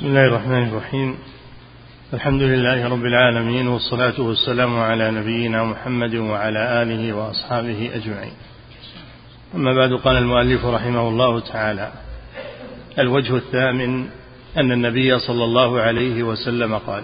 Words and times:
بسم 0.00 0.08
الله 0.08 0.26
الرحمن 0.26 0.68
الرحيم. 0.68 1.18
الحمد 2.14 2.42
لله 2.42 2.88
رب 2.88 3.04
العالمين 3.04 3.68
والصلاة 3.68 4.20
والسلام 4.20 4.78
على 4.78 5.10
نبينا 5.10 5.64
محمد 5.64 6.14
وعلى 6.14 6.82
آله 6.82 7.12
وأصحابه 7.12 7.90
أجمعين. 7.94 8.32
أما 9.54 9.74
بعد 9.74 9.92
قال 9.92 10.16
المؤلف 10.16 10.64
رحمه 10.64 11.08
الله 11.08 11.40
تعالى 11.40 11.92
الوجه 12.98 13.36
الثامن 13.36 14.06
أن 14.56 14.72
النبي 14.72 15.18
صلى 15.18 15.44
الله 15.44 15.80
عليه 15.80 16.22
وسلم 16.22 16.78
قال 16.78 17.02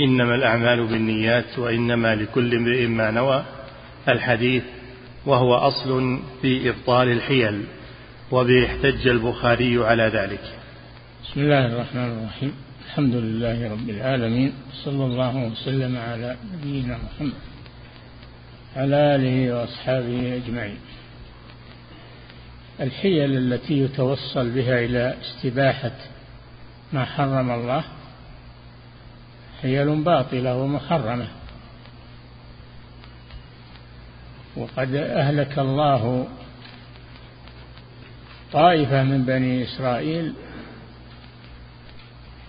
إنما 0.00 0.34
الأعمال 0.34 0.86
بالنيات 0.86 1.58
وإنما 1.58 2.14
لكل 2.14 2.54
امرئ 2.54 2.86
ما 2.86 3.10
نوى 3.10 3.44
الحديث 4.08 4.62
وهو 5.26 5.54
أصل 5.54 6.18
في 6.42 6.68
إبطال 6.68 7.08
الحيل 7.08 7.64
وبه 8.30 8.66
احتج 8.66 9.08
البخاري 9.08 9.84
على 9.84 10.02
ذلك. 10.02 10.57
بسم 11.24 11.40
الله 11.40 11.66
الرحمن 11.66 12.18
الرحيم. 12.18 12.52
الحمد 12.86 13.14
لله 13.14 13.70
رب 13.70 13.90
العالمين. 13.90 14.52
صلى 14.84 15.04
الله 15.04 15.36
وسلم 15.36 15.96
على 15.96 16.36
نبينا 16.54 16.98
محمد. 16.98 17.32
على 18.76 19.14
آله 19.14 19.54
وأصحابه 19.54 20.36
أجمعين. 20.36 20.78
الحيل 22.80 23.36
التي 23.36 23.78
يتوصل 23.78 24.50
بها 24.50 24.84
إلى 24.84 25.14
استباحة 25.20 25.96
ما 26.92 27.04
حرم 27.04 27.50
الله 27.50 27.84
حيل 29.62 30.02
باطلة 30.04 30.56
ومحرمة. 30.56 31.28
وقد 34.56 34.94
أهلك 34.94 35.58
الله 35.58 36.26
طائفة 38.52 39.02
من 39.02 39.24
بني 39.24 39.64
إسرائيل 39.64 40.32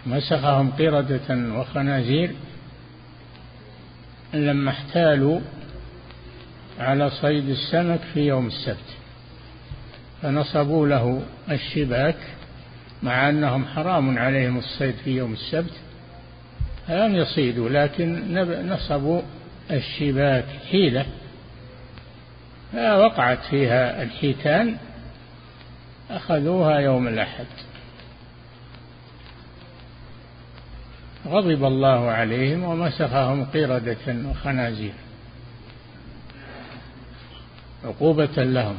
مسخهم 0.05 0.71
قردة 0.71 1.57
وخنازير 1.59 2.31
لما 4.33 4.71
احتالوا 4.71 5.39
على 6.79 7.09
صيد 7.09 7.49
السمك 7.49 7.99
في 8.13 8.19
يوم 8.19 8.47
السبت 8.47 8.97
فنصبوا 10.21 10.87
له 10.87 11.21
الشباك 11.51 12.17
مع 13.03 13.29
أنهم 13.29 13.65
حرام 13.65 14.17
عليهم 14.17 14.57
الصيد 14.57 14.95
في 15.03 15.17
يوم 15.17 15.33
السبت 15.33 15.73
فلم 16.87 17.15
يصيدوا 17.15 17.69
لكن 17.69 18.33
نصبوا 18.69 19.21
الشباك 19.71 20.45
حيلة 20.71 21.05
فوقعت 22.73 23.39
فيها 23.49 24.03
الحيتان 24.03 24.77
أخذوها 26.11 26.79
يوم 26.79 27.07
الأحد. 27.07 27.45
غضب 31.27 31.65
الله 31.65 32.09
عليهم 32.11 32.63
ومسخهم 32.63 33.45
قردة 33.45 34.29
وخنازير. 34.29 34.93
عقوبة 37.85 38.43
لهم. 38.43 38.75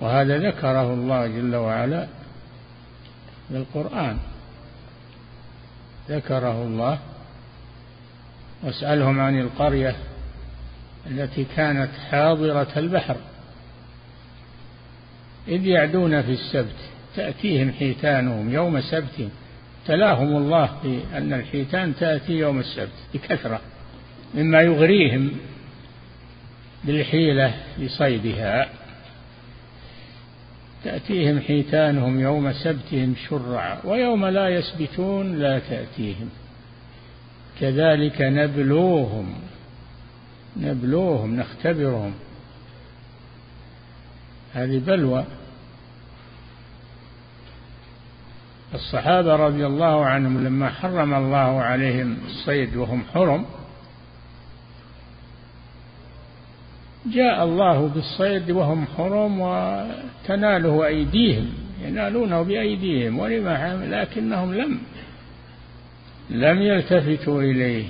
وهذا 0.00 0.38
ذكره 0.38 0.94
الله 0.94 1.26
جل 1.26 1.56
وعلا 1.56 2.06
في 3.48 3.56
القرآن 3.56 4.18
ذكره 6.08 6.62
الله. 6.62 6.98
واسألهم 8.62 9.20
عن 9.20 9.40
القرية 9.40 9.96
التي 11.06 11.44
كانت 11.56 11.90
حاضرة 12.10 12.72
البحر. 12.76 13.16
إذ 15.48 15.66
يعدون 15.66 16.22
في 16.22 16.32
السبت. 16.32 16.91
تأتيهم 17.16 17.72
حيتانهم 17.72 18.52
يوم 18.52 18.80
سبت 18.80 19.28
تلاهم 19.86 20.36
الله 20.36 20.66
في 20.82 21.00
أن 21.14 21.32
الحيتان 21.32 21.94
تأتي 21.96 22.32
يوم 22.32 22.58
السبت 22.58 22.88
بكثرة 23.14 23.60
مما 24.34 24.60
يغريهم 24.60 25.30
بالحيلة 26.84 27.54
لصيدها 27.78 28.68
تأتيهم 30.84 31.40
حيتانهم 31.40 32.20
يوم 32.20 32.52
سبتهم 32.52 33.14
شرعا 33.28 33.78
ويوم 33.84 34.26
لا 34.26 34.48
يسبتون 34.48 35.38
لا 35.38 35.58
تأتيهم. 35.58 36.28
كذلك 37.60 38.22
نبلوهم 38.22 39.34
نبلوهم 40.56 41.36
نختبرهم. 41.36 42.12
هذه 44.54 44.78
بلوى. 44.78 45.24
الصحابة 48.74 49.36
رضي 49.36 49.66
الله 49.66 50.04
عنهم 50.04 50.44
لما 50.44 50.68
حرم 50.68 51.14
الله 51.14 51.60
عليهم 51.62 52.16
الصيد 52.26 52.76
وهم 52.76 53.02
حرم 53.14 53.44
جاء 57.06 57.44
الله 57.44 57.88
بالصيد 57.88 58.50
وهم 58.50 58.86
حرم 58.96 59.40
وتناله 59.40 60.86
أيديهم 60.86 61.46
ينالونه 61.84 62.42
بأيديهم 62.42 63.18
ورماحهم 63.18 63.82
لكنهم 63.82 64.54
لم 64.54 64.78
لم 66.30 66.62
يلتفتوا 66.62 67.42
إليه 67.42 67.84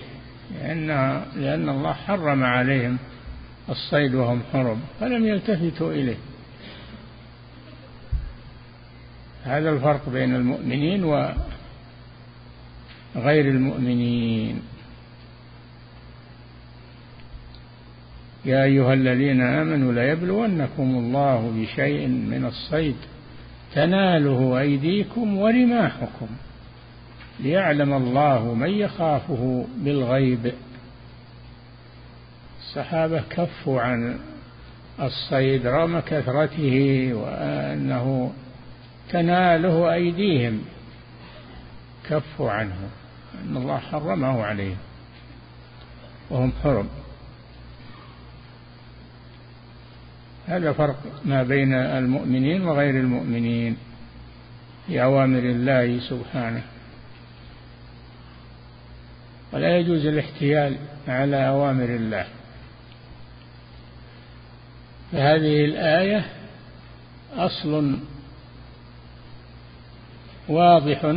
لأن 0.54 0.87
لأن 1.37 1.69
الله 1.69 1.93
حرم 1.93 2.44
عليهم 2.44 2.99
الصيد 3.69 4.14
وهم 4.14 4.43
حرم 4.53 4.81
فلم 5.00 5.26
يلتفتوا 5.26 5.93
إليه. 5.93 6.16
هذا 9.44 9.70
الفرق 9.70 10.08
بين 10.08 10.34
المؤمنين 10.34 11.04
وغير 11.04 11.34
المؤمنين. 13.25 14.62
يا 18.44 18.64
أيها 18.64 18.94
الذين 18.94 19.41
آمنوا 19.41 19.92
ليبلونكم 19.92 20.82
الله 20.82 21.52
بشيء 21.56 22.08
من 22.08 22.44
الصيد. 22.44 22.97
تناله 23.75 24.60
أيديكم 24.60 25.38
ورماحكم. 25.38 26.26
ليعلم 27.41 27.92
الله 27.92 28.54
من 28.54 28.70
يخافه 28.70 29.66
بالغيب. 29.76 30.52
الصحابة 32.60 33.22
كفوا 33.31 33.81
عن 33.81 34.19
الصيد 35.00 35.66
رغم 35.66 36.00
كثرته 36.00 37.10
وأنه 37.14 38.32
تناله 39.12 39.92
أيديهم. 39.92 40.64
كفوا 42.10 42.50
عنه. 42.50 42.90
أن 43.44 43.56
الله 43.56 43.78
حرمه 43.78 44.42
عليهم. 44.42 44.76
وهم 46.30 46.52
حرم. 46.62 46.88
هذا 50.46 50.72
فرق 50.72 50.96
ما 51.24 51.42
بين 51.42 51.74
المؤمنين 51.74 52.62
وغير 52.62 53.00
المؤمنين 53.00 53.76
في 54.86 55.02
أوامر 55.02 55.38
الله 55.38 56.00
سبحانه. 56.00 56.62
ولا 59.52 59.78
يجوز 59.78 60.06
الاحتيال 60.06 60.76
على 61.08 61.48
أوامر 61.48 61.84
الله. 61.84 62.26
فهذه 65.12 65.64
الآية 65.64 66.24
أصل 67.36 67.98
واضح 70.52 71.14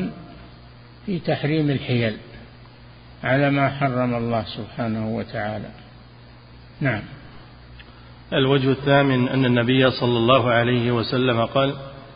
في 1.05 1.19
تحريم 1.19 1.69
الحيل 1.69 2.17
على 3.23 3.51
ما 3.51 3.69
حرم 3.69 4.15
الله 4.15 4.45
سبحانه 4.57 5.15
وتعالى. 5.15 5.69
نعم. 6.81 7.01
الوجه 8.33 8.71
الثامن 8.71 9.27
أن 9.27 9.45
النبي 9.45 9.91
صلى 9.91 10.17
الله 10.17 10.51
عليه 10.51 10.91
وسلم 10.91 11.45
قال 11.45 11.75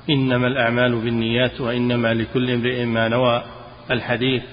إنما 0.10 0.48
الأعمال 0.48 0.96
بالنيات 0.96 1.62
وإنما 1.62 2.14
لكل 2.14 2.52
امرئ 2.52 2.86
ما 2.86 3.08
نوى 3.08 3.44
الحديث 3.92 4.44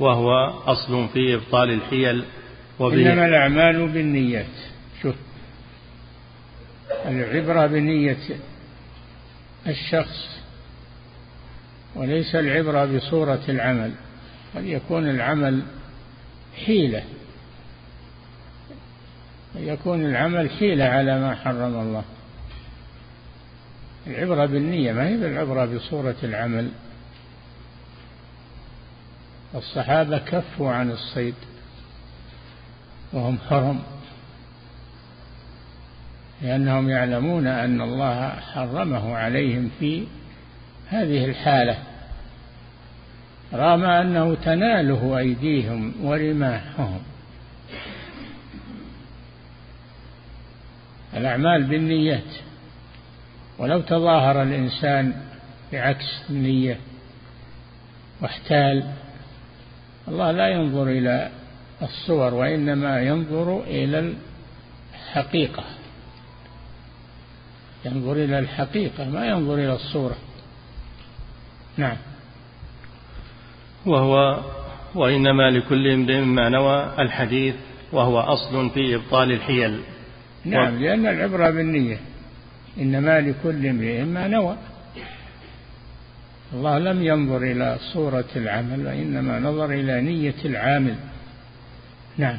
وهو 0.00 0.30
أصل 0.66 1.08
في 1.08 1.34
إبطال 1.34 1.70
الحيل 1.70 2.24
إنما 2.80 3.26
الأعمال 3.26 3.88
بالنيات. 3.88 4.56
شوف. 5.02 5.14
العبرة 7.06 7.66
بنية 7.66 8.16
الشخص 9.66 10.38
وليس 11.94 12.34
العبرة 12.34 12.84
بصورة 12.84 13.40
العمل 13.48 13.92
قد 14.56 14.64
يكون 14.64 15.10
العمل 15.10 15.62
حيلة. 16.66 17.02
يكون 19.56 20.04
العمل 20.04 20.50
حيلة 20.50 20.84
على 20.84 21.20
ما 21.20 21.34
حرم 21.34 21.80
الله. 21.80 22.04
العبرة 24.06 24.46
بالنية 24.46 24.92
ما 24.92 25.08
هي 25.08 25.16
بالعبرة 25.16 25.64
بصورة 25.64 26.16
العمل. 26.22 26.70
الصحابة 29.54 30.18
كفوا 30.18 30.70
عن 30.70 30.90
الصيد 30.90 31.34
وهم 33.12 33.38
حرم 33.48 33.82
لأنهم 36.42 36.88
يعلمون 36.88 37.46
أن 37.46 37.80
الله 37.80 38.30
حرمه 38.30 39.16
عليهم 39.16 39.70
في 39.80 40.06
هذه 40.88 41.24
الحالة. 41.24 41.78
رغم 43.54 43.84
أنه 43.84 44.34
تناله 44.34 45.18
أيديهم 45.18 45.94
ورماحهم. 46.02 47.00
الأعمال 51.16 51.64
بالنيات. 51.64 52.32
ولو 53.58 53.80
تظاهر 53.80 54.42
الإنسان 54.42 55.14
بعكس 55.72 56.22
النية 56.30 56.78
واحتال 58.20 58.90
الله 60.08 60.30
لا 60.30 60.48
ينظر 60.48 60.88
إلى 60.88 61.30
الصور 61.82 62.34
وإنما 62.34 63.00
ينظر 63.00 63.60
إلى 63.60 64.14
الحقيقة. 64.94 65.64
ينظر 67.84 68.12
إلى 68.12 68.38
الحقيقة 68.38 69.10
ما 69.10 69.26
ينظر 69.26 69.54
إلى 69.54 69.72
الصورة. 69.72 70.16
نعم. 71.76 71.96
وهو 73.86 74.40
وإنما 74.94 75.50
لكل 75.50 75.92
امرئ 75.92 76.20
ما 76.20 76.48
نوى 76.48 76.94
الحديث 76.98 77.54
وهو 77.92 78.20
أصل 78.20 78.70
في 78.70 78.94
إبطال 78.94 79.32
الحيل. 79.32 79.80
نعم 80.44 80.74
و... 80.74 80.78
لأن 80.78 81.06
العبرة 81.06 81.50
بالنية. 81.50 81.98
إنما 82.78 83.20
لكل 83.20 83.66
امرئ 83.66 84.02
ما 84.02 84.28
نوى. 84.28 84.56
الله 86.54 86.78
لم 86.78 87.02
ينظر 87.02 87.42
إلى 87.42 87.78
صورة 87.92 88.28
العمل 88.36 88.86
وإنما 88.86 89.38
نظر 89.38 89.70
إلى 89.70 90.00
نية 90.00 90.44
العامل. 90.44 90.94
نعم. 92.18 92.36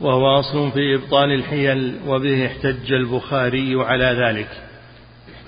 وهو 0.00 0.40
أصل 0.40 0.72
في 0.72 0.94
إبطال 0.94 1.32
الحيل 1.32 1.96
وبه 2.06 2.46
احتج 2.46 2.92
البخاري 2.92 3.74
على 3.74 4.04
ذلك. 4.04 4.48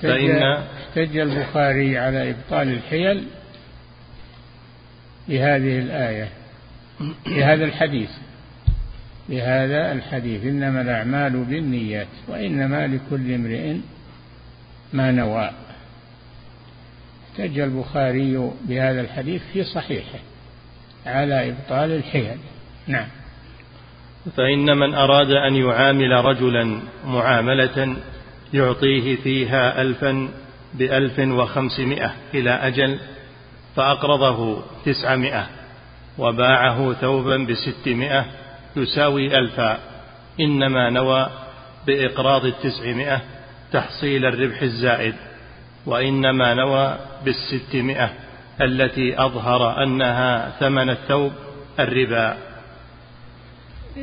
فإن 0.03 0.65
احتج 0.99 1.17
البخاري 1.17 1.99
على 1.99 2.31
إبطال 2.31 2.69
الحيل 2.69 3.25
بهذه 5.29 5.79
الآية 5.79 6.29
بهذا 7.27 7.65
الحديث 7.65 8.11
بهذا 9.29 9.93
الحديث. 9.93 10.45
إنما 10.45 10.81
الأعمال 10.81 11.45
بالنيات 11.45 12.07
وإنما 12.29 12.87
لكل 12.87 13.33
امرئ 13.33 13.77
ما 14.93 15.11
نوى. 15.11 15.51
احتج 17.31 17.59
البخاري 17.59 18.51
بهذا 18.69 19.01
الحديث 19.01 19.43
في 19.53 19.65
صحيحه 19.65 20.19
على 21.07 21.49
إبطال 21.49 21.91
الحيل. 21.91 22.39
نعم. 22.87 23.09
فإن 24.37 24.77
من 24.77 24.95
أراد 24.95 25.31
أن 25.31 25.57
يعامل 25.57 26.13
رجلا 26.13 26.81
معاملة 27.07 27.97
يعطيه 28.55 29.17
فيها 29.17 29.83
ألفا 29.83 30.29
بألف 30.75 31.19
وخمسمائة 31.19 32.15
إلى 32.35 32.51
أجل 32.51 32.99
فأقرضه 33.77 34.63
تسعمائة 34.85 35.47
وباعه 36.19 36.93
ثوبا 36.93 37.37
بستمائة 37.37 38.25
يساوي 38.77 39.39
ألفا. 39.39 39.79
إنما 40.41 40.91
نوى 40.91 41.31
بإقراض 41.87 42.45
التسعمائة 42.45 43.21
تحصيل 43.73 44.27
الربح 44.27 44.63
الزائد 44.63 45.15
وإنما 45.87 46.55
نوى 46.55 46.99
بالستمائة 47.25 48.11
التي 48.63 49.25
أظهر 49.25 49.83
أنها 49.83 50.51
ثمن 50.61 50.91
الثوب 50.91 51.33
الربا. 51.81 52.37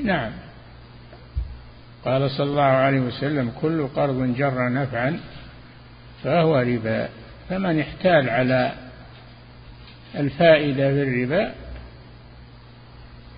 نعم. 0.03 0.31
قال 2.05 2.31
صلى 2.31 2.49
الله 2.49 2.61
عليه 2.61 2.99
وسلم 2.99 3.51
كل 3.61 3.87
قرض 3.87 4.35
جر 4.37 4.73
نفعا 4.73 5.19
فهو 6.25 6.59
ربا. 6.59 7.09
فمن 7.49 7.79
احتال 7.79 8.29
على 8.29 8.71
الفائدة 10.15 10.91
بالربا 10.91 11.51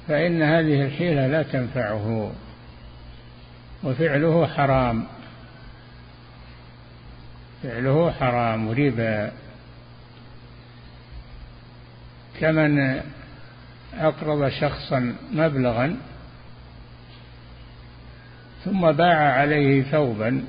فإن 0.07 0.41
هذه 0.41 0.85
الحيلة 0.85 1.27
لا 1.27 1.43
تنفعه 1.43 2.31
وفعله 3.83 4.47
حرام. 4.47 5.07
فعله 7.63 8.11
حرام 8.11 8.69
ربا. 8.69 9.31
كمن 12.39 13.01
أقرض 13.93 14.49
شخصا 14.49 15.15
مبلغا 15.31 15.97
ثم 18.65 18.91
باع 18.91 19.17
عليه 19.33 19.83
ثوبا 19.83 20.45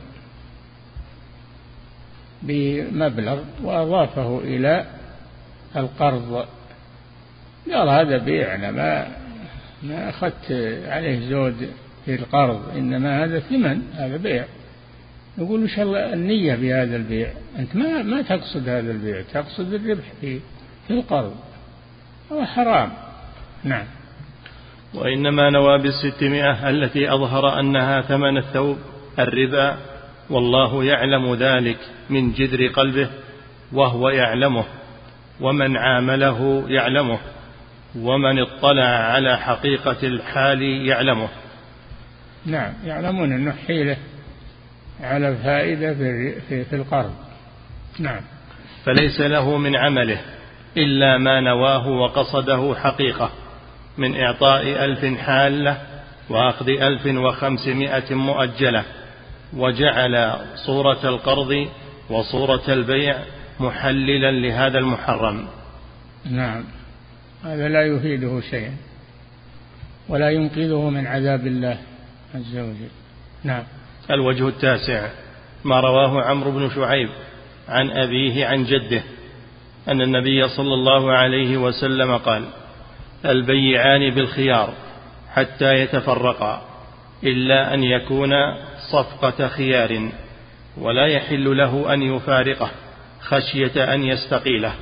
بمبلغ 2.49 3.41
وأضافه 3.62 4.39
إلى 4.39 4.85
القرض. 5.77 6.47
قال 7.73 7.89
هذا 7.89 8.19
بيع 8.19 8.55
أنا 8.55 8.71
ما 8.71 9.09
ما 9.83 10.09
أخذت 10.09 10.53
عليه 10.87 11.29
زود 11.29 11.71
في 12.05 12.15
القرض 12.15 12.77
إنما 12.77 13.25
هذا 13.25 13.39
ثمن 13.41 13.83
هذا 13.95 14.17
بيع. 14.17 14.45
يقول 15.39 15.62
إن 15.62 15.69
شاء 15.69 15.85
الله 15.85 16.12
النية 16.12 16.55
بهذا 16.55 16.97
البيع. 16.97 17.31
أنت 17.59 17.77
ما 17.77 18.03
ما 18.03 18.23
تقصد 18.23 18.69
هذا 18.69 18.91
البيع 18.91 19.23
تقصد 19.33 19.75
الربح 19.75 20.05
في 20.21 20.41
في 20.87 20.93
القرض. 20.95 21.35
هو 22.33 22.45
حرام. 22.45 22.93
نعم. 23.65 23.87
وإنما 24.95 25.50
نوى 25.50 25.79
بالستمائة 25.79 26.71
التي 26.71 27.12
أظهر 27.15 27.61
أنها 27.61 28.00
ثمن 28.00 28.37
الثوب 28.37 28.79
الربا. 29.19 29.77
والله 30.30 30.84
يعلم 30.84 31.34
ذلك 31.34 31.78
من 32.10 32.32
جذر 32.32 32.66
قلبه 32.66 33.10
وهو 33.72 34.08
يعلمه 34.08 34.64
ومن 35.40 35.76
عامله 35.76 36.64
يعلمه 36.69 37.19
ومن 37.96 38.38
اطلع 38.38 38.88
على 38.88 39.38
حقيقة 39.38 39.96
الحال 40.02 40.62
يعلمه. 40.62 41.28
نعم 42.46 42.72
يعلمون 42.84 43.32
أنه 43.32 43.54
حيلة 43.66 43.96
على 45.00 45.28
الفائدة 45.28 45.94
في, 46.48 46.64
في 46.64 46.76
القرض. 46.76 47.14
نعم. 47.98 48.20
فليس 48.84 49.20
له 49.20 49.56
من 49.56 49.76
عمله 49.76 50.20
إلا 50.76 51.19
ما 51.19 51.40
نواه 51.40 51.88
وقصده 51.88 52.75
حقيقة 52.75 53.30
من 53.98 54.20
إعطاء 54.20 54.84
ألف 54.84 55.19
حالة 55.20 55.78
وأخذ 56.30 56.69
ألف 56.69 57.06
وخمسمائة 57.06 58.14
مؤجلة. 58.14 58.84
وجعل 59.56 60.35
صورة 60.67 61.09
القرض 61.09 61.69
وصورة 62.11 62.62
البيع 62.69 63.19
محللا 63.61 64.31
لهذا 64.31 64.79
المحرم. 64.79 65.47
نعم. 66.31 66.64
هذا 67.45 67.69
لا 67.69 67.83
يفيده 67.83 68.40
شيئا 68.40 68.76
ولا 70.09 70.31
ينقذه 70.31 70.90
من 70.90 71.07
عذاب 71.07 71.47
الله 71.47 71.78
عز 72.35 72.57
وجل. 72.57 72.90
نعم. 73.45 73.62
الوجه 74.11 74.49
التاسع 74.49 75.09
ما 75.64 75.81
رواه 75.81 76.23
عمرو 76.23 76.50
بن 76.50 76.71
شعيب 76.71 77.09
عن 77.69 77.90
أبيه 77.90 78.47
عن 78.47 78.64
جده 78.64 79.02
أن 79.88 80.02
النبي 80.02 80.49
صلى 80.49 80.75
الله 80.75 81.12
عليه 81.12 81.57
وسلم 81.57 82.17
قال 82.17 82.45
البيعان 83.25 84.11
بالخيار 84.14 84.75
حتى 85.35 85.75
يتفرقا. 85.75 86.67
إلا 87.25 87.75
أن 87.75 87.84
يكون 87.84 88.30
صفقة 88.92 89.48
خيار 89.48 90.10
ولا 90.76 91.06
يحل 91.06 91.56
له 91.56 91.94
أن 91.94 92.02
يفارقه 92.02 92.70
خشية 93.20 93.94
أن 93.94 94.02
يستقيله. 94.02 94.75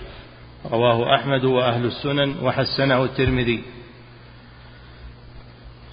رواه 0.71 1.15
أحمد 1.15 1.45
وأهل 1.45 1.85
السنن 1.85 2.37
وحسنه 2.43 3.05
الترمذي. 3.05 3.63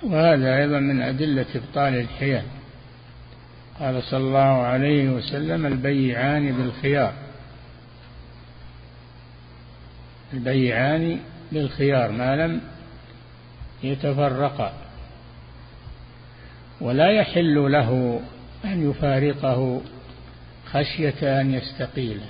وهذا 0.03 0.57
أيضا 0.57 0.79
من 0.79 1.01
أدلة 1.01 1.45
إبطال 1.55 1.95
الحيل 1.95 2.41
قال 3.79 4.03
صلى 4.03 4.19
الله 4.19 4.39
عليه 4.39 5.09
وسلم 5.09 5.65
البيعان 5.65 6.51
بالخيار. 6.51 7.13
البيعان 10.33 11.19
بالخيار 11.51 12.11
ما 12.11 12.35
لم 12.35 12.61
يتفرقا. 13.83 14.82
ولا 16.83 17.11
يحل 17.11 17.71
له 17.71 18.19
أن 18.65 18.89
يفارقه 18.89 19.81
خشية 20.65 21.41
أن 21.41 21.53
يستقيله. 21.53 22.25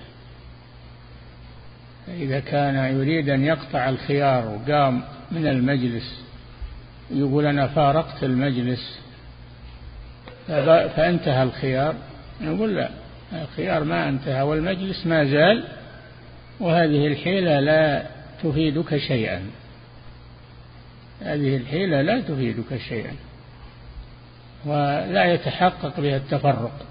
إذا 2.08 2.40
كان 2.40 2.76
يريد 2.76 3.30
أن 3.30 3.44
يقطع 3.44 3.90
الخيار 3.90 4.48
وقام 4.48 5.04
من 5.32 5.48
المجلس 5.48 6.24
يقول 7.12 7.46
أنا 7.46 7.68
فارقت 7.68 8.24
المجلس 8.24 9.00
فانتهى 10.96 11.44
الخيار. 11.44 11.96
نقول 12.42 12.76
لا 12.76 12.90
الخيار 13.42 13.84
ما 13.84 14.10
انتهى 14.10 14.42
والمجلس 14.42 15.08
ما 15.08 15.24
زال 15.24 15.64
وهذه 16.60 17.08
الحيلة 17.08 17.60
لا 17.60 18.06
تفيدك 18.44 18.98
شيئا. 18.98 19.42
هذه 21.22 21.58
الحيلة 21.58 22.02
لا 22.02 22.22
تفيدك 22.22 22.78
شيئا. 22.90 23.14
ولا 24.66 25.26
يتحقق 25.34 26.00
بها 26.00 26.18
التفرق. 26.18 26.86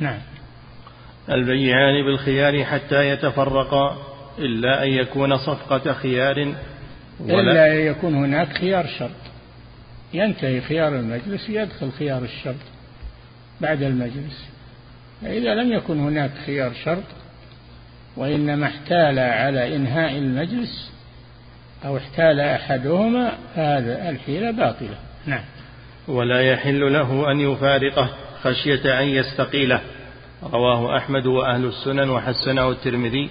نعم. 0.00 0.18
البيعان 1.30 2.04
بالخيار 2.04 2.64
حتى 2.64 3.10
يتفرقا 3.10 3.96
إلا 4.38 4.84
أن 4.84 4.88
يكون 4.88 5.36
صفقة 5.36 5.92
خيار 5.92 6.54
ولا 7.20 7.40
إلا 7.40 7.72
أن 7.72 7.86
يكون 7.86 8.14
هناك 8.14 8.52
خيار 8.52 8.86
شرط. 8.86 9.10
ينتهي 10.14 10.60
خيار 10.60 10.96
المجلس 10.96 11.48
يدخل 11.48 11.90
خيار 11.90 12.22
الشرط 12.22 12.54
بعد 13.60 13.82
المجلس. 13.82 14.48
فإذا 15.22 15.54
لم 15.54 15.72
يكن 15.72 16.00
هناك 16.00 16.30
خيار 16.46 16.72
شرط 16.84 17.04
وإنما 18.16 18.66
احتال 18.66 19.18
على 19.18 19.76
إنهاء 19.76 20.18
المجلس 20.18 20.92
أو 21.84 21.96
احتال 21.96 22.40
أحدهما 22.40 23.32
فهذا 23.56 24.10
الحيلة 24.10 24.50
باطلة. 24.50 24.98
نعم. 25.26 25.44
ولا 26.08 26.40
يحل 26.40 26.92
له 26.92 27.30
أن 27.32 27.40
يفارقه 27.40 28.08
خشية 28.42 29.00
أن 29.00 29.08
يستقيله. 29.08 29.80
رواه 30.42 30.96
أحمد 30.96 31.26
وأهل 31.26 31.64
السنن 31.64 32.10
وحسنه 32.10 32.70
الترمذي. 32.70 33.30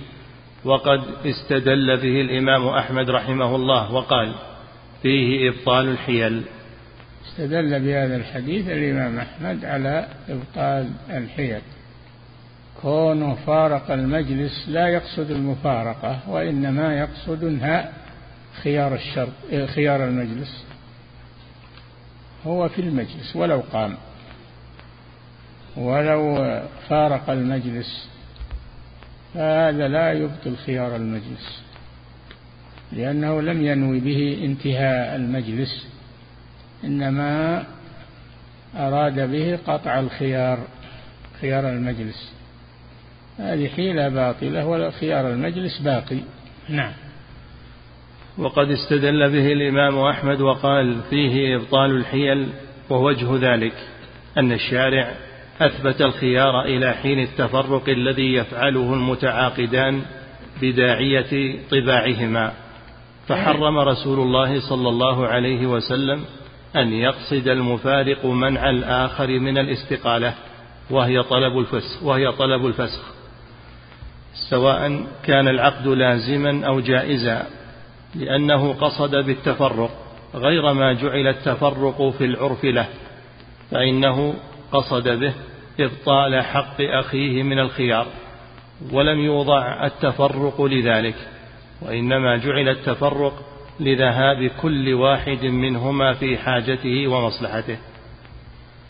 وقد 0.65 1.01
استدل 1.25 1.97
به 1.97 2.21
الإمام 2.21 2.67
أحمد 2.67 3.09
رحمه 3.09 3.55
الله 3.55 3.93
وقال 3.93 4.35
فيه 5.01 5.49
إبطال 5.49 5.89
الحيل. 5.89 6.43
استدل 7.25 7.79
بهذا 7.79 8.15
الحديث 8.15 8.69
الإمام 8.69 9.19
أحمد 9.19 9.65
على 9.65 10.07
إبطال 10.29 10.89
الحيل. 11.09 11.61
كونه 12.81 13.33
فارق 13.33 13.91
المجلس 13.91 14.69
لا 14.69 14.87
يقصد 14.87 15.31
المفارقة 15.31 16.19
وإنما 16.29 16.99
يقصد 16.99 17.43
انهاء 17.43 17.93
خيار 18.63 18.95
الشرط 18.95 19.67
خيار 19.75 20.03
المجلس. 20.03 20.65
هو 22.45 22.69
في 22.69 22.81
المجلس 22.81 23.35
ولو 23.35 23.63
قام 23.73 23.97
ولو 25.77 26.35
فارق 26.89 27.29
المجلس 27.29 28.09
فهذا 29.33 29.87
لا 29.87 30.13
يبطل 30.13 30.55
خيار 30.65 30.95
المجلس 30.95 31.61
لأنه 32.91 33.41
لم 33.41 33.65
ينوي 33.65 33.99
به 33.99 34.39
انتهاء 34.43 35.15
المجلس 35.15 35.87
إنما 36.83 37.63
أراد 38.75 39.31
به 39.31 39.59
قطع 39.67 39.99
الخيار 39.99 40.59
خيار 41.41 41.69
المجلس. 41.69 42.33
هذه 43.37 43.67
حيلة 43.67 44.09
باطلة 44.09 44.65
ولا 44.65 44.91
خيار 44.91 45.29
المجلس 45.29 45.79
باقي. 45.79 46.19
نعم. 46.69 46.93
وقد 48.37 48.71
استدل 48.71 49.29
به 49.29 49.51
الإمام 49.51 49.99
أحمد 49.99 50.41
وقال 50.41 50.95
فيه 51.09 51.55
إبطال 51.55 51.91
الحيل 51.91 52.47
ووجه 52.89 53.27
ذلك 53.53 53.73
أن 54.37 54.51
الشارع 54.51 55.11
أثبت 55.61 56.01
الخيار 56.01 56.61
إلى 56.61 56.93
حين 56.93 57.19
التفرق 57.19 57.89
الذي 57.89 58.33
يفعله 58.33 58.93
المتعاقدان 58.93 60.01
بداعية 60.61 61.59
طباعهما 61.71 62.53
فحرم 63.27 63.77
رسول 63.77 64.19
الله 64.19 64.69
صلى 64.69 64.89
الله 64.89 65.27
عليه 65.27 65.67
وسلم 65.67 66.25
أن 66.75 66.93
يقصد 66.93 67.47
المفارق 67.47 68.25
منع 68.25 68.69
الآخر 68.69 69.27
من 69.39 69.57
الاستقالة 69.57 70.33
وهي 70.89 71.23
طلب 71.23 71.59
الفسخ 71.59 72.03
وهي 72.03 72.31
طلب 72.31 72.65
الفسخ 72.65 73.01
سواء 74.49 75.05
كان 75.23 75.47
العقد 75.47 75.87
لازما 75.87 76.67
أو 76.67 76.79
جائزا. 76.79 77.47
لأنه 78.15 78.73
قصد 78.73 79.15
بالتفرق 79.15 79.91
غير 80.35 80.73
ما 80.73 80.93
جعل 80.93 81.27
التفرق 81.27 82.09
في 82.09 82.25
العرف 82.25 82.65
له 82.65 82.87
فإنه 83.71 84.35
قصد 84.71 85.09
به 85.09 85.33
إبطال 85.79 86.43
حق 86.43 86.81
أخيه 86.81 87.43
من 87.43 87.59
الخيار 87.59 88.07
ولم 88.91 89.19
يوضع 89.19 89.85
التفرق 89.85 90.61
لذلك 90.61 91.15
وإنما 91.81 92.37
جعل 92.37 92.69
التفرق 92.69 93.45
لذهاب 93.79 94.51
كل 94.61 94.93
واحد 94.93 95.45
منهما 95.45 96.13
في 96.13 96.37
حاجته 96.37 97.07
ومصلحته. 97.07 97.77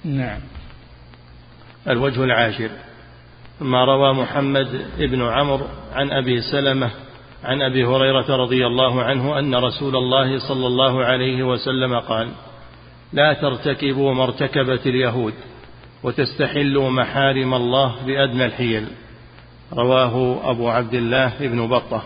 نعم. 0.05 0.39
الوجه 1.88 2.24
العاشر. 2.24 2.69
ما 3.62 3.86
روى 3.86 4.13
محمد 4.13 4.86
بن 4.98 5.22
عمرو 5.22 5.65
عن 5.93 6.12
أبي 6.12 6.41
سلمة 6.41 6.91
عن 7.45 7.61
أبي 7.61 7.85
هريرة 7.85 8.35
رضي 8.35 8.67
الله 8.67 9.03
عنه 9.03 9.39
أن 9.39 9.55
رسول 9.55 9.95
الله 9.95 10.47
صلى 10.47 10.67
الله 10.67 11.05
عليه 11.05 11.43
وسلم 11.43 11.99
قال 11.99 12.29
لا 13.13 13.33
ترتكبوا 13.33 14.13
ما 14.13 14.23
ارتكبت 14.23 14.87
اليهود 14.87 15.33
وتستحلوا 16.03 16.89
محارم 16.89 17.53
الله 17.53 17.95
بأدنى 18.05 18.45
الحيل. 18.45 18.87
رواه 19.73 20.39
أبو 20.51 20.69
عبد 20.69 20.93
الله 20.93 21.33
بن 21.39 21.67
بطة. 21.67 22.03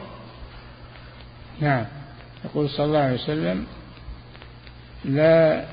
نعم. 1.59 1.85
يقول 2.45 2.69
صلى 2.69 2.85
الله 2.85 2.99
عليه 2.99 3.23
وسلم 3.23 3.65
لا 5.05 5.65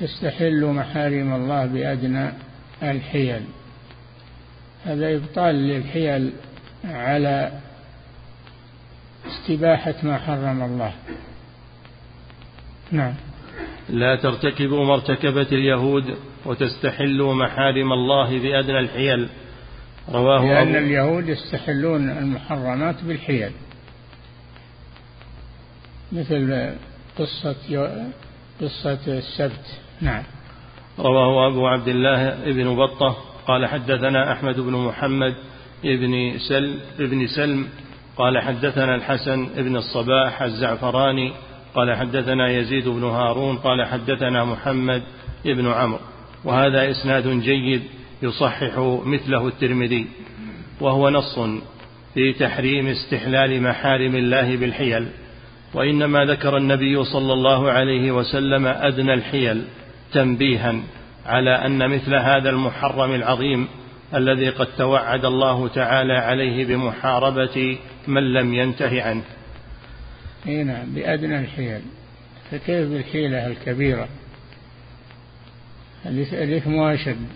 تستحلوا 0.00 0.72
محارم 0.72 1.34
الله 1.34 1.66
بأدنى 1.66 2.32
الحيل. 2.82 3.42
هذا 4.84 5.16
إبطال 5.16 5.54
للحيل 5.54 6.32
على 6.84 7.52
استباحة 9.48 9.94
ما 10.02 10.18
حرم 10.18 10.62
الله. 10.62 10.92
نعم. 12.92 13.14
لا 13.88 14.16
ترتكبوا 14.16 14.84
ما 14.84 14.94
ارتكبت 14.94 15.52
اليهود 15.52 16.16
وتستحلوا 16.46 17.34
محارم 17.34 17.92
الله 17.92 18.38
بأدنى 18.38 18.78
الحيل. 18.78 19.28
رواه 20.08 20.44
لأن 20.44 20.76
أبو 20.76 20.86
اليهود 20.86 21.28
يستحلون 21.28 22.10
المحرمات 22.10 23.04
بالحيل. 23.04 23.52
مثل 26.12 26.74
قصة 27.18 27.90
قصة 28.60 29.18
السبت. 29.18 29.80
نعم. 30.00 30.22
رواه 30.98 31.48
أبو 31.48 31.66
عبد 31.66 31.88
الله 31.88 32.28
ابن 32.28 32.76
بطة 32.76 33.16
قال 33.46 33.66
حدثنا 33.66 34.32
أحمد 34.32 34.60
بن 34.60 34.72
محمد 34.72 35.34
ابن 35.84 36.38
سل 36.48 36.78
ابن 36.98 37.26
سلم 37.26 37.68
قال 38.18 38.38
حدثنا 38.38 38.94
الحسن 38.94 39.46
بن 39.56 39.76
الصباح 39.76 40.42
الزعفراني 40.42 41.32
قال 41.74 41.96
حدثنا 41.96 42.50
يزيد 42.50 42.88
بن 42.88 43.04
هارون 43.04 43.56
قال 43.56 43.86
حدثنا 43.86 44.44
محمد 44.44 45.02
بن 45.44 45.66
عمرو. 45.66 46.00
وهذا 46.44 46.90
إسناد 46.90 47.28
جيد 47.28 47.82
يصحح 48.22 48.78
مثله 49.04 49.48
الترمذي 49.48 50.06
وهو 50.80 51.10
نص 51.10 51.38
في 52.14 52.32
تحريم 52.32 52.86
استحلال 52.86 53.62
محارم 53.62 54.14
الله 54.14 54.56
بالحيل. 54.56 55.08
وإنما 55.74 56.24
ذكر 56.24 56.56
النبي 56.56 57.04
صلى 57.04 57.32
الله 57.32 57.70
عليه 57.70 58.12
وسلم 58.12 58.66
أدنى 58.66 59.14
الحيل 59.14 59.64
تنبيها 60.12 60.74
على 61.26 61.50
أن 61.50 61.90
مثل 61.90 62.14
هذا 62.14 62.50
المحرم 62.50 63.14
العظيم 63.14 63.68
الذي 64.14 64.50
قد 64.50 64.66
توعد 64.78 65.24
الله 65.24 65.68
تعالى 65.68 66.12
عليه 66.12 66.66
بمحاربة 66.66 67.78
من 68.06 68.32
لم 68.32 68.54
ينته 68.54 69.02
عنه. 69.02 69.24
إي 70.46 70.64
نعم 70.64 70.94
بأدنى 70.94 71.38
الحيل. 71.40 71.82
فكيف 72.50 72.88
بالحيلة 72.88 73.46
الكبيرة؟ 73.46 74.08
الإثم 76.32 76.80
أشد 76.80 77.26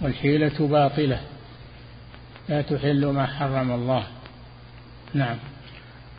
والحيلة 0.00 0.68
باطلة. 0.68 1.20
لا 2.48 2.62
تحل 2.62 3.06
ما 3.06 3.26
حرم 3.26 3.70
الله. 3.70 4.06
نعم. 5.14 5.36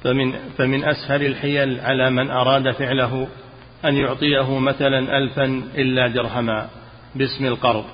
فمن 0.04 0.34
فمن 0.58 0.84
أسهل 0.84 1.26
الحيل 1.26 1.80
على 1.80 2.10
من 2.10 2.32
أراد 2.32 2.72
فعله 2.72 3.28
أن 3.86 3.98
يعطيه 3.98 4.60
مثلا 4.60 5.18
ألفا 5.18 5.46
إلا 5.76 6.08
درهما 6.08 6.70
باسم 7.16 7.46
القرض. 7.46 7.86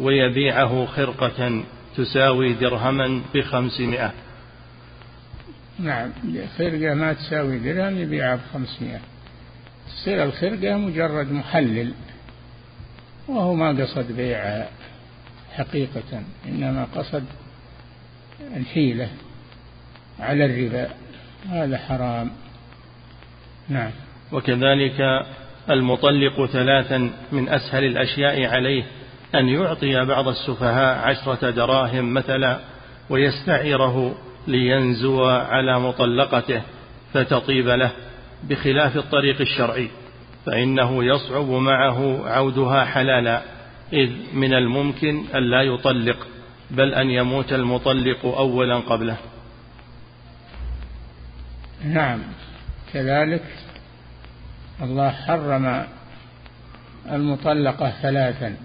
ويبيعه 0.00 0.86
خرقة 0.86 1.64
تساوي 1.96 2.52
درهما 2.52 3.22
بخمسمائة. 3.34 4.12
نعم 5.78 6.10
خرقة 6.58 6.94
ما 6.94 7.12
تساوي 7.12 7.58
درهم 7.58 7.98
يبيعها 7.98 8.36
بخمسمائة. 8.36 9.00
تصير 9.88 10.22
الخرقة 10.22 10.76
مجرد 10.76 11.32
محلل 11.32 11.92
وهو 13.28 13.54
ما 13.54 13.82
قصد 13.82 14.12
بيعها 14.12 14.68
حقيقة 15.52 16.22
إنما 16.48 16.86
قصد 16.94 17.24
الحيلة 18.56 19.08
على 20.20 20.44
الربا. 20.44 20.88
هذا 21.50 21.78
حرام. 21.78 22.30
نعم. 23.68 23.90
وكذلك 24.32 25.00
المطلق 25.70 26.46
ثلاثا 26.46 27.10
من 27.32 27.48
أسهل 27.48 27.84
الأشياء 27.84 28.44
عليه 28.44 28.84
أن 29.34 29.48
يعطي 29.48 30.04
بعض 30.04 30.28
السفهاء 30.28 30.98
عشرة 30.98 31.50
دراهم 31.50 32.14
مثلا 32.14 32.58
ويستعيره 33.10 34.14
لينزو 34.46 35.24
على 35.24 35.80
مطلقته 35.80 36.62
فتطيب 37.12 37.68
له 37.68 37.90
بخلاف 38.44 38.96
الطريق 38.96 39.40
الشرعي 39.40 39.90
فإنه 40.46 41.04
يصعب 41.04 41.50
معه 41.50 42.28
عودها 42.28 42.84
حلالا 42.84 43.42
إذ 43.92 44.10
من 44.34 44.54
الممكن 44.54 45.24
أن 45.34 45.42
لا 45.50 45.62
يطلق 45.62 46.26
بل 46.70 46.94
أن 46.94 47.10
يموت 47.10 47.52
المطلق 47.52 48.26
أولا 48.26 48.76
قبله. 48.76 49.16
نعم. 51.84 52.22
كذلك 52.92 53.44
الله 54.82 55.10
حرم 55.10 55.86
المطلقة 57.10 57.90
ثلاثا. 58.02 58.56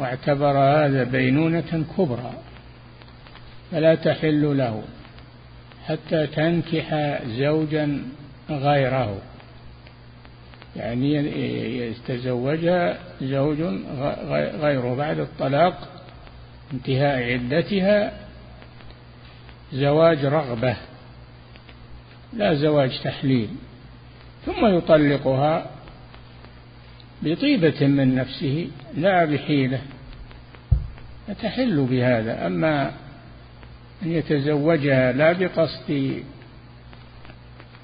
واعتبر 0.00 0.58
هذا 0.58 1.04
بينونة 1.04 1.84
كبرى 1.98 2.32
فلا 3.70 3.94
تحل 3.94 4.58
له 4.58 4.82
حتى 5.86 6.26
تنكح 6.26 7.18
زوجا 7.26 8.02
غيره. 8.50 9.18
يعني 10.76 11.14
يتزوجها 11.78 12.98
زوج 13.22 13.60
غيره 14.60 14.94
بعد 14.94 15.18
الطلاق 15.18 15.88
انتهاء 16.72 17.32
عدتها 17.32 18.12
زواج 19.72 20.24
رغبة 20.24 20.76
لا 22.32 22.54
زواج 22.54 23.00
تحليل 23.04 23.48
ثم 24.46 24.66
يطلقها 24.66 25.66
بطيبة 27.22 27.86
من 27.86 28.14
نفسه 28.14 28.68
لا 28.96 29.24
بحيلة. 29.24 29.80
فتحل 31.28 31.86
بهذا. 31.90 32.46
أما 32.46 32.92
أن 34.02 34.12
يتزوجها 34.12 35.12
لا 35.12 35.32
بقصد 35.32 36.22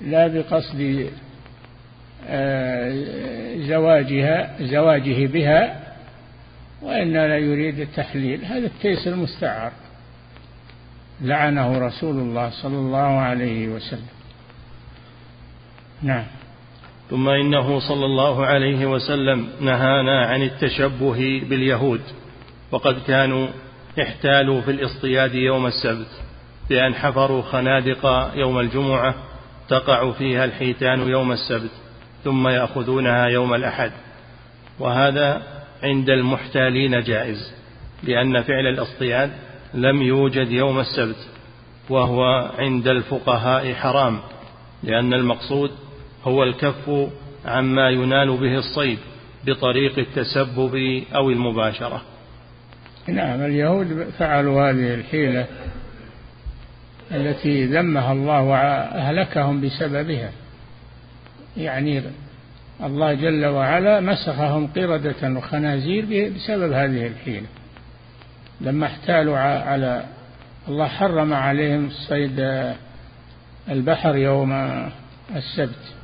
لا 0.01 0.27
بقصد 0.27 1.11
آه، 2.29 3.57
زواجها 3.57 4.57
زواجه 4.61 5.27
بها 5.27 5.81
وإن 6.83 7.13
لا 7.13 7.39
يريد 7.39 7.81
التحليل. 7.81 8.45
هذا 8.45 8.67
التيس 8.67 9.09
المستعار. 9.09 9.73
لعنه 11.21 11.79
رسول 11.79 12.19
الله 12.19 12.51
صلى 12.51 12.77
الله 12.77 12.99
عليه 12.99 13.69
وسلم. 13.69 14.09
نعم. 16.03 16.25
ثم 17.11 17.29
إنه 17.29 17.81
صلى 17.81 18.05
الله 18.05 18.47
عليه 18.47 18.87
وسلم 18.87 19.49
نهانا 19.61 20.27
عن 20.27 20.43
التشبه 20.43 21.43
باليهود 21.49 22.01
وقد 22.73 22.97
كانوا 23.07 23.49
احتالوا 24.03 24.61
في 24.61 24.71
الاصطياد 24.71 25.35
يوم 25.35 25.67
السبت 25.67 26.23
بأن 26.71 26.95
حفروا 26.95 27.43
خنادق 27.43 28.31
يوم 28.35 28.61
الجمعة 28.61 29.15
تقع 29.69 30.11
فيها 30.13 30.45
الحيتان 30.45 31.09
يوم 31.09 31.33
السبت 31.33 31.71
ثم 32.25 32.49
يأخذونها 32.49 33.27
يوم 33.27 33.55
الأحد. 33.55 33.93
وهذا 34.79 35.43
عند 35.83 36.11
المحتالين 36.11 37.03
جائز 37.03 37.53
لأن 38.03 38.43
فعل 38.43 38.67
الاصطياد 38.67 39.31
لم 39.75 40.03
يوجد 40.03 40.51
يوم 40.51 40.81
السبت 40.81 41.29
وهو 41.91 42.51
عند 42.59 42.89
الفقهاء 42.89 43.75
حرام 43.75 44.21
لأن 44.83 45.15
المقصود 45.15 45.71
هو 46.25 46.43
الكف 46.43 47.09
عما 47.45 47.91
ينال 47.91 48.37
به 48.37 48.59
الصيد 48.59 48.99
بطريق 49.47 49.99
التسبب 49.99 51.03
أو 51.15 51.31
المباشرة. 51.31 52.03
نعم 53.07 53.43
اليهود 53.43 54.07
فعلوا 54.19 54.71
هذه 54.71 54.95
الحيلة 54.95 55.47
التي 57.13 57.67
ذمها 57.67 58.13
الله 58.13 58.43
وأهلكهم 58.43 59.61
بسببها. 59.61 60.31
يعني 61.57 62.03
الله 62.83 63.15
جل 63.15 63.47
وعلا 63.47 64.01
مسخهم 64.01 64.67
قردة 64.67 65.39
وخنازير 65.39 66.31
بسبب 66.35 66.73
هذه 66.73 67.07
الحيلة. 67.07 67.47
لما 68.61 68.87
احتالوا 68.87 69.39
على 69.39 70.05
الله 70.69 70.87
حرم 70.87 71.35
عليهم 71.35 71.91
صيد 71.91 72.65
البحر 73.69 74.17
يوم 74.17 74.53
السبت. 75.37 76.00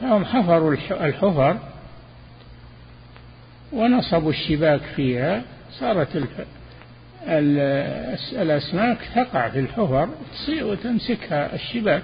فهم 0.00 0.24
حفروا 0.24 0.72
الحفر 0.90 1.58
ونصبوا 3.72 4.30
الشباك 4.30 4.80
فيها 4.96 5.42
صارت 5.70 6.26
الأسماك 8.32 8.98
تقع 9.14 9.48
في 9.48 9.58
الحفر 9.58 10.08
وتمسكها 10.62 11.54
الشباك 11.54 12.02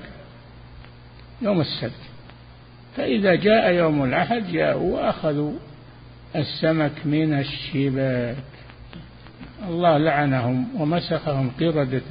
يوم 1.42 1.60
السبت. 1.60 1.92
فإذا 2.96 3.34
جاء 3.34 3.72
يوم 3.72 4.04
الأحد 4.04 4.52
جاءوا 4.52 4.94
وأخذوا 4.94 5.52
السمك 6.36 6.92
من 7.04 7.38
الشباك. 7.38 8.36
الله 9.68 9.98
لعنهم 9.98 10.68
ومسخهم 10.78 11.50
قردة 11.60 12.02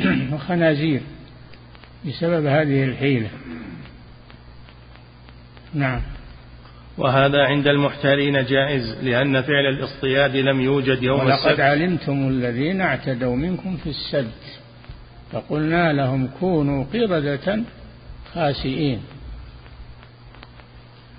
وخنازير 0.32 1.00
بسبب 2.06 2.46
هذه 2.46 2.84
الحيلة. 2.84 3.30
نعم. 5.74 6.02
وهذا 6.98 7.44
عند 7.44 7.66
المحتالين 7.66 8.44
جائز 8.44 8.98
لأن 9.02 9.42
فعل 9.42 9.66
الاصطياد 9.66 10.36
لم 10.36 10.60
يوجد 10.60 11.02
يوم 11.02 11.20
ولقد 11.20 11.32
السبت. 11.32 11.46
ولقد 11.46 11.60
علمتم 11.60 12.28
الذين 12.28 12.80
اعتدوا 12.80 13.36
منكم 13.36 13.76
في 13.76 13.90
السبت 13.90 14.60
فقلنا 15.32 15.92
لهم 15.92 16.28
كونوا 16.40 16.84
قردة 16.92 17.62
خاسئين. 18.34 19.00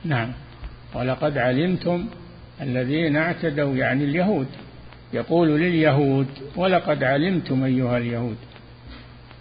نعم. 0.05 0.31
ولقد 0.93 1.37
علمتم 1.37 2.05
الذين 2.61 3.15
اعتدوا 3.15 3.75
يعني 3.75 4.03
اليهود. 4.03 4.47
يقول 5.13 5.49
لليهود 5.49 6.27
ولقد 6.55 7.03
علمتم 7.03 7.63
أيها 7.63 7.97
اليهود 7.97 8.37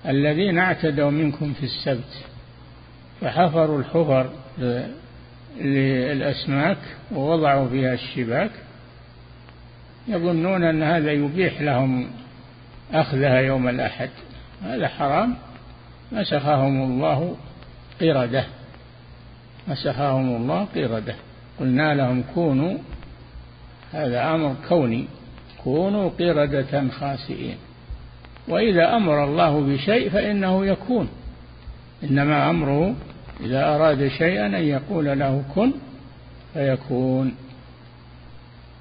الذين 0.09 0.59
اعتدوا 0.59 1.11
منكم 1.11 1.53
في 1.53 1.63
السبت 1.63 2.25
فحفروا 3.21 3.79
الحفر 3.79 4.31
للأسماك 5.61 6.79
ووضعوا 7.13 7.69
فيها 7.69 7.95
الشباك 7.95 8.51
يظنون 10.09 10.65
أن 10.65 10.83
هذا 10.83 11.13
يبيح 11.13 11.61
لهم 11.61 12.11
أخذها 12.93 13.39
يوم 13.41 13.69
الأحد. 13.69 14.11
هذا 14.63 14.89
حرام. 14.89 15.37
مسخهم 16.13 16.83
الله 16.83 17.37
قردة. 18.01 18.45
مسخهم 19.69 20.37
الله 20.37 20.67
قردة. 20.75 21.15
قلنا 21.61 21.95
لهم 21.95 22.25
كونوا 22.35 22.79
هذا 23.93 24.35
أمر 24.35 24.55
كوني. 24.69 25.05
كونوا 25.65 26.11
قردة 26.11 26.89
خاسئين. 26.89 27.57
وإذا 28.49 28.97
أمر 28.97 29.25
الله 29.25 29.61
بشيء 29.61 30.11
فإنه 30.11 30.67
يكون. 30.67 31.09
إنما 32.05 32.51
أمره 32.51 32.95
إذا 33.45 33.75
أراد 33.75 34.09
شيئا 34.09 34.47
أن 34.47 34.65
يقول 34.65 35.19
له 35.19 35.45
كن 35.55 35.73
فيكون. 36.55 37.35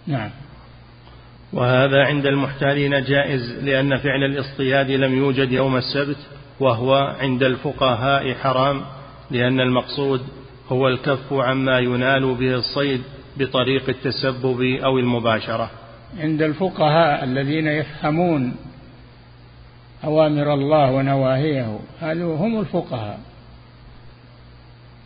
نعم. 0.08 0.30
وهذا 1.54 2.06
عند 2.06 2.26
المحتالين 2.26 3.04
جائز 3.04 3.64
لأن 3.64 3.98
فعل 3.98 4.24
الاصطياد 4.24 4.92
لم 4.92 5.18
يوجد 5.18 5.52
يوم 5.52 5.76
السبت 5.76 6.18
وهو 6.60 6.94
عند 7.20 7.44
الفقهاء 7.44 8.34
حرام 8.34 8.82
لأن 9.32 9.60
المقصود 9.60 10.22
هو 10.70 10.88
الكف 10.88 11.34
عما 11.34 11.80
ينال 11.80 12.36
به 12.36 12.56
الصيد 12.56 13.02
بطريق 13.38 13.90
التسبب 13.90 14.62
أو 14.62 15.00
المباشرة. 15.00 15.72
عند 16.20 16.42
الفقهاء 16.42 17.24
الذين 17.24 17.68
يفهمون 17.68 18.56
أوامر 20.04 20.54
الله 20.54 20.92
ونواهيه 20.92 21.80
هذو 22.00 22.34
هم 22.34 22.60
الفقهاء. 22.60 23.20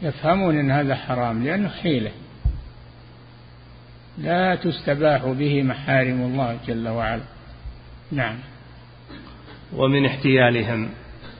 يفهمون 0.03 0.59
أن 0.59 0.71
هذا 0.71 0.95
حرام 0.95 1.43
لأنه 1.43 1.69
حيلة 1.69 2.11
لا 4.17 4.55
تستباح 4.55 5.25
به 5.25 5.63
محارم 5.63 6.21
الله 6.21 6.57
جل 6.67 6.87
وعلا. 6.87 7.23
نعم. 8.11 8.35
ومن 9.75 10.05
احتيالهم 10.05 10.89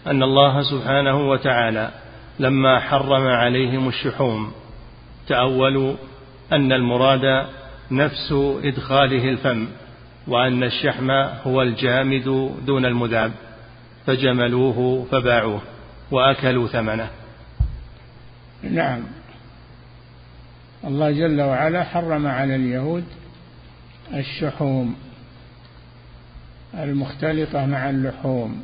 أن 0.08 0.23
الله 0.23 0.62
سبحانه 0.62 1.30
وتعالى 1.30 1.91
لما 2.39 2.80
حرم 2.80 3.28
عليهم 3.28 3.88
الشحوم 3.88 4.52
تأولوا 5.28 5.95
أن 6.52 6.71
المراد 6.71 7.47
نفس 7.91 8.32
إدخاله 8.63 9.30
الفم 9.30 9.67
وأن 10.28 10.63
الشحم 10.63 11.12
هو 11.47 11.62
الجامد 11.62 12.52
دون 12.65 12.86
المذاب 12.86 13.32
فجملوه 14.06 15.06
فباعوه 15.12 15.62
وأكلوا 16.12 16.67
ثمنه. 16.67 17.10
نعم. 18.71 19.04
الله 20.84 21.12
جل 21.12 21.41
وعلا 21.41 21.84
حرم 21.84 22.28
على 22.28 22.56
اليهود 22.56 23.04
الشحوم 24.13 24.95
المختلطة 26.73 27.65
مع 27.65 27.89
اللحوم. 27.89 28.63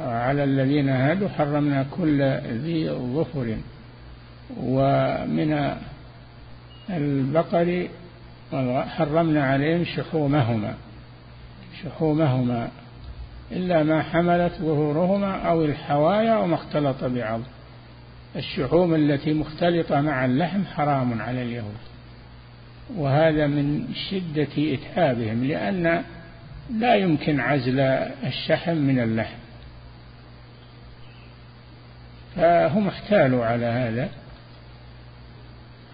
على 0.00 0.44
الذين 0.44 0.88
هادوا 0.88 1.28
حرمنا 1.28 1.86
كل 1.90 2.22
ذي 2.62 2.90
ظفر. 2.90 3.56
ومن 4.56 5.76
البقر 6.90 7.88
حرمنا 8.86 9.44
عليهم 9.46 9.84
شحومهما. 9.84 10.74
شحومهما. 11.82 12.68
إلا 13.52 13.82
ما 13.82 14.02
حملت 14.02 14.52
ظهورهما 14.52 15.48
أو 15.48 15.64
الحوايا 15.64 16.36
وما 16.36 16.54
اختلط 16.54 17.04
بعض. 17.04 17.40
الشحوم 18.36 18.94
التي 18.94 19.32
مختلطة 19.32 20.00
مع 20.00 20.24
اللحم 20.24 20.64
حرام 20.64 21.22
على 21.22 21.42
اليهود. 21.42 21.74
وهذا 22.96 23.46
من 23.46 23.94
شدة 24.10 24.74
إتعابهم 24.74 25.44
لأن 25.44 26.04
لا 26.78 26.94
يمكن 26.94 27.40
عزل 27.40 27.80
الشحم 28.26 28.76
من 28.76 29.00
اللحم. 29.00 29.38
فهم 32.36 32.88
احتالوا 32.88 33.46
على 33.46 33.66
هذا. 33.66 34.08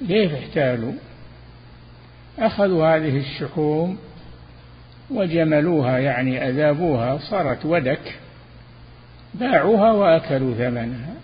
كيف 0.08 0.32
احتالوا؟ 0.32 0.92
أخذوا 2.38 2.96
هذه 2.96 3.18
الشحوم 3.18 3.98
وجملوها 5.10 5.98
يعني 5.98 6.48
أذابوها 6.48 7.18
صارت 7.18 7.66
ودك 7.66 8.18
باعوها 9.34 9.92
وأكلوا 9.92 10.54
ثمنها. 10.54 11.14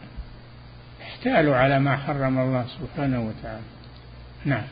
احتالوا 1.03 1.57
على 1.57 1.79
ما 1.79 1.97
حرم 1.97 2.39
الله 2.39 2.65
سبحانه 2.81 3.21
وتعالى. 3.21 3.63
نعم. 4.45 4.65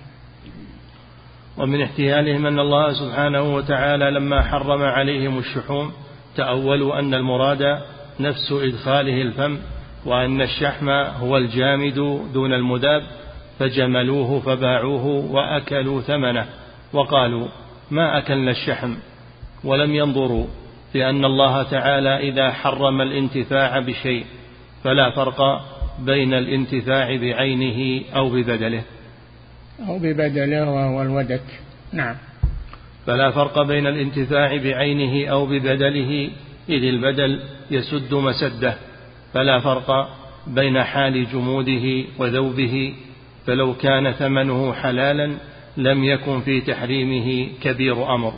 ومن 1.57 1.83
احتيالهم 1.83 2.46
أن 2.46 2.59
الله 2.59 2.92
سبحانه 2.92 3.55
وتعالى 3.55 4.11
لما 4.11 4.42
حرم 4.42 4.83
عليهم 4.83 5.38
الشحوم 5.38 5.92
تأولوا 6.37 6.98
أن 6.98 7.14
المراد 7.14 7.62
نفس 8.20 8.53
إدخاله 8.53 9.22
الفم 9.22 9.59
وأن 10.07 10.42
الشحم 10.42 10.88
هو 10.90 11.37
الجامد 11.37 11.94
دون 12.33 12.53
المذاب 12.53 13.03
فجملوه 13.59 14.40
فباعوه 14.40 15.07
وأكلوا 15.07 16.00
ثمنه. 16.00 16.46
وقالوا 16.92 17.48
ما 17.94 18.18
أكلنا 18.18 18.50
الشحم 18.50 18.94
ولم 19.64 19.94
ينظروا 19.94 20.46
لأن 20.94 21.24
الله 21.24 21.62
تعالى 21.62 22.28
إذا 22.28 22.52
حرم 22.52 23.00
الانتفاع 23.00 23.78
بشيء 23.80 24.24
فلا 24.85 25.11
فرق 25.11 25.40
بين 25.98 26.35
الانتفاع 26.35 27.16
بعينه 27.16 28.04
أو 28.16 28.28
ببدله. 28.30 28.83
أو 29.88 29.98
ببدله 29.98 30.70
وهو 30.70 31.02
الودك 31.02 31.42
نعم. 31.92 32.16
فلا 33.07 33.30
فرق 33.30 33.62
بين 33.62 33.87
الانتفاع 33.87 34.57
بعينه 34.57 35.30
أو 35.30 35.46
ببدله. 35.46 36.30
إذ 36.68 36.85
البدل 36.85 37.40
يسد 37.70 38.14
مسده 38.14 38.74
فلا 39.35 39.61
فرق 39.61 40.09
بين 40.46 40.83
حال 40.83 41.26
جموده 41.33 42.04
وذوبه. 42.18 42.94
فلو 43.46 43.74
كان 43.74 44.12
ثمنه 44.12 44.72
حلالا 44.72 45.37
لم 45.76 46.04
يكن 46.04 46.40
في 46.40 46.60
تحريمه 46.60 47.48
كبير 47.62 48.14
أمر. 48.14 48.32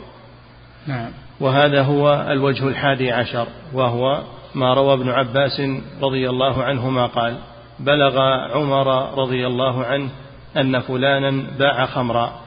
نعم. 0.87 1.11
وهذا 1.39 1.81
هو 1.81 2.27
الوجه 2.29 2.67
الحادي 2.67 3.11
عشر 3.11 3.47
وهو 3.73 4.21
ما 4.55 4.73
روى 4.73 4.93
ابن 4.93 5.09
عباس 5.09 5.61
رضي 6.01 6.29
الله 6.29 6.63
عنهما 6.63 7.05
قال 7.05 7.37
بلغ 7.79 8.19
عمر 8.51 9.19
رضي 9.19 9.47
الله 9.47 9.85
عنه 9.85 10.09
أن 10.57 10.79
فلانا 10.79 11.43
باع 11.59 11.85
خمرا 11.85 12.39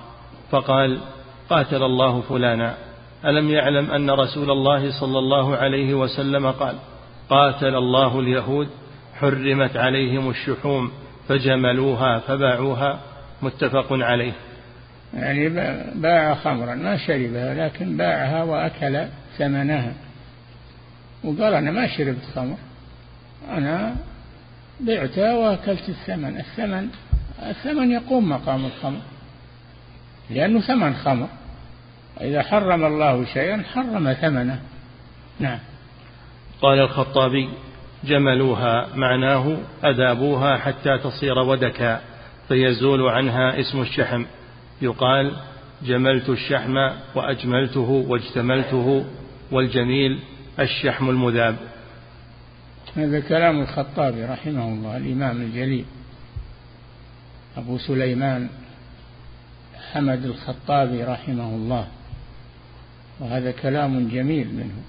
فقال 0.50 0.98
قاتل 1.50 1.82
الله 1.82 2.20
فلانا. 2.20 2.74
ألم 3.24 3.50
يعلم 3.50 3.90
أن 3.90 4.10
رسول 4.10 4.50
الله 4.50 5.00
صلى 5.00 5.18
الله 5.18 5.56
عليه 5.56 5.94
وسلم 5.94 6.50
قال 6.50 6.74
قاتل 7.30 7.74
الله 7.74 8.20
اليهود 8.20 8.68
حرمت 9.20 9.76
عليهم 9.76 10.30
الشحوم 10.30 10.90
فجملوها 11.28 12.18
فباعوها 12.18 13.00
متفق 13.42 13.86
عليه. 13.90 14.32
يعني 15.14 15.48
باع 15.94 16.34
خمرا 16.34 16.74
ما 16.74 16.96
شربها 16.96 17.54
لكن 17.54 17.96
باعها 17.96 18.42
وأكل 18.42 19.04
ثمنها. 19.38 19.92
وقال 21.24 21.54
أنا 21.54 21.70
ما 21.70 21.86
شربت 21.86 22.24
خمر 22.34 22.56
أنا 23.50 23.96
بعتها 24.80 25.34
وأكلت 25.34 25.88
الثمن. 25.88 26.36
الثمن 26.36 26.88
الثمن 27.42 27.90
يقوم 27.90 28.28
مقام 28.28 28.64
الخمر 28.64 29.00
لأنه 30.30 30.60
ثمن 30.60 30.94
خمر. 30.94 31.28
إذا 32.20 32.42
حرم 32.42 32.84
الله 32.84 33.24
شيئا 33.24 33.62
حرم 33.74 34.12
ثمنه. 34.12 34.60
نعم. 35.40 35.58
قال 36.62 36.80
الخطابي 36.80 37.48
جملوها 38.04 38.88
معناه 38.94 39.56
أذابوها 39.84 40.56
حتى 40.58 40.98
تصير 40.98 41.38
ودكا 41.38 42.00
فيزول 42.48 43.08
عنها 43.08 43.60
اسم 43.60 43.80
الشحم. 43.80 44.24
يقال 44.82 45.36
جملت 45.82 46.28
الشحم 46.28 46.74
وأجملته 47.14 48.04
واجتملته 48.08 49.04
والجميل 49.52 50.20
الشحم 50.60 51.10
المذاب. 51.10 51.56
هذا 52.96 53.20
كلام 53.20 53.60
الخطابي 53.60 54.24
رحمه 54.24 54.68
الله 54.68 54.96
الإمام 54.96 55.40
الجليل 55.42 55.84
أبو 57.56 57.78
سليمان 57.78 58.48
حمد 59.92 60.24
الخطابي 60.24 61.04
رحمه 61.04 61.48
الله 61.48 61.86
وهذا 63.20 63.50
كلام 63.50 64.08
جميل 64.08 64.54
منه 64.54 64.82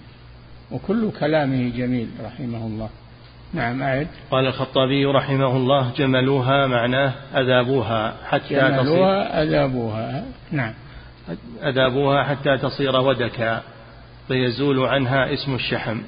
وكل 0.72 1.12
كلامه 1.20 1.70
جميل 1.70 2.08
رحمه 2.24 2.68
الله. 2.68 2.90
نعم 3.54 3.82
أعد. 3.82 4.08
قال 4.32 4.48
الخطابي 4.48 5.06
رحمه 5.06 5.56
الله 5.56 5.92
جملوها 5.98 6.68
معناه 6.68 7.14
أذابوها 7.36 8.16
حتى 8.26 8.56
جملوها 8.56 8.84
تصير 8.84 9.44
أذابوها. 9.44 10.24
نعم. 10.52 10.74
أذابوها 11.64 12.24
حتى 12.24 12.58
تصير 12.58 12.96
ودكا 12.96 13.62
فيزول 14.28 14.86
عنها 14.86 15.34
اسم 15.34 15.56
الشحم. 15.56 16.02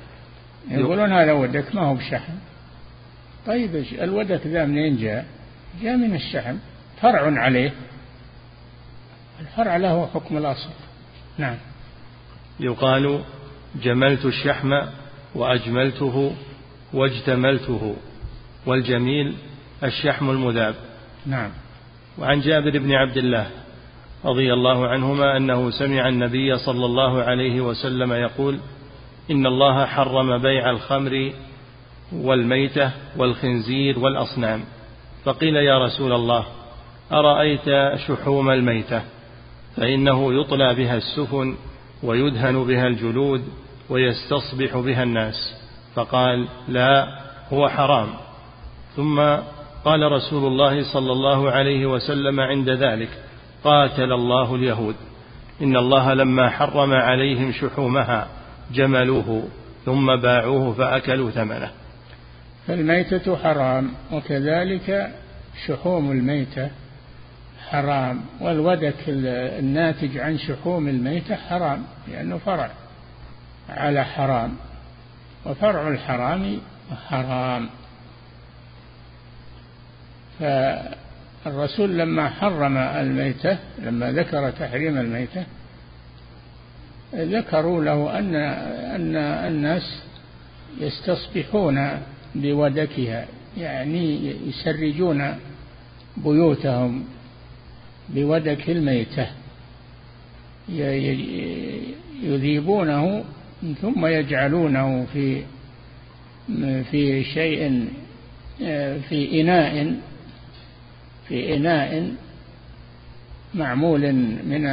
يقولون 0.72 1.14
هذا 1.14 1.32
ودك 1.32 1.76
ما 1.76 1.82
هو 1.82 1.94
بشحم. 1.94 2.34
طيب 3.48 3.86
الودك 4.02 4.48
ذا 4.48 4.66
منين 4.66 4.98
جاء؟ 4.98 5.26
جاء 5.82 5.98
من 5.98 6.16
الشحم. 6.16 6.56
فرع 7.02 7.42
عليه. 7.42 7.72
الفرع 9.40 9.78
له 9.78 10.10
حكم 10.14 10.38
الأصل. 10.38 10.70
نعم. 11.38 11.56
يقال 12.60 13.20
جملت 13.84 14.26
الشحم 14.26 14.70
وأجملته 15.36 16.36
واجتملته. 16.94 17.96
والجميل 18.66 19.34
الشحم 19.84 20.30
المذاب. 20.30 20.76
نعم. 21.26 21.52
وعن 22.18 22.42
جابر 22.42 22.80
بن 22.80 22.92
عبد 22.92 23.18
الله 23.18 23.48
رضي 24.26 24.54
الله 24.54 24.88
عنهما 24.88 25.38
أنه 25.38 25.70
سمع 25.70 26.10
النبي 26.10 26.58
صلى 26.58 26.86
الله 26.86 27.24
عليه 27.24 27.62
وسلم 27.62 28.14
يقول 28.14 28.60
إن 29.32 29.46
الله 29.46 29.86
حرم 29.86 30.38
بيع 30.38 30.70
الخمر 30.70 31.34
والميتة 32.14 32.92
والخنزير 33.18 34.00
والأصنام. 34.00 34.64
فقيل 35.24 35.56
يا 35.56 35.86
رسول 35.86 36.14
الله 36.14 36.46
أرأيت 37.12 37.98
شحوم 38.08 38.50
الميتة؟ 38.50 39.02
فإنه 39.76 40.42
يطلى 40.42 40.74
بها 40.74 40.98
السفن 40.98 41.56
ويدهن 42.04 42.64
بها 42.64 42.88
الجلود 42.88 43.44
ويستصبح 43.90 44.78
بها 44.78 45.04
الناس. 45.04 45.63
فقال 45.96 46.48
لا 46.68 47.08
هو 47.54 47.70
حرام. 47.70 48.08
ثم 48.96 49.20
قال 49.86 50.12
رسول 50.12 50.48
الله 50.48 50.94
صلى 50.94 51.12
الله 51.12 51.52
عليه 51.52 51.86
وسلم 51.86 52.40
عند 52.40 52.70
ذلك 52.70 53.10
قاتل 53.64 54.12
الله 54.12 54.56
اليهود. 54.56 54.96
إن 55.62 55.78
الله 55.78 56.14
لما 56.14 56.50
حرم 56.50 56.94
عليهم 56.94 57.52
شحومها 57.52 58.28
جملوه 58.72 59.44
ثم 59.86 60.16
باعوه 60.16 60.74
فأكلوا 60.74 61.30
ثمنه. 61.30 61.72
فالميتة 62.68 63.38
حرام 63.38 63.92
وكذلك 64.12 65.12
شحوم 65.68 66.12
الميتة 66.12 66.70
حرام 67.70 68.22
والودك 68.42 68.96
الناتج 69.60 70.18
عن 70.18 70.38
شحوم 70.38 70.88
الميتة 70.88 71.36
حرام 71.36 71.84
لأنه 72.08 72.38
فرع 72.38 72.72
على 73.70 74.04
حرام. 74.06 74.54
وفرع 75.46 75.88
الحرام 75.88 76.58
حرام. 77.10 77.70
فالرسول 80.40 81.98
لما 81.98 82.30
حرم 82.30 82.78
الميتة 82.78 83.58
لما 83.80 84.12
ذكر 84.12 84.52
تحريم 84.52 84.98
الميتة 84.98 85.46
ذكروا 87.14 87.84
له 87.84 88.20
أن 88.20 88.36
أن 88.36 89.16
الناس 89.16 90.04
يستصبحون 90.80 91.90
بودكها 92.36 93.26
يعني 93.58 94.36
يسرجون 94.48 95.40
بيوتهم 96.18 97.06
بودك 98.10 98.70
الميتة 98.70 99.28
يذيبونه 102.24 103.24
ثم 103.82 104.06
يجعلونه 104.06 105.06
في 105.14 105.42
في 106.92 107.24
شيء 107.24 107.90
في 109.10 109.42
إناء 109.42 109.96
في 111.28 111.56
إناء 111.56 112.12
معمول 113.54 114.14
من 114.46 114.68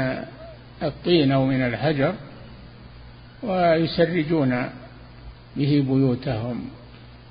الطين 0.82 1.32
أو 1.32 1.46
من 1.46 1.62
الحجر 1.62 2.14
ويسرجون 3.42 4.70
به 5.56 5.84
بيوتهم 5.88 6.64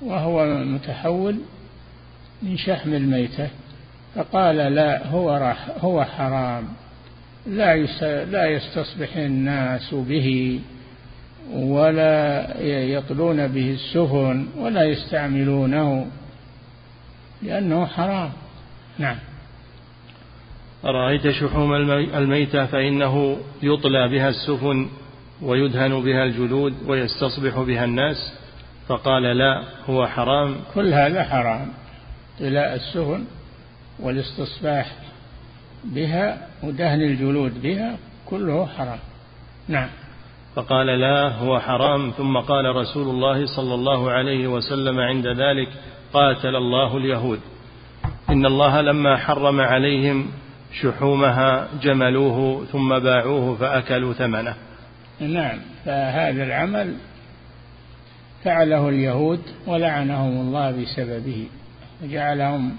وهو 0.02 0.64
متحول 0.64 1.36
من 2.42 2.56
شحم 2.56 2.94
الميتة. 2.94 3.48
فقال 4.14 4.56
لا 4.56 5.06
هو 5.06 5.54
هو 5.78 6.04
حرام 6.04 6.68
لا 7.46 7.76
لا 8.24 8.46
يستصبح 8.46 9.16
الناس 9.16 9.94
به. 9.94 10.60
ولا 11.52 12.46
يطلون 12.62 13.46
به 13.46 13.70
السفن 13.70 14.46
ولا 14.58 14.84
يستعملونه 14.84 16.06
لأنه 17.42 17.86
حرام. 17.86 18.30
نعم. 18.98 19.16
أرأيت 20.84 21.30
شحوم 21.30 21.74
الميتة 21.92 22.66
فإنه 22.66 23.36
يطلى 23.62 24.08
بها 24.08 24.28
السفن 24.28 24.88
ويدهن 25.42 26.00
بها 26.00 26.24
الجلود 26.24 26.74
ويستصبح 26.86 27.58
بها 27.58 27.84
الناس؟ 27.84 28.32
فقال 28.88 29.22
لا 29.22 29.64
هو 29.86 30.06
حرام. 30.06 30.56
كل 30.74 30.94
هذا 30.94 31.24
حرام. 31.24 31.68
طلاء 32.40 32.74
السفن 32.74 33.24
والاستصباح 33.98 34.92
بها 35.84 36.48
ودهن 36.62 37.00
الجلود 37.00 37.62
بها 37.62 37.96
كله 38.26 38.66
حرام. 38.66 38.98
نعم. 39.68 39.88
فقال 40.54 40.86
لا 40.86 41.28
هو 41.28 41.60
حرام. 41.60 42.10
ثم 42.10 42.38
قال 42.38 42.76
رسول 42.76 43.08
الله 43.08 43.46
صلى 43.56 43.74
الله 43.74 44.10
عليه 44.10 44.48
وسلم 44.48 44.98
عند 45.00 45.26
ذلك 45.26 45.68
قاتل 46.12 46.56
الله 46.56 46.96
اليهود. 46.96 47.40
إن 48.30 48.46
الله 48.46 48.80
لما 48.80 49.16
حرم 49.16 49.60
عليهم 49.60 50.30
شحومها 50.82 51.68
جملوه 51.82 52.64
ثم 52.64 52.98
باعوه 52.98 53.56
فأكلوا 53.56 54.12
ثمنه. 54.12 54.54
نعم 55.20 55.58
فهذا 55.84 56.42
العمل 56.44 56.94
فعله 58.44 58.88
اليهود 58.88 59.40
ولعنهم 59.66 60.40
الله 60.40 60.70
بسببه 60.70 61.46
وجعلهم 62.02 62.76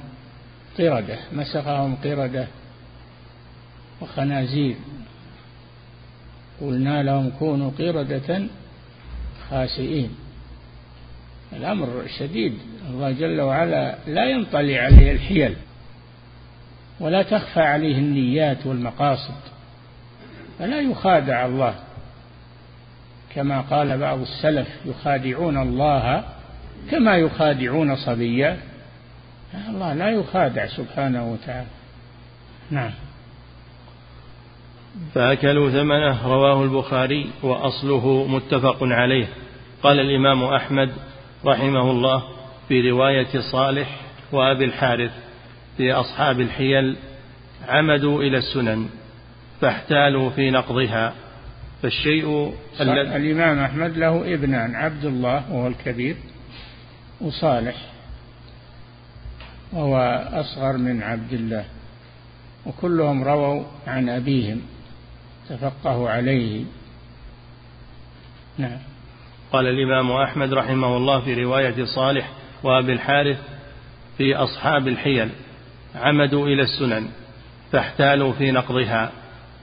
قردة 0.80 1.18
مسخهم 1.34 1.96
قردة 1.96 2.48
وخنازير. 4.02 4.76
قلنا 6.62 7.04
لهم 7.04 7.32
كونوا 7.40 7.72
قردة 7.80 8.48
خاسئين. 9.50 10.10
الأمر 11.54 12.04
شديد. 12.20 12.54
الله 12.90 13.12
جل 13.12 13.42
وعلا 13.42 13.96
لا 14.08 14.26
ينطلي 14.26 14.80
عليه 14.80 15.12
الحيل 15.12 15.56
ولا 17.00 17.22
تخفى 17.24 17.62
عليه 17.62 17.98
النيات 17.98 18.66
والمقاصد 18.66 19.42
فلا 20.60 20.82
يخادع 20.82 21.46
الله. 21.46 21.76
كما 23.36 23.62
قال 23.62 23.98
بعض 23.98 24.20
السلف 24.20 24.68
يخادعون 24.86 25.58
الله 25.58 26.24
كما 26.92 27.18
يخادعون 27.18 27.96
صبيا. 27.96 28.58
الله 29.70 29.94
لا 29.94 30.10
يخادع 30.10 30.68
سبحانه 30.68 31.32
وتعالى. 31.32 31.68
نعم. 32.72 32.92
فأكلوا 35.14 35.70
ثمنه 35.70 36.28
رواه 36.28 36.64
البخاري 36.64 37.30
وأصله 37.44 38.28
متفق 38.28 38.78
عليه. 38.82 39.28
قال 39.84 40.00
الإمام 40.00 40.44
أحمد 40.44 40.90
رحمه 41.46 41.92
الله 41.92 42.24
في 42.68 42.90
رواية 42.90 43.40
صالح 43.52 44.02
وأبي 44.32 44.66
الحارث 44.66 45.12
في 45.78 45.94
أصحاب 45.94 46.40
الحيل 46.40 46.96
عمدوا 47.68 48.24
إلى 48.24 48.38
السنن 48.38 48.90
فاحتالوا 49.62 50.30
في 50.30 50.52
نقضها. 50.52 51.14
فالشيء 51.82 52.54
الإمام 52.82 53.60
أحمد 53.60 53.98
له 53.98 54.34
ابنان 54.34 54.76
عبد 54.76 55.06
الله 55.06 55.52
وهو 55.54 55.68
الكبير 55.68 56.16
وصالح 57.22 57.76
وهو 59.74 59.98
أصغر 60.34 60.78
من 60.78 61.04
عبد 61.04 61.34
الله 61.34 61.66
وكلهم 62.66 63.24
رووا 63.24 63.64
عن 63.88 64.10
أبيهم. 64.10 64.62
تفقهوا 65.52 66.10
عليه. 66.10 66.64
نعم. 68.58 68.78
قال 69.52 69.68
الإمام 69.68 70.12
أحمد 70.12 70.54
رحمه 70.54 70.98
الله 70.98 71.20
في 71.20 71.34
رواية 71.44 71.86
صالح 71.96 72.32
وأبي 72.64 72.94
الحارث 72.94 73.38
في 74.18 74.36
أصحاب 74.36 74.88
الحيل 74.88 75.30
عمدوا 75.96 76.48
إلى 76.48 76.62
السنن 76.62 77.10
فاحتالوا 77.72 78.34
في 78.34 78.52
نقضها 78.52 79.12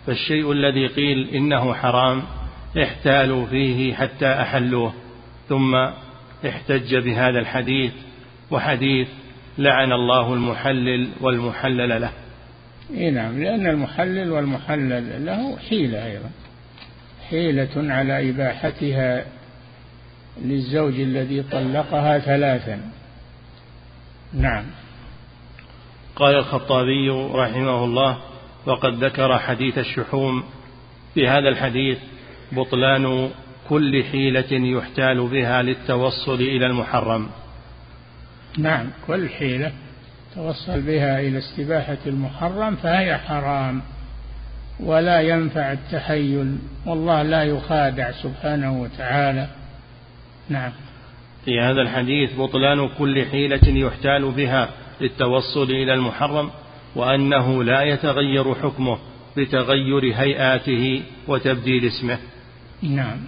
فالشيء 0.06 0.52
الذي 0.52 0.86
قيل 0.86 1.28
إنه 1.28 1.74
حرام 1.74 2.22
احتالوا 2.82 3.46
فيه 3.46 3.94
حتى 3.94 4.26
أحلوه 4.26 4.94
ثم 5.48 5.74
احتج 6.48 6.96
بهذا 6.96 7.38
الحديث 7.38 7.92
وحديث 8.50 9.08
لعن 9.58 9.92
الله 9.92 10.34
المحلل 10.34 11.08
والمحلل 11.20 12.00
له. 12.00 12.12
إي 12.94 13.10
نعم 13.10 13.42
لأن 13.42 13.66
المحلل 13.66 14.30
والمحلل 14.30 15.26
له 15.26 15.58
حيلة 15.58 16.06
أيضا. 16.06 16.30
حيلة 17.30 17.92
على 17.94 18.30
إباحتها 18.30 19.24
للزوج 20.42 21.00
الذي 21.00 21.42
طلقها 21.42 22.18
ثلاثا. 22.18 22.80
نعم. 24.34 24.64
قال 26.16 26.34
الخطابي 26.34 27.10
رحمه 27.10 27.84
الله 27.84 28.18
وقد 28.66 29.04
ذكر 29.04 29.38
حديث 29.38 29.78
الشحوم. 29.78 30.44
في 31.14 31.28
هذا 31.28 31.48
الحديث 31.48 31.98
بطلان 32.52 33.30
كل 33.68 34.04
حيلة 34.04 34.78
يحتال 34.78 35.28
بها 35.28 35.62
للتوصل 35.62 36.34
إلى 36.34 36.66
المحرم. 36.66 37.28
نعم 38.58 38.90
كل 39.06 39.28
حيلة. 39.28 39.72
توصل 40.38 40.80
بها 40.80 41.20
إلى 41.20 41.38
استباحة 41.38 41.98
المحرم 42.06 42.76
فهي 42.76 43.18
حرام 43.18 43.82
ولا 44.80 45.20
ينفع 45.20 45.72
التحيل 45.72 46.58
والله 46.86 47.22
لا 47.22 47.42
يخادع 47.42 48.10
سبحانه 48.10 48.82
وتعالى. 48.82 49.48
نعم. 50.48 50.72
في 51.44 51.60
هذا 51.60 51.82
الحديث 51.82 52.36
بطلان 52.38 52.88
كل 52.88 53.24
حيلة 53.24 53.68
يحتال 53.68 54.30
بها 54.30 54.68
للتوصل 55.00 55.70
إلى 55.70 55.94
المحرم 55.94 56.50
وأنه 56.96 57.64
لا 57.64 57.82
يتغير 57.82 58.54
حكمه 58.54 58.98
بتغير 59.36 60.14
هيئاته 60.14 61.02
وتبديل 61.28 61.84
اسمه. 61.84 62.18
نعم. 62.82 63.18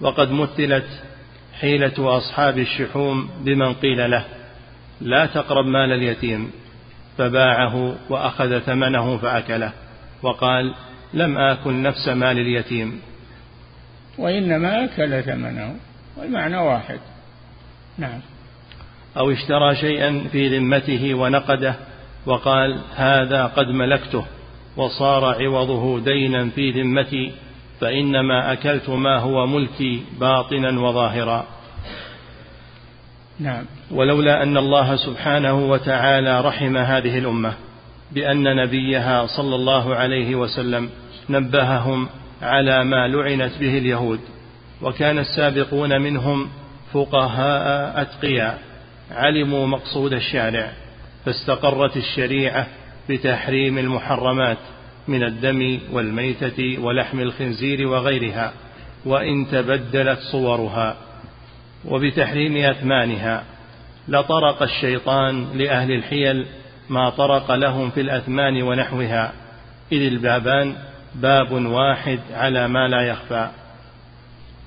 وقد 0.00 0.30
مثلت 0.30 0.86
حيلة 1.60 2.16
أصحاب 2.16 2.58
الشحوم 2.58 3.30
بمن 3.44 3.74
قيل 3.74 4.10
له. 4.10 4.24
لا 5.00 5.26
تقرب 5.26 5.66
مال 5.66 5.92
اليتيم. 5.92 6.50
فباعه 7.18 7.94
وأخذ 8.10 8.58
ثمنه 8.58 9.16
فأكله. 9.16 9.72
وقال 10.22 10.74
لم 11.14 11.38
آكل 11.38 11.82
نفس 11.82 12.08
مال 12.08 12.38
اليتيم. 12.38 13.00
وإنما 14.18 14.84
أكل 14.84 15.22
ثمنه. 15.22 15.76
والمعنى 16.16 16.56
واحد. 16.56 17.00
نعم. 17.98 18.20
أو 19.16 19.30
اشترى 19.30 19.76
شيئا 19.76 20.24
في 20.32 20.58
ذمته 20.58 21.14
ونقده 21.14 21.74
وقال 22.26 22.78
هذا 22.96 23.46
قد 23.46 23.66
ملكته 23.66 24.24
وصار 24.76 25.24
عوضه 25.24 26.00
دينا 26.00 26.48
في 26.48 26.70
ذمتي 26.70 27.32
فإنما 27.80 28.52
أكلت 28.52 28.88
ما 28.90 29.18
هو 29.18 29.46
ملكي 29.46 30.02
باطنا 30.20 30.80
وظاهرا. 30.80 31.46
نعم. 33.40 33.64
ولولا 33.90 34.42
أن 34.42 34.56
الله 34.56 34.96
سبحانه 34.96 35.54
وتعالى 35.54 36.40
رحم 36.40 36.76
هذه 36.76 37.18
الأمة 37.18 37.54
بأن 38.12 38.56
نبيها 38.56 39.26
صلى 39.26 39.54
الله 39.54 39.94
عليه 39.94 40.34
وسلم 40.34 40.90
نبههم 41.30 42.08
على 42.42 42.84
ما 42.84 43.08
لعنت 43.08 43.52
به 43.60 43.78
اليهود 43.78 44.20
وكان 44.82 45.18
السابقون 45.18 46.02
منهم 46.02 46.48
فقهاء 46.92 48.02
أتقياء 48.02 48.58
علموا 49.10 49.66
مقصود 49.66 50.12
الشارع 50.12 50.72
فاستقرت 51.24 51.96
الشريعة 51.96 52.66
بتحريم 53.08 53.78
المحرمات 53.78 54.58
من 55.08 55.22
الدم 55.22 55.78
والميتة 55.92 56.78
ولحم 56.80 57.20
الخنزير 57.20 57.86
وغيرها 57.88 58.52
وإن 59.04 59.46
تبدلت 59.52 60.18
صورها. 60.32 60.96
وبتحريم 61.88 62.56
أثمانها 62.56 63.44
لطرق 64.08 64.62
الشيطان 64.62 65.58
لأهل 65.58 65.92
الحيل 65.92 66.46
ما 66.88 67.10
طرق 67.10 67.52
لهم 67.52 67.90
في 67.90 68.00
الأثمان 68.00 68.62
ونحوها 68.62 69.32
إذ 69.92 70.02
البابان 70.02 70.74
باب 71.14 71.52
واحد 71.52 72.20
على 72.32 72.68
ما 72.68 72.88
لا 72.88 73.02
يخفى. 73.02 73.48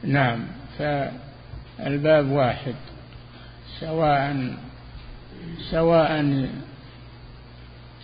نعم 0.04 0.40
فالباب 0.78 2.32
واحد 2.32 2.76
سواء 3.80 4.54
سواء 5.72 6.46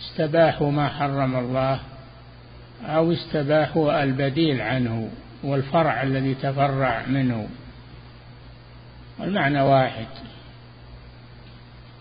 استباحوا 0.00 0.70
ما 0.70 0.88
حرم 0.88 1.36
الله 1.36 1.80
أو 2.84 3.12
استباحوا 3.12 4.02
البديل 4.02 4.60
عنه 4.60 5.10
والفرع 5.44 6.02
الذي 6.02 6.34
تفرع 6.34 7.02
منه. 7.06 7.48
المعنى 9.20 9.60
واحد. 9.60 10.06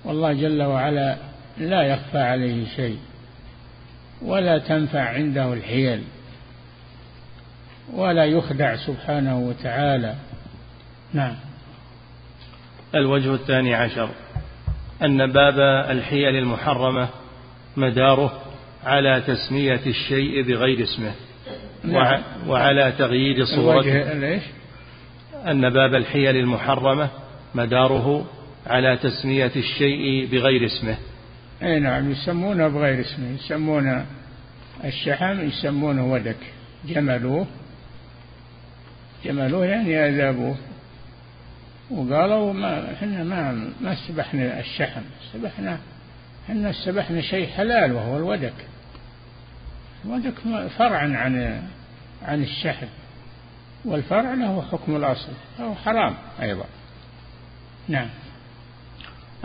والله 0.04 0.34
جل 0.34 0.64
وعلا 0.64 1.18
لا 1.58 1.82
يخفى 1.82 2.18
عليه 2.18 2.66
شيء 2.76 3.00
ولا 4.22 4.58
تنفع 4.58 5.02
عنده 5.02 5.54
الحيل 5.54 6.04
ولا 7.94 8.26
يخدع 8.26 8.76
سبحانه 8.76 9.40
وتعالى. 9.40 10.16
نعم. 11.14 11.36
الوجه 12.96 13.34
الثاني 13.34 13.76
عشر. 13.76 14.10
أن 15.04 15.32
باب 15.32 15.60
الحيل 15.90 16.36
المحرمة 16.36 17.10
مداره 17.78 18.42
على 18.86 19.22
تسمية 19.28 19.82
الشيء 19.88 20.42
بغير 20.42 20.84
اسمه. 20.84 21.12
نعم. 21.84 22.22
وعلى 22.48 22.94
تغيير 22.98 23.46
صورته. 23.46 24.14
ليش؟ 24.14 24.44
أن 25.48 25.70
باب 25.70 25.96
الحيل 25.96 26.36
المحرمة 26.36 27.10
مداره 27.56 28.26
على 28.68 28.98
تسمية 28.98 29.52
الشيء 29.56 30.28
بغير 30.32 30.66
اسمه. 30.66 30.98
أي 31.64 31.80
نعم 31.80 32.12
يسمونه 32.12 32.68
بغير 32.68 33.02
اسمه. 33.02 33.30
يسمونه 33.30 34.06
الشحم 34.84 35.40
يسمونه 35.40 36.12
ودك. 36.12 36.38
جملوه. 36.86 37.48
جملوه 39.26 39.66
يعني 39.66 39.98
عذابوه. 39.98 40.56
وقالوا 41.92 42.54
ما 42.54 42.94
إحنا 42.94 43.24
ما 43.24 43.70
ما 43.82 43.96
سبحنا 44.08 44.60
الشحم. 44.60 45.02
سبحنا 45.34 45.80
إحنا 46.50 46.72
سبحنا 46.72 47.22
شيء 47.22 47.48
حلال 47.48 47.92
وهو 47.92 48.18
الودك. 48.18 48.54
الودك 50.06 50.34
فرع 50.78 50.98
عن 50.98 51.62
عن 52.24 52.44
الشحم. 52.44 52.88
والفرع 53.86 54.34
له 54.34 54.64
حكم 54.72 54.96
الأصل 54.96 55.32
فهو 55.58 55.76
حرام 55.76 56.16
أيضا 56.42 56.66
نعم 57.88 58.10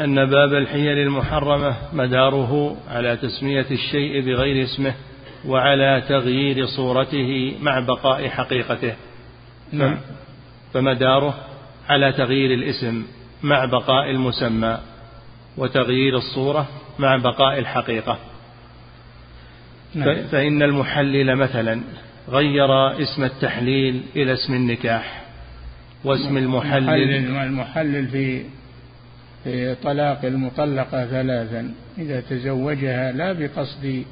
أن 0.00 0.14
باب 0.14 0.55
الحيل 0.55 0.98
المحرمة 0.98 1.76
مداره 1.92 2.76
على 2.88 3.16
تسمية 3.16 3.66
الشيء 3.70 4.20
بغير 4.20 4.64
اسمه 4.64 4.94
وعلى 5.46 6.03
تغيير 6.09 6.66
صورته 6.66 7.55
مع 7.61 7.81
بقاء 7.81 8.29
حقيقته 8.29 8.94
نعم. 9.72 9.98
فمداره 10.74 11.35
على 11.88 12.12
تغيير 12.12 12.55
الاسم 12.55 13.07
مع 13.42 13.64
بقاء 13.64 14.11
المسمى 14.11 14.79
وتغيير 15.57 16.16
الصورة 16.16 16.68
مع 16.98 17.16
بقاء 17.16 17.59
الحقيقة 17.59 18.18
نعم. 19.94 20.26
فإن 20.26 20.62
المحلل 20.62 21.37
مثلا 21.37 21.81
غير 22.31 23.03
اسم 23.03 23.25
التحليل 23.25 24.03
إلى 24.16 24.33
اسم 24.33 24.55
النكاح 24.55 25.23
واسم 26.05 26.37
المحلل. 26.37 27.37
المحلل 27.37 28.09
في 28.09 28.43
في 29.45 29.75
طلاق 29.75 30.25
المطلقة 30.25 31.07
ثلاثا. 31.07 31.75
إذا 31.99 32.21
تزوجها 32.21 33.12
لا 33.12 33.33
بقصد 33.33 34.05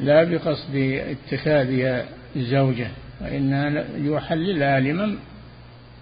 لا 0.00 0.24
بقصد 0.24 0.76
اتخاذها 0.76 2.04
زوجة 2.36 2.88
وإنها 3.20 3.84
يحللها 3.96 4.80
لمن 4.80 5.18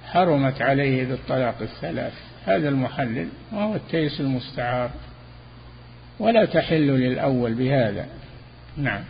حرمت 0.05 0.63
عليه 0.63 1.05
بالطلاق 1.05 1.55
الثلاث. 1.61 2.13
هذا 2.47 2.69
المحلل 2.69 3.29
وهو 3.53 3.75
التيس 3.75 4.21
المستعار. 4.21 4.91
ولا 6.19 6.45
تحل 6.45 6.87
للأول 6.87 7.55
بهذا. 7.55 8.07
نعم. 8.77 9.01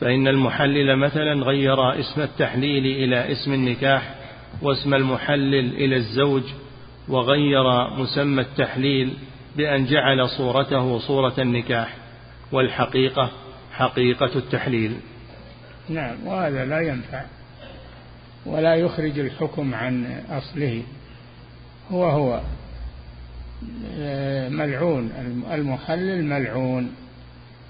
فإن 0.00 0.28
المحلل 0.28 0.96
مثلا 0.96 1.44
غير 1.44 2.00
اسم 2.00 2.20
التحليل 2.20 2.86
إلى 2.86 3.32
اسم 3.32 3.52
النكاح 3.52 4.14
واسم 4.62 4.94
المحلل 4.94 5.74
إلى 5.74 5.96
الزوج 5.96 6.42
وغير 7.08 7.90
مسمى 7.98 8.42
التحليل 8.42 9.12
بأن 9.56 9.86
جعل 9.86 10.28
صورته 10.28 10.98
صورة 10.98 11.34
النكاح 11.38 11.96
والحقيقة 12.52 13.30
حقيقة 13.72 14.38
التحليل. 14.38 14.96
نعم 15.88 16.26
وهذا 16.26 16.64
لا 16.64 16.80
ينفع 16.80 17.22
ولا 18.46 18.74
يخرج 18.74 19.18
الحكم 19.18 19.74
عن 19.74 20.20
أصله. 20.30 20.82
هو 21.90 22.04
هو 22.04 22.40
ملعون 24.50 25.10
المحلل 25.52 26.24
ملعون. 26.24 26.90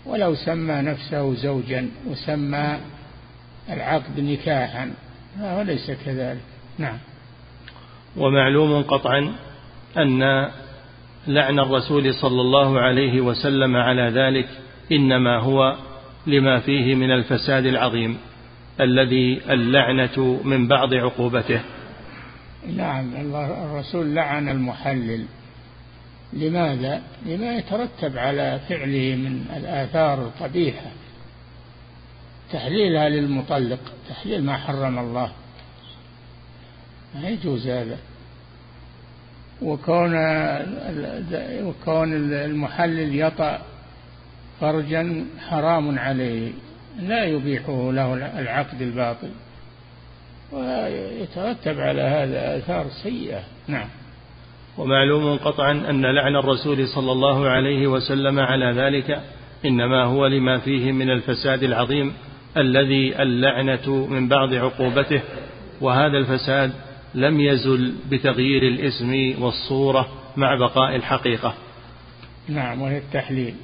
ولو 0.07 0.35
سمى 0.35 0.75
نفسه 0.75 1.35
زوجا 1.35 1.89
وسمى 2.07 2.79
العقد 3.71 4.21
نكاحا 4.21 4.91
فهو 5.39 5.63
ليس 5.63 5.91
كذلك. 6.07 6.43
نعم. 6.79 6.99
ومعلوم 8.17 8.83
قطعا 8.83 9.33
أن 9.99 10.51
لعن 11.27 11.59
الرسول 11.59 12.15
صلى 12.15 12.41
الله 12.41 12.81
عليه 12.81 13.21
وسلم 13.21 13.77
على 13.77 14.11
ذلك 14.11 14.49
إنما 14.93 15.39
هو 15.39 15.77
لما 16.27 16.61
فيه 16.61 16.95
من 16.95 17.11
الفساد 17.11 17.67
العظيم 17.67 18.19
الذي 18.81 19.41
اللعنة 19.51 20.41
من 20.45 20.69
بعض 20.69 20.95
عقوبته. 20.95 21.61
نعم 22.77 23.35
الرسول 23.35 24.15
لعن 24.15 24.49
المحلل. 24.49 25.25
لماذا؟ 26.35 27.03
لما 27.27 27.57
يترتب 27.57 28.19
على 28.19 28.61
فعله 28.69 29.17
من 29.17 29.47
الآثار 29.57 30.23
القبيحة. 30.23 30.91
تحليلها 32.53 33.09
للمطلق 33.09 33.79
تحليل 34.09 34.45
ما 34.45 34.57
حرم 34.57 34.99
الله. 34.99 35.33
ما 37.15 37.29
يجوز 37.29 37.67
هذا. 37.67 37.97
وكون 39.63 40.15
وكون 41.63 42.33
المحلل 42.33 43.21
يطأ 43.21 43.63
فرجا 44.61 45.27
حرام 45.49 45.99
عليه. 45.99 46.53
لا 46.99 47.25
يبيحه 47.25 47.93
له 47.93 48.15
العقد 48.15 48.83
الباطل. 48.83 49.31
ويترتب 50.53 51.81
على 51.81 52.03
هذا 52.03 52.59
آثار 52.59 52.87
سيئة. 53.03 53.43
نعم. 53.69 53.89
ومعلوم 54.79 55.37
قطعا 55.37 55.73
أن 55.73 56.07
لعن 56.07 56.37
الرسول 56.37 56.89
صلى 56.89 57.13
الله 57.13 57.49
عليه 57.49 57.87
وسلم 57.87 58.39
على 58.39 58.73
ذلك 58.73 59.21
إنما 59.65 60.05
هو 60.05 60.27
لما 60.27 60.59
فيه 60.59 60.93
من 60.93 61.11
الفساد 61.11 61.63
العظيم 61.63 62.13
الذي 62.57 63.23
اللعنة 63.23 64.07
من 64.11 64.29
بعض 64.29 64.55
عقوبته 64.55 65.23
وهذا 65.81 66.19
الفساد 66.19 66.73
لم 67.15 67.41
يزل 67.41 67.95
بتغيير 68.11 68.63
الاسم 68.63 69.43
والصورة 69.43 70.09
مع 70.37 70.55
بقاء 70.55 70.97
الحقيقة. 70.97 71.55
نعم 72.49 72.83
وهي 72.83 72.99
التحليل. 72.99 73.55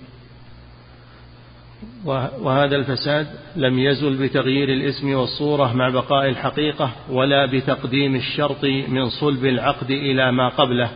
وهذا 2.40 2.76
الفساد 2.76 3.26
لم 3.56 3.78
يزل 3.78 4.16
بتغيير 4.16 4.68
الاسم 4.68 5.14
والصورة 5.14 5.72
مع 5.72 5.88
بقاء 5.88 6.28
الحقيقة 6.28 6.90
ولا 7.10 7.46
بتقديم 7.46 8.16
الشرط 8.16 8.64
من 8.64 9.08
صلب 9.08 9.44
العقد 9.44 9.90
إلى 9.90 10.32
ما 10.32 10.48
قبله 10.48 10.90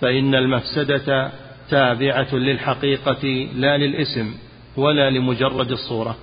فإن 0.00 0.34
المفسدة 0.34 1.30
تابعة 1.70 2.34
للحقيقة 2.34 3.48
لا 3.54 3.76
للاسم 3.78 4.34
ولا 4.76 5.10
لمجرد 5.10 5.70
الصورة. 5.70 6.16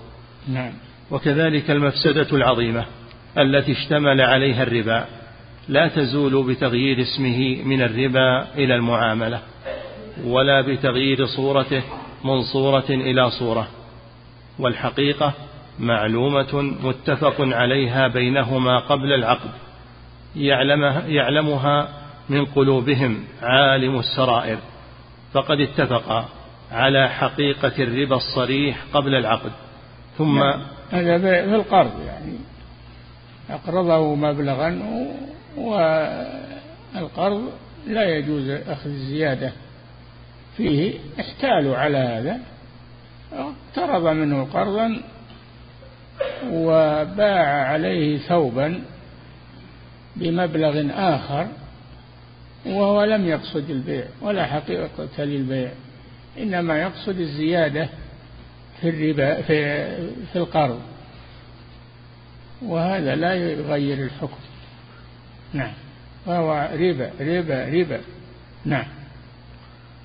نعم. 0.47 0.71
وكذلك 1.11 1.71
المفسدة 1.71 2.27
العظيمة 2.33 2.85
التي 3.37 3.71
اشتمل 3.71 4.21
عليها 4.21 4.63
الربا 4.63 5.05
لا 5.69 5.87
تزول 5.87 6.47
بتغيير 6.47 7.01
اسمه 7.01 7.63
من 7.65 7.81
الربا 7.81 8.47
إلى 8.55 8.75
المعاملة 8.75 9.41
ولا 10.25 10.61
بتغيير 10.61 11.25
صورته 11.25 11.83
من 12.23 12.41
صورة 12.41 12.85
إلى 12.89 13.29
صورة. 13.31 13.67
والحقيقة 14.59 15.33
معلومة 15.79 16.61
متفق 16.61 17.35
عليها 17.39 18.07
بينهما 18.07 18.79
قبل 18.79 19.13
العقد 19.13 19.49
يعلمها, 20.35 21.07
يعلمها 21.07 21.89
من 22.29 22.45
قلوبهم 22.45 23.23
عالم 23.41 23.99
السرائر 23.99 24.57
فقد 25.33 25.59
اتفقا 25.59 26.25
على 26.71 27.09
حقيقة 27.09 27.83
الربا 27.83 28.15
الصريح 28.15 28.83
قبل 28.93 29.15
العقد 29.15 29.51
ثم 30.17 30.39
نعم. 30.39 30.61
هذا 30.91 31.17
في 31.19 31.55
القرض 31.55 32.05
يعني 32.05 32.37
أقرضه 33.49 34.15
مبلغا 34.15 34.79
والقرض 35.57 37.51
لا 37.87 38.17
يجوز 38.17 38.49
أخذ 38.49 38.89
الزيادة 38.89 39.51
فيه 40.57 40.93
احتالوا 41.19 41.77
على 41.77 41.97
هذا 41.97 42.39
اقترض 43.33 44.07
منه 44.07 44.43
قرضا 44.53 45.01
وباع 46.45 47.67
عليه 47.67 48.17
ثوبا 48.17 48.81
بمبلغ 50.15 50.85
آخر 50.91 51.47
وهو 52.65 53.03
لم 53.03 53.25
يقصد 53.25 53.69
البيع 53.69 54.05
ولا 54.21 54.45
حقيقة 54.45 55.23
للبيع 55.23 55.71
إنما 56.37 56.81
يقصد 56.81 57.19
الزيادة 57.19 57.89
في 58.81 58.89
الربا 58.89 59.41
في, 59.41 59.85
في 60.33 60.35
القرض. 60.35 60.79
وهذا 62.61 63.15
لا 63.15 63.33
يغير 63.33 64.03
الحكم. 64.03 64.39
نعم. 65.53 65.73
وهو 66.25 66.69
ربا 66.73 67.11
ربا 67.19 67.65
ربا. 67.65 68.01
نعم. 68.65 68.85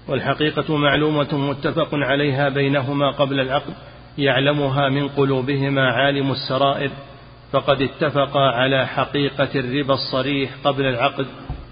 والحقيقة 0.08 0.76
معلومة 0.76 1.28
متفق 1.32 1.88
عليها 1.92 2.48
بينهما 2.48 3.10
قبل 3.10 3.40
العقد 3.40 3.74
يعلمها 4.18 4.88
من 4.88 5.08
قلوبهما 5.08 5.92
عالم 5.92 6.30
السرائر 6.30 6.90
فقد 7.52 7.82
اتفقا 7.82 8.40
على 8.40 8.86
حقيقة 8.86 9.48
الربا 9.54 9.94
الصريح 9.94 10.50
قبل 10.64 10.86
العقد 10.86 11.26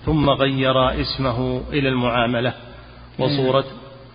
ثم 0.05 0.31
غير 0.31 1.01
اسمه 1.01 1.63
إلى 1.73 1.89
المعاملة 1.89 2.53
وصورة 3.19 3.65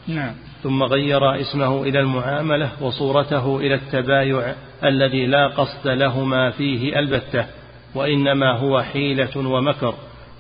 نعم. 0.07 0.33
ثم 0.63 0.83
غير 0.83 1.41
اسمه 1.41 1.83
إلى 1.83 1.99
المعاملة 1.99 2.69
وصورته 2.81 3.59
إلى 3.59 3.75
التبايع 3.75 4.55
الذي 4.83 5.25
لا 5.25 5.47
قصد 5.47 5.87
لهما 5.87 6.51
فيه 6.51 6.99
البتة 6.99 7.45
وإنما 7.95 8.57
هو 8.57 8.81
حيلة 8.81 9.37
ومكر 9.37 9.93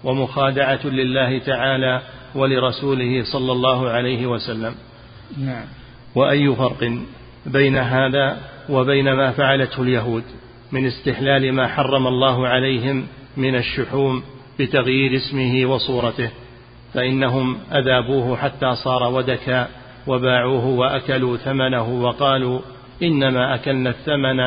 ومخادعة 0.03 0.85
لله 0.85 1.39
تعالى 1.39 2.01
ولرسوله 2.35 3.23
صلى 3.23 3.51
الله 3.51 3.89
عليه 3.89 4.27
وسلم. 4.27 4.75
نعم. 5.37 5.65
وأي 6.15 6.55
فرق 6.55 6.91
بين 7.45 7.77
هذا 7.77 8.37
وبين 8.69 9.13
ما 9.13 9.31
فعلته 9.31 9.81
اليهود 9.83 10.23
من 10.71 10.85
استحلال 10.85 11.53
ما 11.53 11.67
حرم 11.67 12.07
الله 12.07 12.47
عليهم 12.47 13.07
من 13.37 13.55
الشحوم 13.55 14.23
بتغيير 14.59 15.17
اسمه 15.17 15.65
وصورته؟ 15.65 16.29
فإنهم 16.93 17.57
أذابوه 17.71 18.37
حتى 18.37 18.75
صار 18.75 19.03
ودكا 19.03 19.67
وباعوه 20.07 20.65
وأكلوا 20.65 21.37
ثمنه 21.37 21.89
وقالوا 21.89 22.61
إنما 23.03 23.55
أكلنا 23.55 23.89
الثمن 23.89 24.37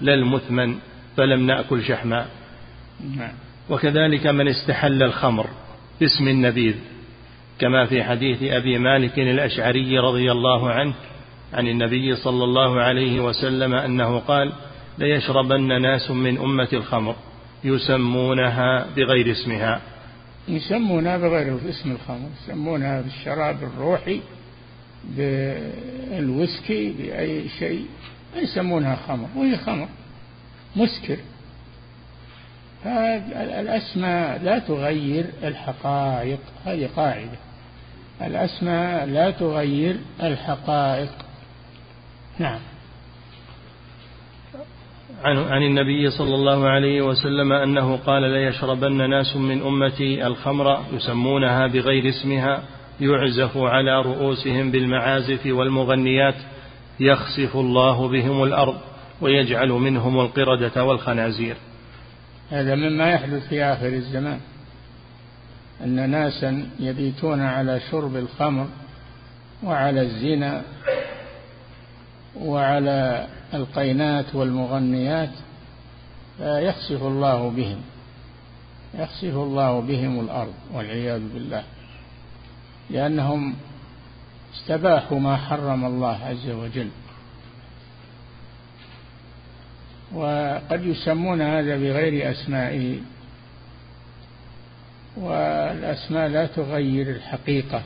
لا 0.00 0.14
المثمن 0.14 0.74
فلم 1.16 1.46
نأكل 1.46 1.84
شحما. 1.84 2.26
نعم. 3.16 3.32
وكذلك 3.70 4.26
من 4.26 4.48
استحل 4.48 5.02
الخمر 5.02 5.46
باسم 6.00 6.28
النبيذ. 6.28 6.74
كما 7.58 7.86
في 7.86 8.04
حديث 8.04 8.42
أبي 8.42 8.78
مالك 8.78 9.18
الأشعري 9.18 9.98
رضي 9.98 10.32
الله 10.32 10.70
عنه 10.70 10.94
عن 11.52 11.68
النبي 11.68 12.16
صلى 12.16 12.44
الله 12.44 12.80
عليه 12.80 13.20
وسلم 13.20 13.74
أنه 13.74 14.18
قال 14.18 14.52
ليشربن 14.98 15.82
ناس 15.82 16.10
من 16.10 16.38
أمة 16.38 16.68
الخمر 16.72 17.16
يسمونها 17.64 18.86
بغير 18.96 19.30
اسمها. 19.30 19.80
يسمونها 20.48 21.18
بغير 21.18 21.58
اسم 21.68 21.92
الخمر 21.92 22.28
يسمونها 22.42 23.00
بالشراب 23.00 23.62
الروحي 23.62 24.20
بالويسكي 25.16 26.92
بأي 26.92 27.48
شيء 27.58 27.86
يسمونها 28.36 28.96
خمر 28.96 29.28
وهي 29.36 29.56
خمر 29.56 29.88
مسكر. 30.76 31.16
الأسماء 33.60 34.42
لا 34.42 34.58
تغير 34.58 35.24
الحقائق. 35.44 36.38
هذه 36.64 36.88
قاعدة. 36.96 37.38
الأسماء 38.22 39.06
لا 39.06 39.30
تغير 39.30 39.96
الحقائق. 40.22 41.10
نعم. 42.38 42.60
عن, 45.24 45.38
عن 45.38 45.62
النبي 45.62 46.10
صلى 46.10 46.34
الله 46.34 46.68
عليه 46.68 47.02
وسلم 47.02 47.52
أنه 47.52 47.96
قال 47.96 48.22
ليشربن 48.22 49.10
ناس 49.10 49.36
من 49.36 49.62
أمتي 49.62 50.26
الخمر 50.26 50.84
يسمونها 50.92 51.66
بغير 51.66 52.08
اسمها 52.08 52.62
يعزف 53.00 53.56
على 53.56 54.02
رؤوسهم 54.02 54.70
بالمعازف 54.70 55.46
والمغنيات 55.46 56.34
يخسف 57.00 57.56
الله 57.56 58.08
بهم 58.08 58.42
الأرض 58.42 58.76
ويجعل 59.20 59.68
منهم 59.68 60.20
القردة 60.20 60.84
والخنازير. 60.84 61.56
هذا 62.52 62.74
مما 62.74 63.10
يحدث 63.10 63.48
في 63.48 63.64
آخر 63.64 63.86
الزمان. 63.86 64.40
أن 65.84 66.10
ناسا 66.10 66.68
يبيتون 66.80 67.40
على 67.40 67.80
شرب 67.90 68.16
الخمر 68.16 68.68
وعلى 69.62 70.02
الزنا 70.02 70.62
وعلى 72.40 73.26
القينات 73.54 74.34
والمغنيات 74.34 75.30
فيخسف 76.38 77.02
الله 77.02 77.50
بهم 77.50 77.80
يخسف 78.94 79.34
الله 79.34 79.80
بهم 79.80 80.20
الأرض 80.20 80.54
والعياذ 80.72 81.20
بالله 81.34 81.64
لأنهم 82.90 83.54
استباحوا 84.54 85.20
ما 85.20 85.36
حرم 85.36 85.84
الله 85.84 86.18
عز 86.24 86.50
وجل. 86.50 86.88
وقد 90.14 90.86
يسمون 90.86 91.42
هذا 91.42 91.76
بغير 91.76 92.30
أسمائه 92.30 92.98
والأسماء 95.16 96.28
لا 96.28 96.46
تغير 96.46 97.10
الحقيقة 97.10 97.82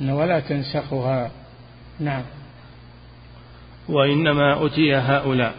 ولا 0.00 0.40
تنسخها. 0.40 1.30
نعم. 2.00 2.22
وإنما 3.88 4.66
أتي 4.66 4.94
هؤلاء 4.94 5.54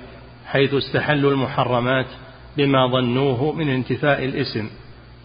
حيث 0.45 0.73
استحلوا 0.73 1.31
المحرمات 1.31 2.05
بما 2.57 2.87
ظنوه 2.87 3.51
من 3.51 3.69
انتفاء 3.69 4.25
الاسم 4.25 4.69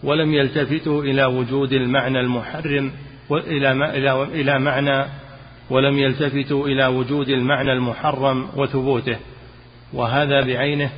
ولم 0.03 0.33
يلتفتوا 0.33 1.03
إلى 1.03 1.25
وجود 1.25 1.73
المعنى 1.73 2.19
المحرم 2.19 2.91
وإلى 3.29 3.71
إلى 3.71 4.23
إلى 4.23 4.59
معنى 4.59 5.05
ولم 5.69 5.97
يلتفتوا 5.99 6.67
إلى 6.67 6.87
وجود 6.87 7.29
المعنى 7.29 7.73
المحرم 7.73 8.47
وثبوته. 8.55 9.17
وهذا 9.93 10.41
بعينه 10.41 10.89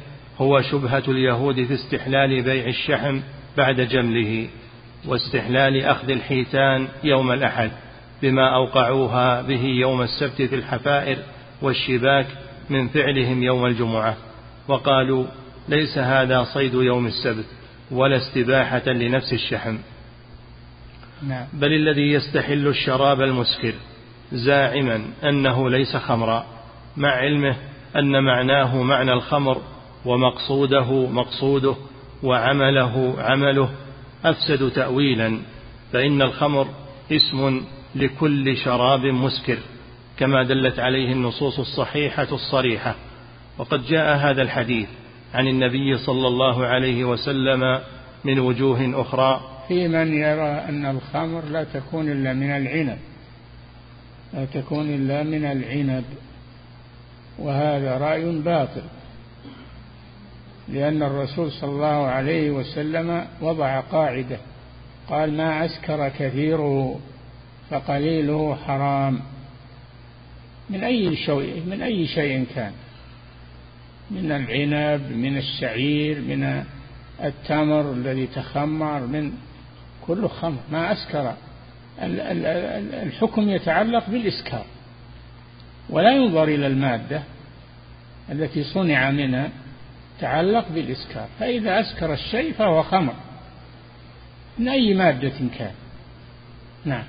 هو 0.42 0.62
شبهة 0.62 1.04
اليهود 1.08 1.64
في 1.64 1.74
استحلال 1.74 2.42
بيع 2.42 2.66
الشحم 2.66 3.20
بعد 3.58 3.82
جمله 3.82 4.48
واستحلال 5.08 5.86
أخذ 5.86 6.10
الحيتان 6.10 6.88
يوم 7.04 7.32
الأحد 7.32 7.72
بما 8.22 8.56
أوقعوها 8.56 9.42
به 9.42 9.64
يوم 9.64 10.02
السبت 10.02 10.42
في 10.42 10.56
الحفائر 10.56 11.18
والشباك 11.62 12.28
من 12.70 12.88
فعلهم 12.88 13.44
يوم 13.44 13.66
الجمعة 13.66 14.18
وقالوا 14.68 15.26
ليس 15.70 15.98
هذا 15.98 16.44
صيد 16.44 16.74
يوم 16.74 17.08
السبت 17.08 17.46
ولا 17.92 18.18
استباحة 18.18 18.88
لنفس 18.88 19.34
الشحم 19.34 19.78
نعم. 21.28 21.46
بل 21.54 21.74
الذي 21.74 22.12
يستحل 22.12 22.68
الشراب 22.68 23.22
المسكر 23.22 23.74
زاعما 24.32 25.06
أنه 25.24 25.70
ليس 25.70 25.96
خمرا 25.96 26.46
مع 26.98 27.10
علمه 27.10 27.56
أن 27.96 28.24
معناه 28.24 28.84
معنى 28.84 29.14
الخمر 29.14 29.62
ومقصوده 30.06 31.08
مقصوده 31.08 31.76
وعمله 32.24 33.16
عمله 33.18 33.70
أفسد 34.26 34.72
تأويلا 34.72 35.40
فإن 35.94 36.22
الخمر 36.22 36.68
اسم 37.12 37.62
لكل 37.96 38.58
شراب 38.58 39.06
مسكر 39.06 39.58
كما 40.18 40.44
دلت 40.44 40.80
عليه 40.80 41.12
النصوص 41.12 41.60
الصحيحة 41.60 42.28
الصريحة. 42.32 42.96
وقد 43.58 43.86
جاء 43.86 44.18
هذا 44.18 44.42
الحديث 44.42 44.88
عن 45.34 45.48
النبي 45.48 45.98
صلى 45.98 46.28
الله 46.28 46.66
عليه 46.66 47.06
وسلم 47.06 47.82
من 48.26 48.40
وجوه 48.40 49.02
أخرى. 49.02 49.42
في 49.68 49.88
من 49.88 50.14
يرى 50.14 50.52
أن 50.70 50.86
الخمر 50.86 51.46
لا 51.46 51.64
تكون 51.64 52.12
إلا 52.12 52.34
من 52.34 52.52
العنب 52.52 52.98
لا 54.34 54.46
تكون 54.46 54.90
إلا 54.96 55.24
من 55.24 55.46
العنب. 55.46 56.04
وهذا 57.42 57.98
رأي 57.98 58.40
باطل 58.40 58.82
لأن 60.68 61.04
الرسول 61.04 61.52
صلى 61.52 61.70
الله 61.70 62.08
عليه 62.08 62.52
وسلم 62.52 63.28
وضع 63.42 63.80
قاعدة 63.80 64.38
قال 65.10 65.38
ما 65.38 65.66
أسكر 65.66 66.10
كثيره 66.10 67.00
فقليله 67.70 68.56
حرام. 68.56 69.20
من 70.70 70.84
أي 70.84 71.16
شيء 71.16 71.64
من 71.68 71.82
أي 71.82 72.08
شيء 72.08 72.46
كان؟ 72.56 72.72
من 74.12 74.32
العنب 74.32 75.12
من 75.12 75.38
الشعير 75.38 76.22
من 76.22 76.64
التمر 77.24 77.92
الذي 77.92 78.28
تخمر 78.28 79.00
من 79.00 79.32
كله 80.08 80.28
خمر. 80.28 80.60
ما 80.72 80.92
أسكر. 80.92 81.34
الحكم 82.00 83.50
يتعلق 83.50 84.10
بالإسكار. 84.10 84.66
ولا 85.90 86.12
ينظر 86.12 86.44
إلى 86.44 86.68
المادة 86.68 87.24
التي 88.32 88.64
صنع 88.64 89.12
منها 89.12 89.50
تعلق 90.20 90.66
بالإسكار 90.76 91.28
فإذا 91.40 91.80
أسكر 91.80 92.14
الشيء 92.14 92.54
فهو 92.54 92.84
خمر 92.84 93.14
من 94.60 94.68
أي 94.68 94.94
مادة 94.94 95.34
كان. 95.58 95.72
نعم. 96.86 97.04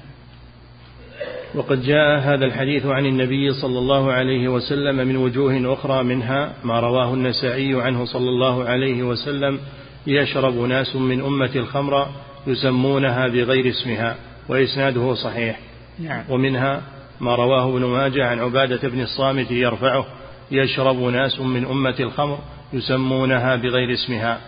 وقد 1.54 1.82
جاء 1.82 2.18
هذا 2.18 2.44
الحديث 2.44 2.86
عن 2.86 3.06
النبي 3.06 3.52
صلى 3.52 3.78
الله 3.78 4.12
عليه 4.12 4.48
وسلم 4.48 5.08
من 5.08 5.16
وجوه 5.16 5.72
أخرى 5.74 6.02
منها 6.02 6.52
ما 6.64 6.80
رواه 6.80 7.14
النسائي 7.14 7.82
عنه 7.82 8.04
صلى 8.04 8.28
الله 8.28 8.64
عليه 8.64 9.02
وسلم 9.02 9.60
يشرب 10.06 10.58
ناس 10.58 10.96
من 10.96 11.20
أمة 11.20 11.50
الخمر 11.56 12.08
يسمونها 12.46 13.28
بغير 13.28 13.70
اسمها 13.70 14.16
وإسناده 14.48 15.14
صحيح. 15.14 15.58
نعم. 15.98 16.24
ومنها 16.28 16.82
ما 17.20 17.34
رواه 17.34 17.68
ابن 17.68 17.84
ماجه 17.84 18.26
عن 18.26 18.40
عبادة 18.40 18.88
بن 18.88 19.00
الصامت 19.00 19.50
يرفعه. 19.50 20.06
يشرب 20.50 21.02
ناس 21.02 21.40
من 21.40 21.66
أمة 21.66 21.94
الخمر 22.00 22.38
يسمونها 22.72 23.56
بغير 23.56 23.92
اسمها. 23.92 24.40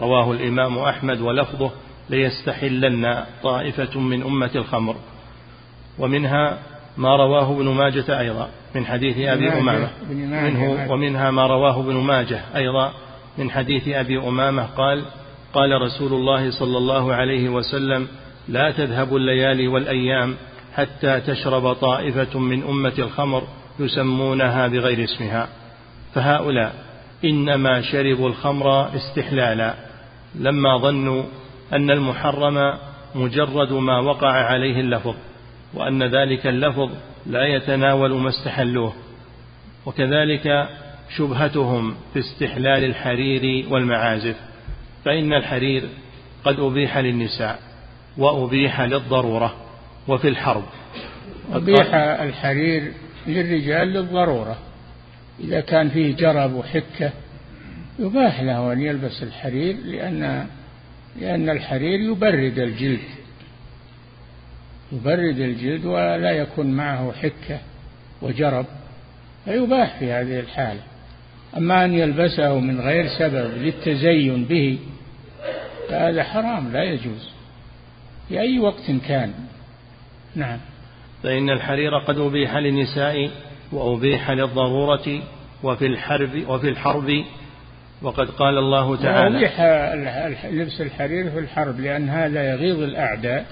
رواه 0.00 0.32
الإمام 0.32 0.78
أحمد 0.78 1.20
ولفظه 1.20 1.70
ليستحلن 2.10 3.24
طائفة 3.42 4.00
من 4.00 4.22
أمة 4.22 4.50
الخمر. 4.54 4.96
ومنها 5.98 6.58
ما 6.96 7.16
رواه 7.16 7.52
ابن 7.52 7.68
ماجة 7.68 8.20
أيضا 8.20 8.48
من 8.74 8.86
حديث 8.86 9.18
أبي 9.18 9.52
أمامة. 9.52 9.90
منه 10.10 10.86
ومنها 10.90 11.30
ما 11.30 11.46
رواه 11.46 11.80
ابن 11.80 11.94
ماجه 11.94 12.40
أيضا 12.56 12.92
من 13.38 13.50
حديث 13.50 13.88
أبي 13.88 14.18
أمامة. 14.18 14.66
قال 14.66 15.04
قال 15.54 15.82
رسول 15.82 16.12
الله 16.12 16.50
صلى 16.50 16.78
الله 16.78 17.14
عليه 17.14 17.48
وسلم 17.48 18.08
لا 18.48 18.70
تذهب 18.70 19.16
الليالي 19.16 19.68
والأيام 19.68 20.34
حتى 20.76 21.20
تشرب 21.20 21.72
طائفة 21.72 22.38
من 22.38 22.62
أمة 22.62 22.92
الخمر 22.98 23.42
يسمونها 23.78 24.68
بغير 24.68 25.04
اسمها. 25.04 25.48
فهؤلاء 26.14 26.74
إنما 27.24 27.82
شربوا 27.82 28.28
الخمر 28.28 28.96
استحلالا 28.96 29.74
لما 30.34 30.78
ظنوا 30.78 31.22
أن 31.72 31.90
المحرم 31.90 32.78
مجرد 33.14 33.72
ما 33.72 34.00
وقع 34.00 34.30
عليه 34.30 34.80
اللفظ 34.80 35.14
وأن 35.74 36.02
ذلك 36.02 36.46
اللفظ 36.46 36.90
لا 37.26 37.46
يتناول 37.46 38.14
ما 38.14 38.28
استحلوه. 38.28 38.92
وكذلك 39.86 40.68
شبهتهم 41.16 41.94
في 42.14 42.18
استحلال 42.18 42.84
الحرير 42.84 43.66
والمعازف 43.70 44.36
فإن 45.04 45.32
الحرير 45.32 45.82
قد 46.44 46.60
أبيح 46.60 46.98
للنساء 46.98 47.58
وأبيح 48.18 48.80
للضرورة. 48.80 49.54
وفي 50.08 50.28
الحرب. 50.28 50.64
أبيح 51.52 51.94
الحرير 51.94 52.92
للرجال 53.26 53.88
للضرورة. 53.88 54.58
إذا 55.40 55.60
كان 55.60 55.88
فيه 55.88 56.16
جرب 56.16 56.54
وحكة 56.54 57.12
يباح 57.98 58.40
له 58.40 58.72
أن 58.72 58.80
يلبس 58.80 59.22
الحرير 59.22 59.76
لأن 59.84 60.46
لأن 61.20 61.48
الحرير 61.48 62.00
يبرد 62.00 62.58
الجلد. 62.58 63.00
يبرد 64.92 65.40
الجلد 65.40 65.84
ولا 65.84 66.30
يكون 66.30 66.66
معه 66.66 67.12
حكة 67.12 67.58
وجرب 68.22 68.66
فيباح 69.44 69.98
في 69.98 70.12
هذه 70.12 70.40
الحالة. 70.40 70.80
أما 71.56 71.84
أن 71.84 71.94
يلبسه 71.94 72.60
من 72.60 72.80
غير 72.80 73.08
سبب 73.18 73.50
للتزين 73.56 74.44
به 74.44 74.78
فهذا 75.88 76.22
حرام 76.22 76.72
لا 76.72 76.82
يجوز. 76.82 77.30
في 78.28 78.40
أي 78.40 78.58
وقت 78.58 78.90
كان. 79.08 79.32
نعم. 80.34 80.58
فإن 81.22 81.50
الحرير 81.50 81.98
قد 81.98 82.18
أبيح 82.18 82.56
للنساء 82.56 83.30
وأبيح 83.72 84.30
للضرورة 84.30 85.22
وفي 85.62 85.86
الحرب 85.86 86.44
وفي 86.48 86.68
الحرب. 86.68 87.24
وقد 88.02 88.30
قال 88.30 88.58
الله 88.58 88.96
تعالى 88.96 89.36
أبيح 89.36 90.46
لبس 90.46 90.80
الحرير 90.80 91.30
في 91.30 91.38
الحرب 91.38 91.80
لأن 91.80 92.08
هذا 92.08 92.42
يغيظ 92.42 92.82
الأعداء 92.82 93.46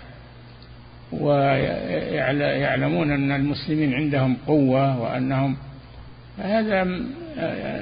ويعلمون 1.12 3.10
أن 3.10 3.32
المسلمين 3.32 3.94
عندهم 3.94 4.36
قوة 4.46 5.00
وأنهم 5.00 5.56
هذا 6.38 6.82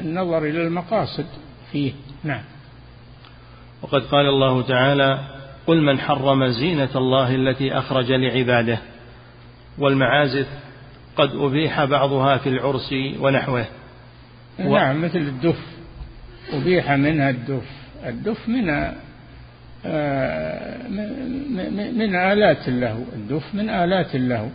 النظر 0.00 0.38
إلى 0.38 0.62
المقاصد 0.62 1.26
فيه. 1.72 1.92
نعم. 2.24 2.42
وقد 3.82 4.02
قال 4.02 4.26
الله 4.26 4.62
تعالى 4.62 5.35
قل 5.66 5.82
من 5.82 6.00
حرم 6.00 6.46
زينة 6.46 6.88
الله 6.96 7.34
التي 7.34 7.78
أخرج 7.78 8.12
لعباده 8.12 8.78
والمعازف 9.78 10.46
قد 11.16 11.30
أبيح 11.34 11.84
بعضها 11.84 12.36
في 12.36 12.48
العرس 12.48 12.94
ونحوه. 13.20 13.64
نعم 14.58 15.04
مثل 15.04 15.18
الدف 15.18 15.60
أبيح 16.52 16.92
منها 16.92 17.30
الدف. 17.30 17.70
الدف 18.06 18.48
من 18.48 18.70
آه، 19.86 20.88
من 21.92 22.14
آلات 22.16 22.68
له 22.68 23.04
الدف 23.12 23.54
من 23.54 23.70
آلات 23.70 24.16
له. 24.16 24.50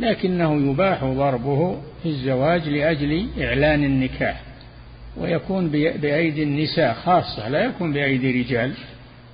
لكنه 0.00 0.70
يباح 0.70 1.04
ضربه 1.04 1.80
في 2.02 2.08
الزواج 2.08 2.68
لأجل 2.68 3.28
إعلان 3.40 3.84
النكاح 3.84 4.42
ويكون 5.16 5.68
بأيدي 5.70 6.42
النساء 6.42 6.94
خاصة 6.94 7.48
لا 7.48 7.64
يكون 7.64 7.92
بأيدي 7.92 8.42
رجال. 8.42 8.72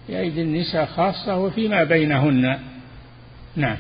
بأيدي 0.09 0.43
النساء 0.43 0.87
خاصة 0.87 1.37
وفيما 1.37 1.85
بينهن. 1.85 2.59
نعم. 3.57 3.77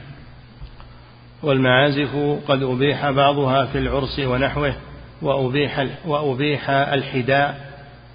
والمعازف 1.43 2.17
قد 2.49 2.63
أبيح 2.63 3.11
بعضها 3.11 3.67
في 3.67 3.79
العرس 3.79 4.19
ونحوه 4.19 4.77
وأبيح, 5.23 5.87
وأبيح 6.07 6.71
الحداء 6.71 7.67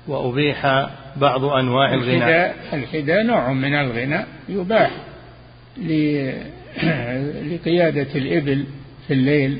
وأبيح 0.07 0.89
بعض 1.15 1.45
أنواع 1.45 1.93
الغناء. 1.93 2.17
الحداء, 2.17 2.55
الحداء 2.73 3.23
نوع 3.23 3.53
من 3.53 3.73
الغناء 3.73 4.27
يباح 4.49 4.91
لقيادة 7.51 8.07
الإبل 8.15 8.65
في 9.07 9.13
الليل. 9.13 9.57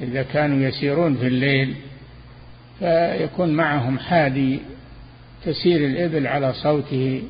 إذا 0.00 0.22
كانوا 0.22 0.68
يسيرون 0.68 1.16
في 1.16 1.26
الليل 1.26 1.74
فيكون 2.78 3.48
معهم 3.48 3.98
حادي 3.98 4.60
تسير 5.44 5.86
الإبل 5.86 6.26
على 6.26 6.52
صوته. 6.52 7.22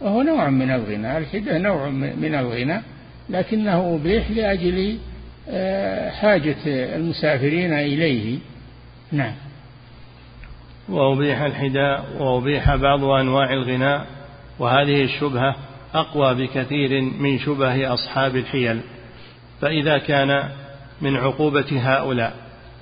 وهو 0.00 0.22
نوع 0.22 0.50
من 0.50 0.70
الغناء 0.70 1.18
الحدة 1.18 1.58
نوع 1.58 1.88
من 1.90 2.34
الغناء 2.34 2.82
لكنه 3.28 3.94
أبيح 3.94 4.30
لأجل 4.30 4.98
آه، 5.50 6.10
حاجة 6.10 6.56
المسافرين 6.66 7.72
إليه. 7.72 8.38
نعم. 9.12 9.34
وأبيح 10.88 11.40
الحداء 11.40 12.04
وأبيح 12.18 12.76
بعض 12.76 13.04
أنواع 13.04 13.52
الغناء 13.52 14.06
وهذه 14.58 15.02
الشبهة 15.04 15.56
أقوى 15.94 16.34
بكثير 16.34 17.00
من 17.00 17.38
شبه 17.38 17.94
أصحاب 17.94 18.36
الحيل. 18.36 18.80
فإذا 19.60 19.98
كان 19.98 20.48
من 21.00 21.16
عقوبة 21.16 21.66
هؤلاء 21.72 22.34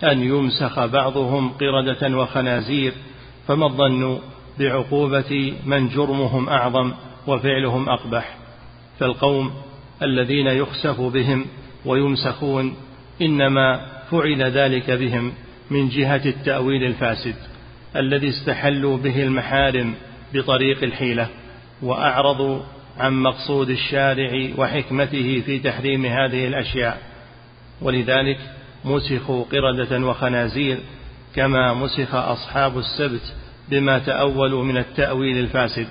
أن 0.05 0.23
يمسخ 0.23 0.85
بعضهم 0.85 1.53
قردة 1.53 2.19
وخنازير 2.19 2.93
فما 3.49 3.67
الظن 3.67 4.19
بعقوبة 4.59 5.55
من 5.67 5.89
جرمهم 5.89 6.49
أعظم؟ 6.49 6.93
وفعلهم 7.27 7.89
أقبح 7.89 8.37
فالقوم 8.99 9.51
الذين 10.03 10.47
يخسف 10.47 11.01
بهم 11.01 11.47
ويمسخون 11.85 12.77
إنما 13.23 13.81
فعل 14.11 14.43
ذلك 14.43 14.91
بهم 14.91 15.33
من 15.71 15.89
جهة 15.89 16.23
التأويل 16.27 16.85
الفاسد 16.85 17.35
الذي 17.97 18.29
استحلوا 18.29 18.97
به 18.97 19.23
المحارم 19.23 19.95
بطريق 20.35 20.83
الحيلة 20.83 21.29
وأعرضوا 21.83 22.61
عن 22.99 23.23
مقصود 23.23 23.71
الشارع 23.71 24.49
وحكمته 24.57 25.43
في 25.47 25.59
تحريم 25.59 26.07
هذه 26.07 26.47
الأشياء. 26.47 27.03
ولذلك 27.83 28.39
مسخوا 28.85 29.45
قردة 29.45 30.07
وخنازير 30.07 30.79
كما 31.35 31.75
مسخ 31.75 32.15
أصحاب 32.15 32.79
السبت 32.79 33.35
بما 33.69 33.99
تأولوا 33.99 34.65
من 34.65 34.77
التأويل 34.77 35.39
الفاسد. 35.39 35.87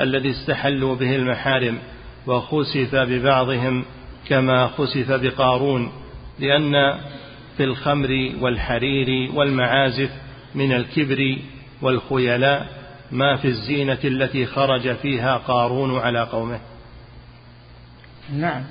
الذي 0.00 0.30
استحلوا 0.30 0.94
به 0.94 1.16
المحارم 1.16 1.78
وخسف 2.26 2.94
ببعضهم 2.94 3.84
كما 4.28 4.66
خسف 4.66 5.12
بقارون 5.12 5.92
لأن 6.38 6.98
في 7.56 7.64
الخمر 7.64 8.32
والحرير 8.40 9.32
والمعازف 9.34 10.10
من 10.54 10.72
الكبر 10.72 11.38
والخيلاء 11.82 12.66
ما 13.12 13.36
في 13.36 13.48
الزينة 13.48 13.98
التي 14.04 14.46
خرج 14.46 14.96
فيها 14.96 15.36
قارون 15.36 15.98
على 15.98 16.22
قومه. 16.22 16.60
نعم 18.32 18.64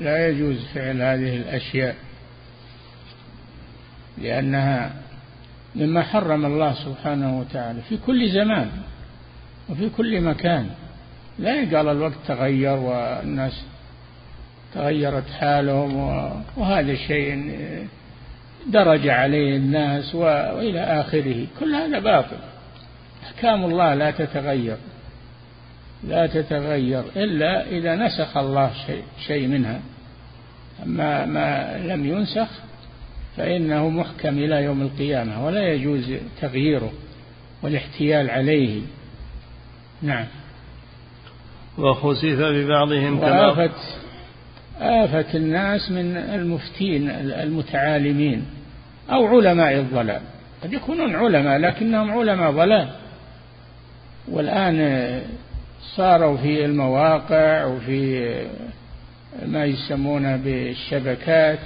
لا 0.00 0.28
يجوز 0.28 0.66
فعل 0.74 1.02
هذه 1.02 1.36
الأشياء 1.36 1.96
لأنها 4.18 4.92
مما 5.74 6.02
حرم 6.02 6.44
الله 6.44 6.72
سبحانه 6.72 7.38
وتعالى 7.40 7.82
في 7.88 7.96
كل 7.96 8.30
زمان. 8.30 8.70
وفي 9.70 9.90
كل 9.90 10.20
مكان. 10.20 10.70
لا 11.38 11.62
يقال 11.62 11.88
الوقت 11.88 12.16
تغير 12.26 12.76
والناس 12.76 13.64
تغيرت 14.74 15.30
حالهم 15.30 15.96
وهذا 16.56 16.94
شيء 16.94 17.54
درج 18.66 19.08
عليه 19.08 19.56
الناس 19.56 20.14
وإلى 20.14 20.80
آخره. 20.80 21.46
كل 21.60 21.74
هذا 21.74 21.98
باطل. 21.98 22.36
أحكام 23.22 23.64
الله 23.64 23.94
لا 23.94 24.10
تتغير. 24.10 24.76
لا 26.04 26.26
تتغير 26.26 27.04
إلا 27.16 27.68
إذا 27.68 27.96
نسخ 27.96 28.36
الله 28.36 28.70
شيء, 28.86 29.02
شيء 29.26 29.46
منها. 29.46 29.80
أما 30.82 31.26
ما 31.26 31.78
لم 31.78 32.06
ينسخ 32.06 32.48
فإنه 33.36 33.88
محكم 33.88 34.38
إلى 34.38 34.64
يوم 34.64 34.82
القيامة 34.82 35.46
ولا 35.46 35.72
يجوز 35.72 36.12
تغييره 36.40 36.92
والاحتيال 37.62 38.30
عليه. 38.30 38.80
نعم. 40.04 40.26
وخسف 41.78 42.38
ببعضهم 42.40 43.20
كما 43.20 43.46
وآفة 43.46 43.70
آفة 44.80 45.34
الناس 45.34 45.90
من 45.90 46.16
المفتين 46.16 47.10
المتعالمين 47.10 48.44
أو 49.10 49.26
علماء 49.26 49.74
الضلال. 49.74 50.20
قد 50.62 50.72
يكونون 50.72 51.16
علماء 51.16 51.58
لكنهم 51.58 52.10
علماء 52.10 52.50
ضلال. 52.50 52.88
والآن 54.28 55.20
صاروا 55.96 56.36
في 56.36 56.64
المواقع 56.64 57.64
وفي 57.64 58.34
ما 59.46 59.64
يسمونه 59.64 60.36
بالشبكات 60.36 61.58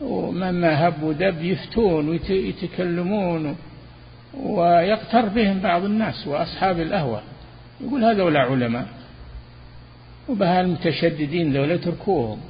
ومما 0.00 0.88
هب 0.88 1.02
ودب 1.02 1.42
يفتون 1.42 2.08
ويتكلمون 2.08 3.56
ويغتر 4.34 5.28
بهم 5.28 5.60
بعض 5.60 5.84
الناس 5.84 6.26
وأصحاب 6.26 6.80
الأهوى. 6.80 7.20
يقول 7.80 8.04
هذول 8.04 8.36
علماء. 8.36 8.86
وبها 10.28 10.60
المتشددين 10.60 11.52
ذولا 11.52 11.74
اتركوهم 11.74 12.40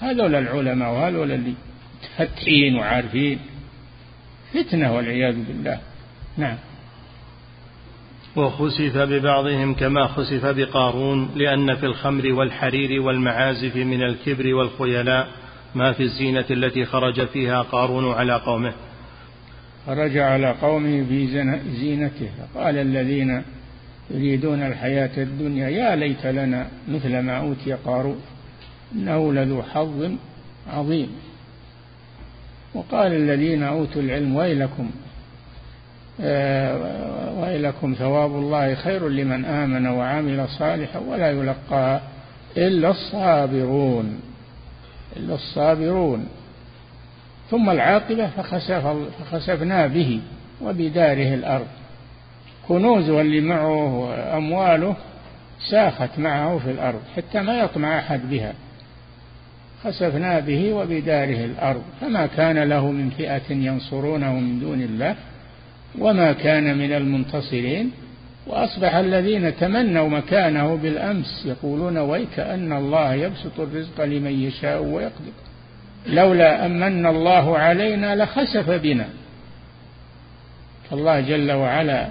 هذول 0.00 0.34
العلماء 0.34 0.92
وهذول 0.92 1.32
اللي 1.32 1.54
متفتحين 1.98 2.76
وعارفين. 2.76 3.38
فتنة 4.54 4.94
والعياذ 4.94 5.34
بالله. 5.34 5.80
نعم. 6.36 6.56
وخسف 8.36 8.98
ببعضهم 8.98 9.74
كما 9.74 10.06
خسف 10.06 10.46
بقارون 10.46 11.30
لأن 11.36 11.74
في 11.74 11.86
الخمر 11.86 12.32
والحرير 12.32 13.02
والمعازف 13.02 13.76
من 13.76 14.02
الكبر 14.02 14.54
والخيلاء 14.54 15.28
ما 15.74 15.92
في 15.92 16.02
الزينة 16.02 16.44
التي 16.50 16.84
خرج 16.84 17.26
فيها 17.26 17.62
قارون 17.62 18.12
على 18.12 18.34
قومه. 18.34 18.72
خرج 19.86 20.18
على 20.18 20.50
قومه 20.50 21.04
في 21.08 21.26
زينته 21.80 22.28
قال 22.54 22.78
الذين 22.78 23.42
يريدون 24.10 24.62
الحياة 24.62 25.10
الدنيا 25.16 25.68
يا 25.68 25.96
ليت 25.96 26.26
لنا 26.26 26.66
مثل 26.88 27.18
ما 27.18 27.38
أوتي 27.38 27.72
قارون 27.72 28.20
إنه 28.94 29.32
لذو 29.32 29.62
حظ 29.62 30.10
عظيم. 30.72 31.08
وقال 32.74 33.12
الذين 33.12 33.62
أوتوا 33.62 34.02
العلم 34.02 34.36
ويلكم 34.36 34.90
آه، 36.20 37.40
ويلكم 37.40 37.94
ثواب 37.94 38.30
الله 38.30 38.74
خير 38.74 39.08
لمن 39.08 39.44
آمن 39.44 39.86
وعمل 39.86 40.48
صالحا 40.48 40.98
ولا 40.98 41.30
يلقاها 41.30 42.02
إلا 42.56 42.90
الصابرون. 42.90 44.20
إلا 45.16 45.34
الصابرون. 45.34 46.26
ثم 47.52 47.70
العاقبة 47.70 48.26
فخسف 48.26 48.96
فخسفنا 49.20 49.86
به 49.86 50.20
وبداره 50.62 51.34
الأرض. 51.34 51.66
كنوزه 52.68 53.20
اللي 53.20 53.40
معه 53.40 53.98
وأمواله 53.98 54.96
ساخت 55.70 56.18
معه 56.18 56.58
في 56.58 56.70
الأرض 56.70 57.00
حتى 57.16 57.42
ما 57.42 57.58
يطمع 57.58 57.98
أحد 57.98 58.30
بها. 58.30 58.52
خسفنا 59.84 60.40
به 60.40 60.72
وبداره 60.72 61.44
الأرض. 61.44 61.82
فما 62.00 62.26
كان 62.26 62.58
له 62.58 62.90
من 62.90 63.10
فئة 63.10 63.50
ينصرونه 63.50 64.32
من 64.32 64.60
دون 64.60 64.82
الله 64.82 65.14
وما 65.98 66.32
كان 66.32 66.78
من 66.78 66.92
المنتصرين. 66.92 67.90
وأصبح 68.46 68.94
الذين 68.94 69.56
تمنوا 69.56 70.08
مكانه 70.08 70.74
بالأمس 70.76 71.46
يقولون 71.46 71.98
ويك 71.98 72.38
أن 72.38 72.72
الله 72.72 73.14
يبسط 73.14 73.60
الرزق 73.60 74.04
لمن 74.04 74.42
يشاء 74.42 74.82
ويقدر. 74.82 75.32
لولا 76.06 76.66
أمن 76.66 77.06
الله 77.06 77.58
علينا 77.58 78.16
لخسف 78.16 78.70
بنا. 78.70 79.08
فالله 80.90 81.20
جل 81.20 81.52
وعلا 81.52 82.08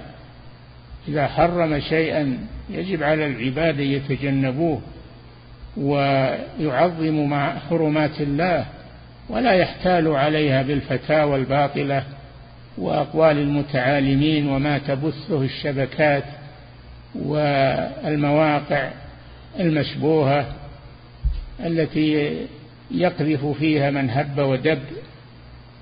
إذا 1.08 1.26
حرم 1.26 1.80
شيئا 1.80 2.38
يجب 2.70 3.02
على 3.02 3.26
العباد 3.26 3.78
يتجنبوه 3.78 4.80
ويعظم 5.76 7.26
مع 7.28 7.58
حرمات 7.58 8.20
الله 8.20 8.66
ولا 9.28 9.52
يحتال 9.52 10.08
عليها 10.08 10.62
بالفتاوى 10.62 11.36
الباطلة 11.36 12.04
وأقوال 12.78 13.38
المتعالمين 13.38 14.48
وما 14.48 14.78
تبثه 14.78 15.42
الشبكات 15.42 16.24
والمواقع 17.14 18.90
المشبوهة 19.60 20.46
التي 21.60 22.36
يقذف 22.94 23.46
فيها 23.46 23.90
من 23.90 24.10
هب 24.10 24.38
ودب 24.38 24.82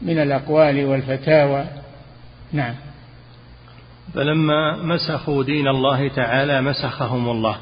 من 0.03 0.19
الأقوال 0.19 0.85
والفتاوى. 0.85 1.65
نعم. 2.53 2.75
فلما 4.15 4.77
مسخوا 4.77 5.45
دين 5.45 5.69
الله 5.69 6.09
تعالى 6.09 6.61
مسخهم 6.63 7.31
الله 7.31 7.57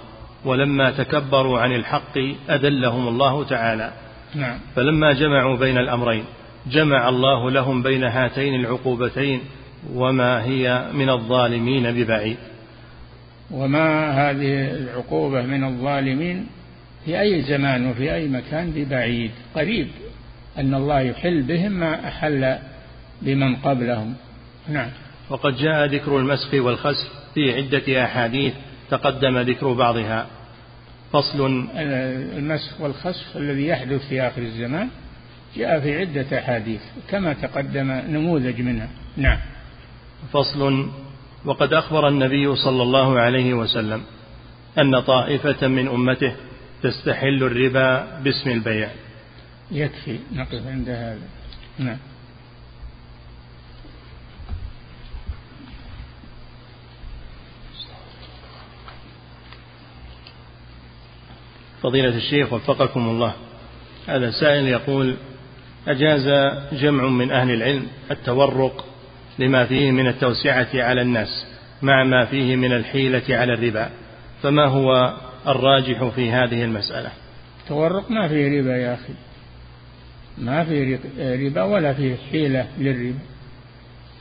ولما 0.45 0.91
تكبروا 0.91 1.61
عن 1.61 1.73
الحق 1.73 2.19
أذلهم 2.51 3.09
الله 3.09 3.45
تعالى. 3.45 3.93
نعم. 4.35 4.59
فلما 4.77 5.13
جمعوا 5.13 5.57
بين 5.57 5.79
الأمرين 5.79 6.25
جمع 6.67 7.09
الله 7.09 7.51
لهم 7.51 7.83
بين 7.83 8.05
هاتين 8.05 8.55
العقوبتين 8.55 9.41
وما 9.95 10.45
هي 10.45 10.85
من 10.93 11.11
الظالمين 11.11 11.93
ببعيد. 11.93 12.37
وما 13.51 14.11
هذه 14.11 14.71
العقوبة 14.71 15.43
من 15.43 15.65
الظالمين؟ 15.65 16.47
في 17.09 17.21
أي 17.21 17.43
زمان 17.43 17.87
وفي 17.87 18.15
أي 18.15 18.29
مكان 18.29 18.71
ببعيد. 18.71 19.31
قريب. 19.55 19.89
أن 20.59 20.75
الله 20.75 21.01
يحل 21.01 21.43
بهم 21.43 21.73
ما 21.73 22.09
أحل 22.09 22.59
بمن 23.23 23.57
قبلهم. 23.57 24.15
نعم. 24.69 24.89
وقد 25.31 25.57
جاء 25.57 25.87
ذكر 25.87 26.19
المسخ 26.19 26.55
والخسف 26.55 27.09
في 27.35 27.55
عدة 27.55 28.05
أحاديث 28.05 28.55
تقدم 28.91 29.39
ذكر 29.39 29.73
بعضها. 29.73 30.27
فصل 31.13 31.69
المسخ 32.37 32.81
والخسف 32.81 33.37
الذي 33.37 33.67
يحدث 33.67 34.09
في 34.09 34.23
آخر 34.23 34.43
الزمان 34.43 34.89
جاء 35.57 35.81
في 35.81 35.99
عدة 35.99 36.39
أحاديث 36.39 36.81
كما 37.11 37.33
تقدم 37.33 37.93
نموذج 37.93 38.61
منها. 38.61 38.89
نعم. 39.17 39.39
فصل 40.33 40.89
وقد 41.45 41.73
أخبر 41.73 42.09
النبي 42.09 42.57
صلى 42.57 42.83
الله 42.83 43.21
عليه 43.21 43.55
وسلم 43.55 44.03
أن 44.79 45.01
طائفة 45.01 45.69
من 45.69 45.89
أمته 45.89 46.33
تستحل 46.83 47.43
الربا 47.43 48.21
باسم 48.21 48.51
البيع 48.51 48.91
يكفي 49.71 50.19
نقف 50.33 50.67
عند 50.67 50.89
هذا. 50.89 51.29
نعم. 51.79 51.99
فضيلة 61.83 62.17
الشيخ 62.17 62.53
وفقكم 62.53 63.09
الله. 63.09 63.35
هذا 64.07 64.31
سائل 64.31 64.67
يقول 64.67 65.17
أجاز 65.89 66.55
جمع 66.73 67.09
من 67.09 67.31
أهل 67.31 67.51
العلم 67.51 67.87
التورق 68.11 68.85
لما 69.39 69.65
فيه 69.65 69.91
من 69.91 70.07
التوسعة 70.07 70.69
على 70.75 71.03
الناس 71.03 71.47
مع 71.83 72.05
ما 72.05 72.25
فيه 72.25 72.57
من 72.57 72.73
الحيلة 72.73 73.23
على 73.31 73.55
الربا 73.55 73.91
فما 74.43 74.67
هو 74.67 75.15
الراجح 75.49 76.05
في 76.05 76.31
هذه 76.31 76.65
المسألة. 76.65 77.11
تورق 77.69 78.11
ما 78.11 78.29
فيه 78.29 78.61
ربا 78.61 78.77
يا 78.77 78.95
أخي. 78.95 79.13
ما 80.39 80.65
فيه 80.65 80.99
ربا 81.19 81.63
ولا 81.63 81.93
فيه 81.93 82.17
حيلة 82.31 82.67
للربا 82.79 83.19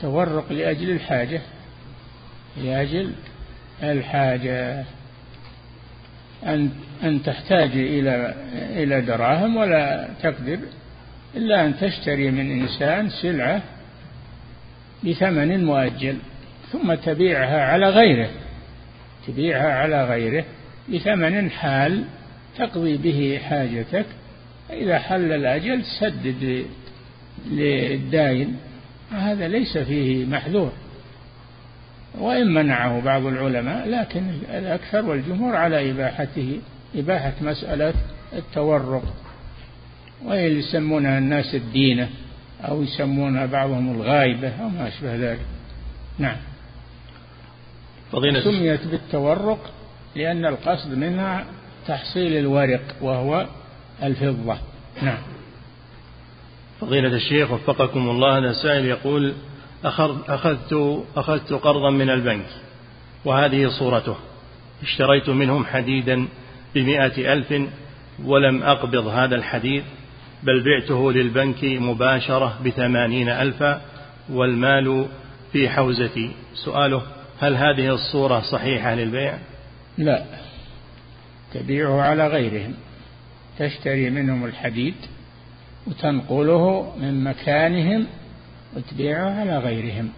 تورق 0.01 0.51
لأجل 0.51 0.91
الحاجة. 0.91 1.41
لأجل 2.63 3.11
الحاجة. 3.83 4.85
أن 6.45 6.69
أن 7.03 7.23
تحتاج 7.23 7.69
إلى 7.73 8.33
إلى 8.53 9.01
دراهم 9.01 9.57
ولا 9.57 10.09
تقدر 10.23 10.59
إلا 11.35 11.65
أن 11.65 11.77
تشتري 11.77 12.31
من 12.31 12.61
إنسان 12.61 13.09
سلعة 13.09 13.61
بثمن 15.03 15.65
مؤجل 15.65 16.17
ثم 16.71 16.93
تبيعها 16.93 17.61
على 17.61 17.89
غيره. 17.89 18.29
تبيعها 19.27 19.73
على 19.73 20.05
غيره. 20.05 20.45
بثمن 20.93 21.51
حال 21.51 22.03
تقضي 22.57 22.97
به 22.97 23.39
حاجتك. 23.43 24.05
إذا 24.69 24.99
حل 24.99 25.31
الأجل 25.31 25.83
سدد 25.99 26.65
للداين 27.51 28.57
هذا 29.11 29.47
ليس 29.47 29.77
فيه 29.77 30.25
محذور. 30.25 30.71
وإن 32.19 32.53
منعه 32.53 33.01
بعض 33.01 33.25
العلماء 33.25 33.89
لكن 33.89 34.29
الأكثر 34.49 35.05
والجمهور 35.05 35.55
على 35.55 35.91
إباحته 35.91 36.59
إباحة 36.95 37.33
مسألة 37.41 37.93
التورق. 38.33 39.13
وهي 40.25 40.51
يسمونها 40.51 41.17
الناس 41.17 41.55
الدينة 41.55 42.09
أو 42.61 42.83
يسمونها 42.83 43.45
بعضهم 43.45 43.91
الغايبة 43.91 44.49
أو 44.61 44.69
ما 44.69 44.87
أشبه 44.87 45.15
ذلك. 45.15 45.45
نعم. 46.19 46.37
فضيلة 48.11 48.41
سميت 48.41 48.87
بالتورق 48.87 49.71
لأن 50.17 50.45
القصد 50.45 50.93
منها 50.93 51.45
تحصيل 51.87 52.37
الورق 52.37 52.81
وهو 53.01 53.47
الفضة. 54.03 54.57
نعم. 55.01 55.17
فضيلة 56.81 57.15
الشيخ 57.15 57.51
وفقكم 57.51 58.09
الله 58.09 58.37
هذا 58.37 58.53
سائل 58.53 58.85
يقول 58.85 59.33
أخذت 59.83 61.03
أخذت 61.15 61.53
قرضا 61.53 61.89
من 61.89 62.09
البنك 62.09 62.45
وهذه 63.25 63.67
صورته. 63.79 64.15
اشتريت 64.83 65.29
منهم 65.29 65.65
حديدا 65.65 66.27
بمائة 66.75 67.33
ألف 67.33 67.53
ولم 68.25 68.63
أقبض 68.63 69.07
هذا 69.07 69.35
الحديد 69.35 69.83
بل 70.43 70.63
بعته 70.63 71.11
للبنك 71.11 71.63
مباشرة 71.63 72.59
بثمانين 72.65 73.29
ألفا 73.29 73.81
والمال 74.29 75.05
في 75.53 75.69
حوزتي. 75.69 76.31
سؤاله 76.65 77.01
هل 77.39 77.55
هذه 77.55 77.93
الصورة 77.93 78.39
صحيحة 78.39 78.95
للبيع؟ 78.95 79.37
لا. 79.97 80.25
تبيعه 81.53 82.01
على 82.01 82.27
غيرهم. 82.27 82.73
تشتري 83.59 84.09
منهم 84.09 84.45
الحديد 84.45 84.95
وتنقله 85.87 86.95
من 86.99 87.23
مكانهم 87.23 88.07
وتبيعه 88.75 89.39
على 89.39 89.57
غيرهم. 89.57 90.09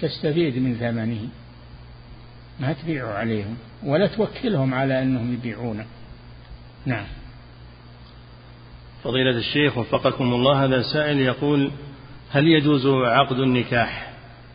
تستفيد 0.00 0.58
من 0.58 0.74
ثمنه. 0.74 1.28
ما 2.60 2.72
تبيعه 2.72 3.12
عليهم 3.12 3.56
ولا 3.82 4.06
توكلهم 4.06 4.74
على 4.74 5.02
أنهم 5.02 5.32
يبيعونه. 5.32 5.86
نعم. 6.86 7.06
فضيلة 9.04 9.38
الشيخ 9.38 9.78
وفقكم 9.78 10.24
الله 10.24 10.64
هذا 10.64 10.82
سائل 10.82 11.20
يقول 11.20 11.70
هل 12.30 12.48
يجوز 12.48 12.86
عقد 12.86 13.38
النكاح 13.38 14.12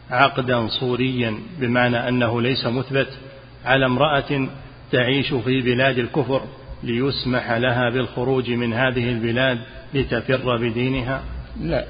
عقدا 0.09 0.67
صوريا 0.67 1.39
بمعنى 1.59 2.09
أنه 2.09 2.41
ليس 2.41 2.65
مثبت؟ 2.65 3.19
على 3.65 3.85
امرأة 3.85 4.47
تعيش 4.91 5.33
في 5.33 5.61
بلاد 5.61 5.97
الكفر 5.97 6.41
ليسمح 6.83 7.51
لها 7.51 7.89
بالخروج 7.89 8.49
من 8.49 8.73
هذه 8.73 9.09
البلاد 9.11 9.59
لتفر 9.93 10.57
بدينها؟ 10.57 11.23
لا 11.61 11.85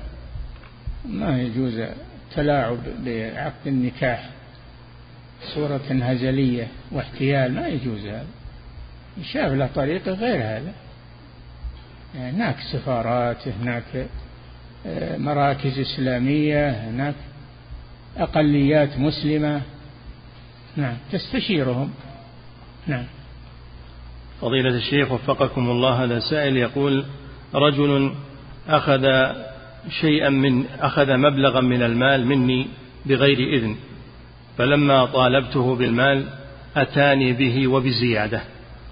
ما 1.10 1.42
يجوز 1.42 1.80
التلاعب 2.30 2.78
بعقد 3.06 3.68
النكاح. 3.68 4.30
صورة 5.54 5.82
هزلية 5.92 6.68
واحتيال 6.92 7.54
ما 7.54 7.68
يجوز 7.68 8.06
هذا. 8.06 8.26
يشاف 9.18 9.52
له 9.52 9.70
طريقة 9.76 10.12
غير 10.12 10.38
هذا. 10.38 10.74
هناك 12.16 12.56
سفارات 12.74 13.48
هناك 13.48 14.08
آه، 14.88 15.18
مراكز 15.18 15.80
إسلامية 15.80 16.70
هناك 16.70 17.16
أقليات 18.18 19.00
مسلمة. 19.00 19.62
نعم. 20.76 20.98
تستشيرهم. 21.12 21.92
نعم. 22.88 23.06
فضيلة 24.42 24.78
الشيخ 24.78 25.12
وفقكم 25.12 25.70
الله 25.70 26.04
هذا 26.04 26.20
سائل 26.20 26.58
يقول 26.58 27.06
رجل 27.54 28.12
أخذ 28.68 29.08
شيئا 30.02 30.30
من 30.30 30.66
أخذ 30.80 31.18
مبلغا 31.18 31.62
من 31.62 31.84
المال 31.84 32.26
مني 32.26 32.68
بغير 33.06 33.40
إذن 33.40 33.76
فلما 34.58 35.06
طالبته 35.06 35.76
بالمال 35.76 36.26
أتاني 36.78 37.34
به 37.34 37.68
وبزيادة 37.68 38.42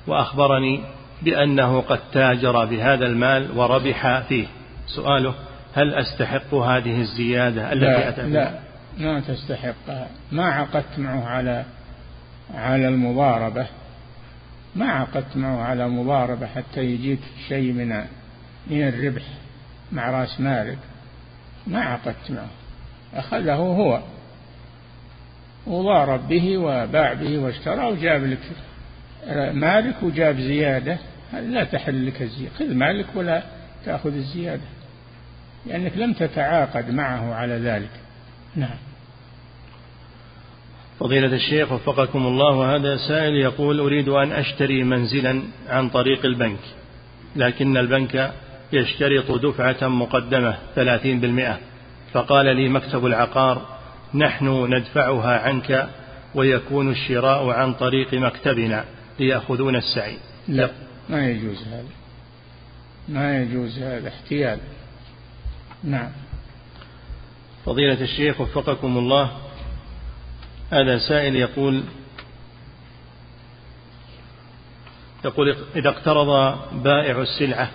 وأخبرني 0.07 0.79
بأنه 1.21 1.81
قد 1.81 1.99
تاجر 2.11 2.65
بهذا 2.65 3.05
المال 3.05 3.57
وربح 3.57 4.19
فيه. 4.19 4.45
سؤاله 4.87 5.33
هل 5.73 5.93
أستحق 5.93 6.53
هذه 6.53 7.01
الزيادة 7.01 7.73
التي 7.73 8.09
أتى 8.09 8.21
لا. 8.21 8.59
ما 8.97 9.19
تستحقها 9.19 10.07
ما 10.31 10.45
عقدت 10.45 10.99
معه 10.99 11.25
على 11.25 11.65
على 12.53 12.87
المضاربة 12.87 13.67
ما 14.75 14.91
عقدت 14.91 15.37
معه 15.37 15.63
على 15.63 15.87
مضاربة 15.87 16.47
حتى 16.47 16.81
يجيك 16.81 17.19
شيء 17.47 17.73
من 17.73 18.05
من 18.67 18.87
الربح 18.87 19.23
مع 19.91 20.09
رأس 20.09 20.39
مالك. 20.39 20.77
ما 21.67 21.81
عقدت 21.81 22.31
معه. 22.31 22.49
أخذه 23.13 23.55
هو. 23.55 24.01
وضارب 25.67 26.27
به 26.27 26.57
وباع 26.57 27.13
به 27.13 27.37
واشترى 27.39 27.85
وجاب 27.85 28.23
لك 28.23 28.39
مالك 29.53 30.03
وجاب 30.03 30.39
زيادة. 30.39 30.97
لا 31.33 31.63
تحل 31.63 32.07
لك 32.07 32.21
الزيادة 32.21 32.55
خذ 32.55 32.73
مالك 32.73 33.05
ولا 33.15 33.43
تأخذ 33.85 34.13
الزيادة. 34.13 34.63
لأنك 35.65 35.97
لم 35.97 36.13
تتعاقد 36.13 36.89
معه 36.89 37.33
على 37.33 37.53
ذلك. 37.53 37.89
نعم. 38.55 38.77
فضيلة 40.99 41.35
الشيخ 41.35 41.71
وفقكم 41.71 42.27
الله 42.27 42.75
هذا 42.75 42.97
سائل 42.97 43.33
يقول 43.33 43.79
أريد 43.79 44.09
أن 44.09 44.31
أشتري 44.31 44.83
منزلا 44.83 45.43
عن 45.69 45.89
طريق 45.89 46.25
البنك 46.25 46.59
لكن 47.35 47.77
البنك 47.77 48.33
يشترط 48.73 49.31
دفعة 49.31 49.87
مقدمة 49.87 50.57
ثلاثين 50.75 51.19
بالمئة. 51.19 51.59
فقال 52.13 52.55
لي 52.55 52.69
مكتب 52.69 53.05
العقار 53.05 53.77
نحن 54.13 54.73
ندفعها 54.73 55.39
عنك 55.39 55.89
ويكون 56.35 56.91
الشراء 56.91 57.49
عن 57.49 57.73
طريق 57.73 58.13
مكتبنا 58.13 58.85
ليأخذون 59.19 59.75
السعي. 59.75 60.17
لا 60.47 60.69
ما 61.09 61.27
يجوز 61.29 61.67
هذا. 61.67 61.85
ما 63.09 63.41
يجوز 63.41 63.79
هذا 63.79 64.07
احتيال. 64.09 64.59
نعم. 65.83 66.11
فضيلة 67.65 68.01
الشيخ 68.01 68.41
وفقكم 68.41 68.97
الله. 68.97 69.31
هذا 70.71 70.97
سائل 70.97 71.35
يقول 71.35 71.83
يقول 75.25 75.55
إذا 75.75 75.89
اقترض 75.89 76.57
بائع 76.83 77.21
السلعة 77.21 77.69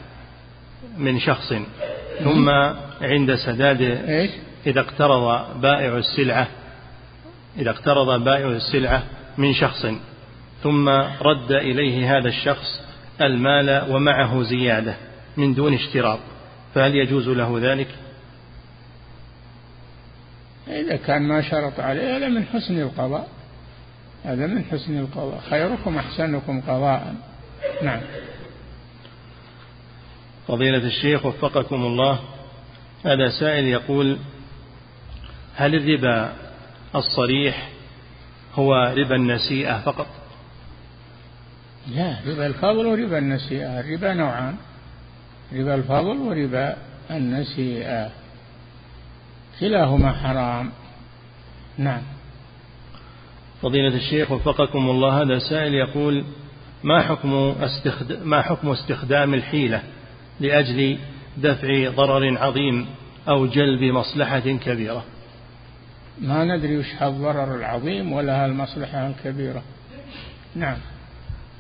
من 0.99 1.21
شخص 1.21 1.55
ثم 2.25 2.49
عند 3.01 3.35
سداد 3.35 3.83
إذا 4.67 4.81
اقترض 4.81 5.47
بائع 5.61 5.97
السلعة 5.97 6.49
إذا 7.59 7.71
اقترض 7.71 8.25
بائع 8.25 8.49
السلعة 8.49 9.03
من 9.39 9.55
شخص 9.55 9.87
ثم 10.63 10.89
رد 11.23 11.53
إليه 11.53 12.19
هذا 12.19 12.29
الشخص 12.29 12.81
المال 13.21 13.85
ومعه 13.91 14.43
زيادة 14.43 14.97
من 15.37 15.55
دون 15.55 15.75
اشتراط 15.75 16.19
فهل 16.75 16.95
يجوز 16.95 17.29
له 17.29 17.59
ذلك؟ 17.61 17.89
إذا 20.71 20.97
كان 20.97 21.23
ما 21.23 21.43
شرط 21.43 21.81
عليه 21.81 22.17
هذا 22.17 22.29
من 22.29 22.45
حسن 22.45 22.81
القضاء. 22.81 23.29
هذا 24.25 24.47
من 24.47 24.65
حسن 24.65 24.99
القضاء. 24.99 25.41
خيركم 25.51 25.99
أحسنكم 25.99 26.61
قضاء. 26.61 27.15
نعم. 27.83 28.01
فضيلة 30.49 30.87
الشيخ 30.87 31.27
وفقكم 31.27 31.77
الله. 31.77 32.21
هذا 33.05 33.29
سائل 33.41 33.65
يقول 33.65 34.19
هل 35.57 35.75
الربا 35.75 36.33
الصريح 36.95 37.69
هو 38.55 38.95
ربا 38.97 39.17
النسيئة 39.17 39.81
فقط؟ 39.81 40.07
لا 41.89 42.17
ربا 42.27 42.47
الفضل 42.47 42.87
وربا 42.87 43.19
النسيئة. 43.19 43.81
الربا 43.81 44.15
نوعان 44.15 44.57
ربا 45.53 45.75
الفضل 45.75 46.17
وربا 46.17 46.77
النسيئة. 47.11 48.11
كلاهما 49.61 50.13
حرام. 50.13 50.71
نعم. 51.79 52.03
فضيلة 53.63 53.97
الشيخ 53.97 54.31
وفقكم 54.31 54.91
الله 54.91 55.23
هذا 55.23 55.39
سائل 55.39 55.75
يقول 55.75 56.25
ما 56.85 57.03
حكم 57.03 57.35
استخدام 57.61 58.29
ما 58.29 58.43
حكم 58.43 58.71
استخدام 58.71 59.35
الحيلة 59.35 59.83
لأجل 60.41 60.99
دفع 61.37 61.91
ضرر 61.91 62.39
عظيم 62.39 62.87
أو 63.29 63.47
جلب 63.47 63.83
مصلحة 63.83 64.39
كبيرة؟ 64.39 65.05
ما 66.21 66.45
ندري 66.45 66.77
وش 66.77 67.03
الضرر 67.03 67.57
العظيم 67.57 68.13
ولا 68.13 68.47
المصلحة 68.47 69.07
الكبيرة. 69.07 69.63
نعم. 70.57 70.77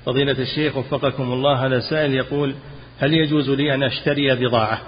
فضيلة 0.06 0.38
الشيخ 0.38 0.76
وفقكم 0.76 1.32
الله 1.32 1.66
هذا 1.66 1.80
سائل 1.80 2.14
يقول 2.14 2.54
هل 2.98 3.14
يجوز 3.14 3.50
لي 3.50 3.74
أن 3.74 3.82
أشتري 3.82 4.34
بضاعة 4.34 4.80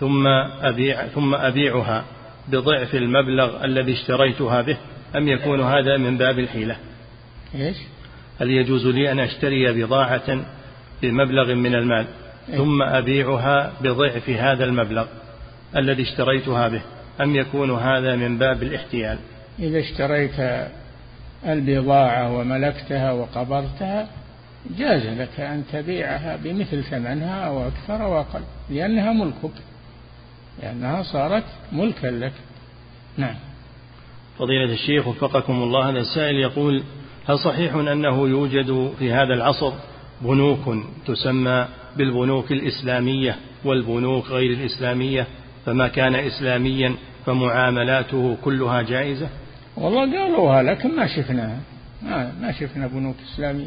ثم 0.00 0.26
أبيع 0.60 1.06
ثم 1.06 1.34
أبيعها 1.34 2.04
بضعف 2.48 2.94
المبلغ 2.94 3.64
الذي 3.64 3.92
اشتريتها 3.92 4.62
به 4.62 4.76
أم 5.16 5.28
يكون 5.28 5.60
هذا 5.60 5.96
من 5.96 6.18
باب 6.18 6.38
الحيلة؟ 6.38 6.76
إيش؟ 7.54 7.76
هل 8.40 8.50
يجوز 8.50 8.86
لي 8.86 9.12
أن 9.12 9.20
أشتري 9.20 9.72
بضاعة 9.72 10.40
بمبلغ 11.02 11.54
من 11.54 11.74
المال 11.74 12.06
إيه؟ 12.48 12.56
ثم 12.56 12.82
أبيعها 12.82 13.72
بضعف 13.80 14.30
هذا 14.30 14.64
المبلغ 14.64 15.06
الذي 15.76 16.02
اشتريتها 16.02 16.68
به؟ 16.68 16.82
أم 17.20 17.36
يكون 17.36 17.70
هذا 17.70 18.16
من 18.16 18.38
باب 18.38 18.62
الاحتيال؟ 18.62 19.18
إذا 19.58 19.78
اشتريت 19.78 20.66
البضاعة 21.46 22.38
وملكتها 22.38 23.12
وقبضتها 23.12 24.08
جاز 24.78 25.06
لك 25.06 25.40
أن 25.40 25.62
تبيعها 25.72 26.36
بمثل 26.44 26.84
ثمنها 26.84 27.46
أو 27.46 27.68
أكثر 27.68 28.04
أو 28.04 28.20
أقل 28.20 28.40
لأنها 28.70 29.12
ملكك. 29.12 29.54
لأنها 30.62 31.02
صارت 31.02 31.44
ملكا 31.72 32.06
لك. 32.06 32.32
نعم. 33.16 33.34
فضيلة 34.38 34.72
الشيخ 34.72 35.06
وفقكم 35.06 35.62
الله 35.62 35.90
هذا 35.90 35.98
السائل 35.98 36.36
يقول 36.36 36.82
هل 37.28 37.38
صحيح 37.38 37.74
أنه 37.74 38.28
يوجد 38.28 38.92
في 38.98 39.12
هذا 39.12 39.34
العصر 39.34 39.72
بنوك 40.22 40.84
تسمى 41.06 41.68
بالبنوك 41.96 42.52
الإسلامية 42.52 43.36
والبنوك 43.64 44.26
غير 44.30 44.50
الإسلامية؟ 44.50 45.26
فما 45.66 45.88
كان 45.88 46.14
إسلاميا 46.14 46.94
فمعاملاته 47.26 48.36
كلها 48.44 48.82
جائزة؟ 48.82 49.28
والله 49.76 50.00
قالوها 50.00 50.62
لكن 50.62 50.96
ما 50.96 51.06
شفناها 51.06 51.60
ما, 52.02 52.32
ما 52.40 52.52
شفنا 52.52 52.86
بنوك 52.86 53.16
إسلامية. 53.32 53.66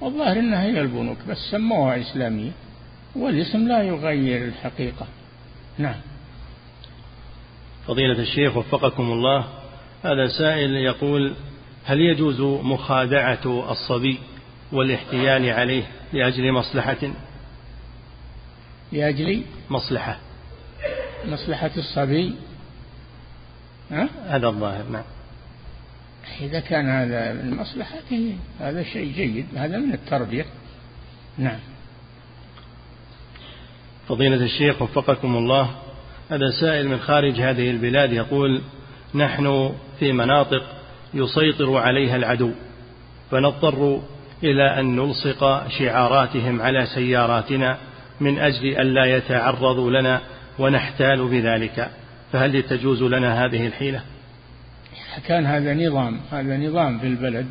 والظاهر 0.00 0.38
إنها 0.38 0.62
هي 0.62 0.80
البنوك 0.80 1.18
بس 1.28 1.38
سموها 1.50 2.00
إسلامية 2.00 2.50
والاسم 3.16 3.68
لا 3.68 3.82
يغير 3.82 4.44
الحقيقة. 4.44 5.06
نعم. 5.78 6.00
فضيلة 7.86 8.22
الشيخ 8.22 8.56
وفقكم 8.56 9.12
الله 9.12 9.44
هذا 10.04 10.28
سائل 10.38 10.70
يقول 10.70 11.34
هل 11.84 12.00
يجوز 12.00 12.40
مخادعة 12.40 13.70
الصبي 13.72 14.18
والاحتيال 14.72 15.50
عليه 15.50 15.84
لأجل 16.12 16.52
مصلحة؟ 16.52 17.12
لأجل 18.92 19.44
مصلحة. 19.70 20.18
مصلحة 21.26 21.70
الصبي؟ 21.76 22.34
ها؟ 23.90 24.08
هذا 24.26 24.46
الظاهر 24.46 24.84
نعم. 24.88 25.04
إذا 26.40 26.60
كان 26.60 26.88
هذا 26.88 27.32
من 27.32 27.56
مصلحته 27.56 28.36
هذا 28.60 28.82
شيء 28.82 29.12
جيد 29.12 29.46
هذا 29.56 29.78
من 29.78 29.92
التربية. 29.92 30.46
نعم. 31.38 31.58
فضيلة 34.08 34.44
الشيخ 34.44 34.82
وفقكم 34.82 35.36
الله 35.36 35.70
هذا 36.30 36.50
سائل 36.60 36.88
من 36.88 36.98
خارج 36.98 37.40
هذه 37.40 37.70
البلاد 37.70 38.12
يقول 38.12 38.60
نحن 39.14 39.74
في 39.98 40.12
مناطق 40.12 40.62
يسيطر 41.14 41.76
عليها 41.76 42.16
العدو 42.16 42.50
فنضطر 43.30 44.00
إلى 44.42 44.80
أن 44.80 44.96
نلصق 44.96 45.68
شعاراتهم 45.68 46.62
على 46.62 46.86
سياراتنا 46.86 47.78
من 48.20 48.38
أجل 48.38 48.66
ألا 48.66 49.04
يتعرضوا 49.04 49.90
لنا 49.90 50.20
ونحتال 50.58 51.28
بذلك 51.28 51.90
فهل 52.32 52.62
تجوز 52.62 53.02
لنا 53.02 53.44
هذه 53.44 53.66
الحيلة؟ 53.66 54.02
كان 55.26 55.46
هذا 55.46 55.74
نظام 55.74 56.20
هذا 56.32 56.56
نظام 56.56 56.98
في 56.98 57.06
البلد 57.06 57.46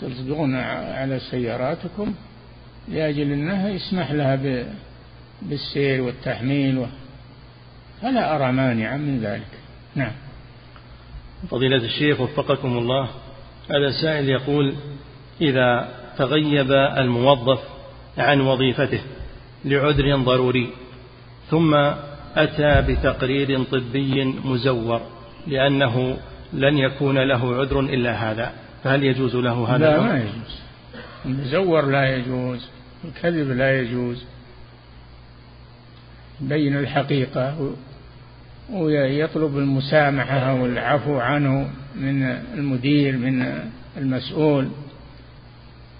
تصدقون 0.00 0.54
على 0.94 1.18
سياراتكم 1.30 2.14
لأجل 2.88 3.32
أنها 3.32 3.68
يسمح 3.68 4.10
لها 4.12 4.36
بالسير 5.48 6.02
والتحميل 6.02 6.78
و... 6.78 6.86
فلا 8.02 8.36
أرى 8.36 8.52
مانعا 8.52 8.96
من 8.96 9.20
ذلك. 9.20 9.58
نعم. 9.94 10.12
فضيلة 11.50 11.84
الشيخ 11.84 12.20
وفقكم 12.20 12.78
الله 12.78 13.08
هذا 13.70 13.90
سائل 14.02 14.28
يقول 14.28 14.74
إذا 15.40 15.88
تغيب 16.18 16.72
الموظف 16.72 17.60
عن 18.18 18.40
وظيفته 18.40 19.00
لعذر 19.64 20.16
ضروري 20.16 20.70
ثم 21.50 21.74
أتى 22.36 22.92
بتقرير 22.92 23.62
طبي 23.64 24.24
مزور 24.24 25.00
لأنه 25.46 26.18
لن 26.52 26.78
يكون 26.78 27.18
له 27.18 27.54
عذر 27.56 27.80
إلا 27.80 28.12
هذا 28.12 28.52
فهل 28.84 29.04
يجوز 29.04 29.36
له 29.36 29.76
هذا 29.76 29.90
لا 29.90 30.00
ما 30.00 30.18
يجوز. 30.18 30.60
المزور 31.24 31.86
لا 31.86 32.16
يجوز 32.16 32.68
الكذب 33.04 33.50
لا 33.50 33.80
يجوز. 33.80 34.24
بين 36.42 36.76
الحقيقة 36.76 37.74
ويطلب 38.72 39.58
المسامحة 39.58 40.54
والعفو 40.54 41.18
عنه 41.18 41.70
من 41.94 42.22
المدير 42.54 43.16
من 43.16 43.58
المسؤول. 43.96 44.68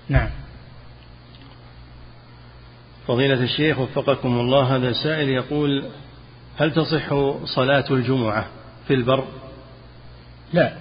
نعم. 0.09 0.29
فضيلة 3.07 3.43
الشيخ 3.43 3.79
وفقكم 3.79 4.41
الله 4.41 4.77
هذا 4.77 4.93
سائل 4.93 5.29
يقول 5.29 5.85
هل 6.57 6.73
تصح 6.73 7.15
صلاة 7.45 7.85
الجمعة 7.91 8.47
في 8.89 8.95
البر؟ 8.95 9.25
لا 10.53 10.73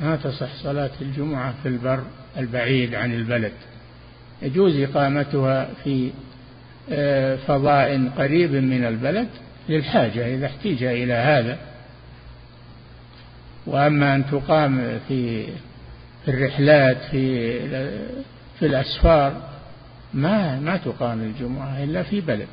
ما 0.00 0.16
تصح 0.16 0.54
صلاة 0.62 0.90
الجمعة 1.00 1.54
في 1.62 1.68
البر 1.68 2.02
البعيد 2.36 2.94
عن 2.94 3.12
البلد. 3.14 3.52
يجوز 4.42 4.76
إقامتها 4.76 5.68
في 5.84 6.10
فضاء 7.46 8.10
قريب 8.18 8.52
من 8.52 8.84
البلد 8.84 9.28
للحاجة 9.68 10.34
إذا 10.34 10.46
احتيج 10.46 10.82
إلى 10.82 11.12
هذا. 11.12 11.58
وأما 13.66 14.14
أن 14.14 14.26
تقام 14.26 14.98
في 15.08 15.46
في 16.24 16.28
الرحلات 16.28 16.96
في 17.10 17.60
في 18.58 18.66
الأسفار 18.66 19.48
ما 20.14 20.60
ما 20.60 20.76
تقام 20.76 21.22
الجمعة 21.22 21.84
إلا 21.84 22.02
في 22.02 22.20
بلد. 22.20 22.48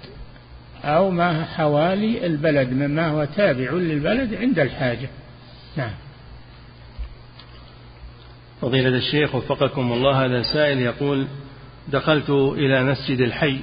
أو 0.83 1.11
ما 1.11 1.45
حوالي 1.45 2.25
البلد 2.25 2.69
مما 2.69 3.07
هو 3.07 3.25
تابع 3.35 3.71
للبلد 3.71 4.33
عند 4.33 4.59
الحاجة. 4.59 5.09
نعم. 5.77 5.93
فضيلة 8.61 8.97
الشيخ 8.97 9.35
وفقكم 9.35 9.91
الله 9.91 10.25
هذا 10.25 10.41
سائل 10.41 10.79
يقول 10.79 11.27
دخلت 11.91 12.29
إلى 12.29 12.83
مسجد 12.83 13.21
الحي 13.21 13.59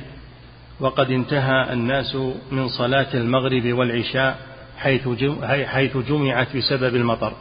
وقد 0.81 1.11
انتهى 1.11 1.73
الناس 1.73 2.17
من 2.51 2.69
صلاة 2.69 3.15
المغرب 3.15 3.73
والعشاء 3.73 4.39
حيث 4.79 5.09
حيث 5.45 5.97
جمعت 5.97 6.57
بسبب 6.57 6.97
المطر. 6.97 7.33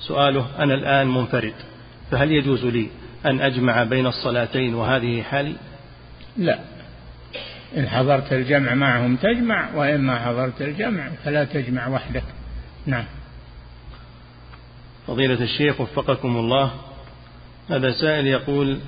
سؤاله 0.00 0.46
أنا 0.58 0.74
الآن 0.74 1.06
منفرد 1.14 1.54
فهل 2.10 2.32
يجوز 2.32 2.64
لي 2.64 2.88
أن 3.26 3.40
أجمع 3.40 3.84
بين 3.84 4.06
الصلاتين 4.06 4.74
وهذه 4.74 5.22
حالي؟ 5.22 5.54
لا. 6.36 6.58
إن 7.76 7.88
حضرت 7.88 8.32
الجمع 8.32 8.74
معهم 8.74 9.16
تجمع 9.16 9.74
وإن 9.74 10.00
ما 10.00 10.18
حضرت 10.18 10.62
الجمع 10.62 11.08
فلا 11.24 11.44
تجمع 11.44 11.88
وحدك. 11.88 12.24
نعم. 12.86 13.04
فضيلة 15.06 15.42
الشيخ 15.42 15.80
وفقكم 15.80 16.36
الله 16.36 16.70
هذا 17.70 17.90
سائل 17.90 18.26
يقول 18.26 18.78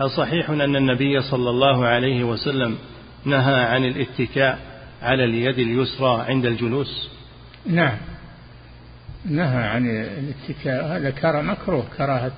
هل 0.00 0.10
صحيح 0.10 0.50
أن 0.50 0.76
النبي 0.76 1.20
صلى 1.20 1.50
الله 1.50 1.86
عليه 1.86 2.24
وسلم 2.24 2.78
نهى 3.24 3.60
عن 3.64 3.84
الاتكاء 3.84 4.58
على 5.02 5.24
اليد 5.24 5.58
اليسرى 5.58 6.24
عند 6.28 6.46
الجلوس؟ 6.46 7.08
نعم. 7.66 7.98
نهى 9.24 9.64
عن 9.64 9.90
الاتكاء. 9.90 10.86
هذا 10.86 11.10
كرة 11.10 11.40
مكروه 11.40 11.84
كراهة 11.96 12.32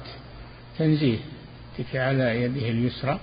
تنزيه. 0.79 1.19
اتكاء 1.75 2.09
على 2.09 2.43
يده 2.43 2.69
اليسرى. 2.69 3.21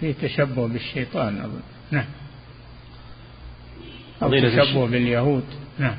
فيه 0.00 0.14
تشبه 0.22 0.68
بالشيطان 0.68 1.40
أظن. 1.40 1.60
نعم. 1.90 2.06
أو 4.22 4.30
تشبه 4.30 4.86
باليهود. 4.86 5.44
نعم. 5.78 5.96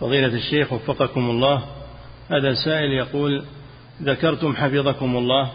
فضيلة 0.00 0.34
الشيخ 0.34 0.72
وفقكم 0.72 1.30
الله 1.30 1.64
هذا 2.30 2.54
سائل 2.64 2.90
يقول 2.90 3.44
ذكرتم 4.02 4.56
حفظكم 4.56 5.16
الله 5.16 5.52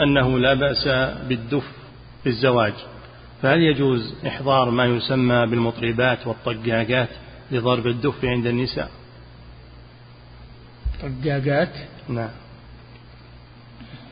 أنه 0.00 0.38
لا 0.38 0.54
بأس 0.54 0.88
بالدف 1.28 1.77
في 2.22 2.28
الزواج 2.28 2.74
فهل 3.42 3.58
يجوز 3.58 4.14
إحضار 4.26 4.70
ما 4.70 4.84
يسمى 4.84 5.46
بالمطربات 5.46 6.26
والطقاقات 6.26 7.08
لضرب 7.50 7.86
الدف 7.86 8.24
عند 8.24 8.46
النساء؟ 8.46 8.90
طقاقات؟ 11.02 11.72
نعم. 12.08 12.30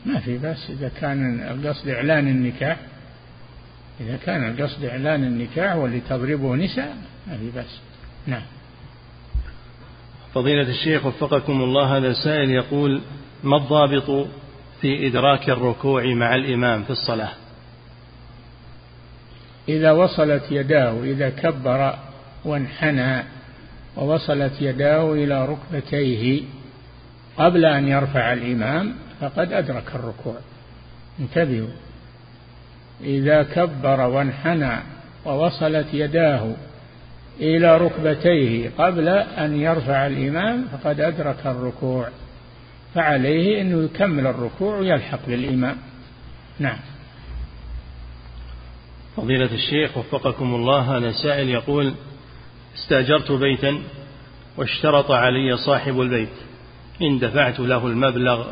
ما 0.05 0.19
في 0.19 0.37
بس. 0.37 0.69
إذا 0.69 0.91
كان 1.01 1.39
القصد 1.39 1.87
إعلان 1.87 2.27
النكاح 2.27 2.77
إذا 3.99 4.17
كان 4.17 4.49
القصد 4.49 4.83
إعلان 4.85 5.23
النكاح 5.23 5.75
واللي 5.75 5.99
تضربه 5.99 6.55
نساء 6.55 6.97
ما 7.27 7.37
في 7.37 7.51
بس. 7.59 7.79
نعم. 8.27 8.43
فضيلة 10.33 10.69
الشيخ 10.69 11.05
وفقكم 11.05 11.61
الله 11.61 11.97
هذا 11.97 12.13
سائل 12.13 12.49
يقول 12.49 13.01
ما 13.43 13.57
الضابط 13.57 14.27
في 14.81 15.07
إدراك 15.07 15.49
الركوع 15.49 16.13
مع 16.13 16.35
الإمام 16.35 16.83
في 16.83 16.89
الصلاة؟ 16.89 17.33
إذا 19.69 19.91
وصلت 19.91 20.43
يداه 20.51 21.03
إذا 21.03 21.29
كبر 21.29 21.95
وانحنى 22.45 23.23
ووصلت 23.97 24.61
يداه 24.61 25.13
إلى 25.13 25.45
ركبتيه 25.45 26.41
قبل 27.37 27.65
أن 27.65 27.87
يرفع 27.87 28.33
الإمام 28.33 28.95
فقد 29.21 29.53
أدرك 29.53 29.95
الركوع. 29.95 30.35
انتبهوا. 31.19 31.67
إذا 33.01 33.43
كبر 33.43 34.01
وانحنى 34.01 34.71
ووصلت 35.25 35.87
يداه 35.93 36.53
إلى 37.39 37.77
ركبتيه 37.77 38.69
قبل 38.77 39.07
أن 39.09 39.61
يرفع 39.61 40.07
الإمام 40.07 40.65
فقد 40.65 41.01
أدرك 41.01 41.45
الركوع 41.45 42.07
فعليه 42.95 43.61
أنه 43.61 43.83
يكمل 43.83 44.27
الركوع 44.27 44.77
ويلحق 44.77 45.19
بالإمام 45.27 45.77
نعم. 46.59 46.77
فضيلة 49.17 49.53
الشيخ 49.53 49.97
وفقكم 49.97 50.55
الله 50.55 50.97
هذا 50.97 51.11
سائل 51.11 51.49
يقول 51.49 51.93
استأجرت 52.75 53.31
بيتا 53.31 53.81
واشترط 54.57 55.11
علي 55.11 55.57
صاحب 55.57 56.01
البيت 56.01 56.29
إن 57.01 57.19
دفعت 57.19 57.59
له 57.59 57.87
المبلغ 57.87 58.47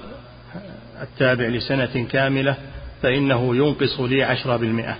التابع 1.01 1.45
لسنة 1.45 2.05
كاملة 2.11 2.57
فإنه 3.01 3.55
ينقص 3.55 3.99
لي 3.99 4.23
عشرة 4.23 4.55
بالمئة 4.55 4.97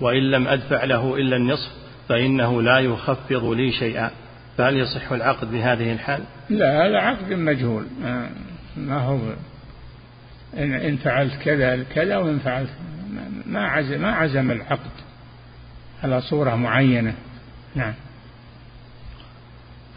وإن 0.00 0.30
لم 0.30 0.48
أدفع 0.48 0.84
له 0.84 1.16
إلا 1.16 1.36
النصف 1.36 1.70
فإنه 2.08 2.62
لا 2.62 2.78
يخفض 2.78 3.44
لي 3.44 3.72
شيئا. 3.72 4.10
فهل 4.58 4.76
يصح 4.76 5.12
العقد 5.12 5.50
بهذه 5.50 5.92
الحال؟ 5.92 6.20
لا 6.50 6.86
هذا 6.86 6.98
عقد 6.98 7.32
مجهول. 7.32 7.84
ما 8.76 8.98
هو؟ 8.98 9.18
إن, 10.58 10.72
إن 10.72 10.96
فعلت 10.96 11.34
كذا 11.42 11.82
كذا 11.94 12.16
وإن 12.16 12.38
فعلت 12.38 12.70
ما 13.46 13.66
عزم 13.66 14.00
ما 14.00 14.12
عزم 14.12 14.50
العقد 14.50 14.90
على 16.02 16.20
صورة 16.20 16.54
معينة. 16.54 17.14
نعم. 17.74 17.94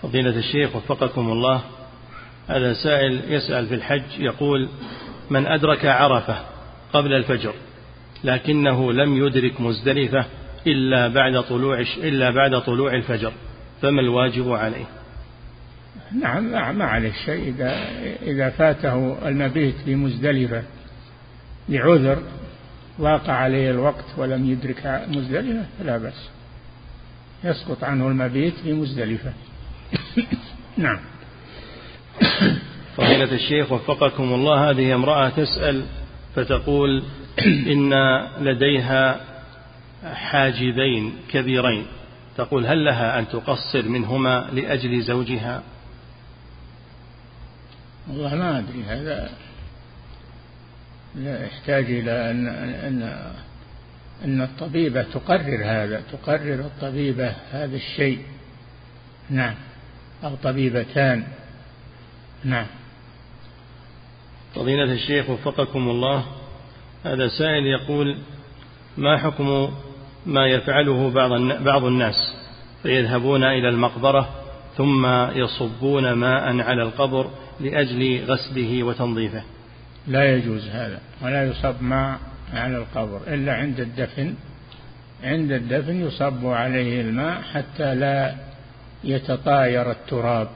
فضيلة 0.01 0.37
الشيخ 0.37 0.75
وفقكم 0.75 1.31
الله 1.31 1.61
هذا 2.47 2.73
سائل 2.73 3.21
يسأل 3.27 3.67
في 3.67 3.75
الحج 3.75 4.19
يقول 4.19 4.69
من 5.29 5.45
أدرك 5.45 5.85
عرفة 5.85 6.45
قبل 6.93 7.13
الفجر 7.13 7.53
لكنه 8.23 8.93
لم 8.93 9.25
يدرك 9.25 9.61
مزدلفة 9.61 10.25
إلا 10.67 11.07
بعد 11.07 11.43
طلوع 11.43 11.79
إلا 11.97 12.29
بعد 12.29 12.61
طلوع 12.61 12.93
الفجر 12.93 13.31
فما 13.81 14.01
الواجب 14.01 14.51
عليه؟ 14.51 14.85
نعم 16.21 16.77
ما 16.77 16.85
عليه 16.85 17.11
شيء. 17.25 17.49
إذا 17.49 17.89
إذا 18.21 18.49
فاته 18.49 19.27
المبيت 19.27 19.75
بمزدلفة 19.85 20.63
لعذر 21.69 22.23
واقع 22.99 23.33
عليه 23.33 23.71
الوقت 23.71 24.05
ولم 24.17 24.51
يدرك 24.51 25.05
مزدلفة 25.07 25.65
فلا 25.79 25.97
بأس. 25.97 26.29
يسقط 27.43 27.83
عنه 27.83 28.07
المبيت 28.07 28.53
بمزدلفة. 28.65 29.33
نعم. 30.77 30.99
فضيلة 32.97 33.33
الشيخ 33.35 33.71
وفقكم 33.71 34.33
الله 34.33 34.69
هذه 34.69 34.95
امرأة 34.95 35.29
تسأل 35.29 35.85
فتقول 36.35 37.03
إن 37.73 37.93
لديها 38.41 39.19
حاجبين 40.13 41.13
كبيرين. 41.31 41.85
تقول 42.37 42.65
هل 42.65 42.85
لها 42.85 43.19
أن 43.19 43.27
تقصر 43.27 43.89
منهما 43.89 44.49
لأجل 44.53 45.01
زوجها؟ 45.01 45.63
والله 48.07 48.35
ما 48.35 48.59
أدري 48.59 48.83
هذا 48.83 49.29
لا 51.15 51.45
يحتاج 51.45 51.85
إلى 51.85 52.31
أن 52.31 52.47
أن 52.47 53.31
أن 54.25 54.41
الطبيبة 54.41 55.01
تقرر 55.01 55.61
هذا 55.65 56.03
تقرر 56.11 56.59
الطبيبة 56.59 57.33
هذا 57.51 57.75
الشيء. 57.75 58.19
نعم. 59.29 59.55
أو 60.23 60.35
طبيبتان. 60.43 61.23
نعم. 62.43 62.65
فضيلة 64.55 64.93
الشيخ 64.93 65.29
وفقكم 65.29 65.89
الله 65.89 66.25
هذا 67.03 67.27
سائل 67.27 67.65
يقول 67.65 68.17
ما 68.97 69.17
حكم 69.17 69.73
ما 70.25 70.47
يفعله 70.47 71.09
بعض 71.09 71.31
بعض 71.63 71.83
الناس؟ 71.85 72.35
فيذهبون 72.83 73.43
إلى 73.43 73.69
المقبرة 73.69 74.29
ثم 74.77 75.05
يصبون 75.31 76.13
ماء 76.13 76.59
على 76.59 76.83
القبر 76.83 77.29
لأجل 77.59 78.25
غسله 78.25 78.83
وتنظيفه. 78.83 79.43
لا 80.07 80.35
يجوز 80.35 80.67
هذا 80.67 80.99
ولا 81.21 81.43
يصب 81.43 81.81
ماء 81.81 82.19
على 82.53 82.77
القبر 82.77 83.21
إلا 83.27 83.53
عند 83.53 83.79
الدفن. 83.79 84.33
عند 85.23 85.51
الدفن 85.51 86.07
يصب 86.07 86.45
عليه 86.45 87.01
الماء 87.01 87.41
حتى 87.41 87.95
لا 87.95 88.35
يتطاير 89.03 89.91
التراب. 89.91 90.47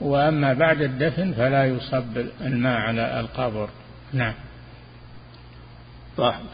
وأما 0.00 0.52
بعد 0.52 0.82
الدفن 0.82 1.32
فلا 1.32 1.66
يصب 1.66 2.18
الماء 2.40 2.80
على 2.80 3.20
القبر. 3.20 3.68
نعم. 4.12 4.34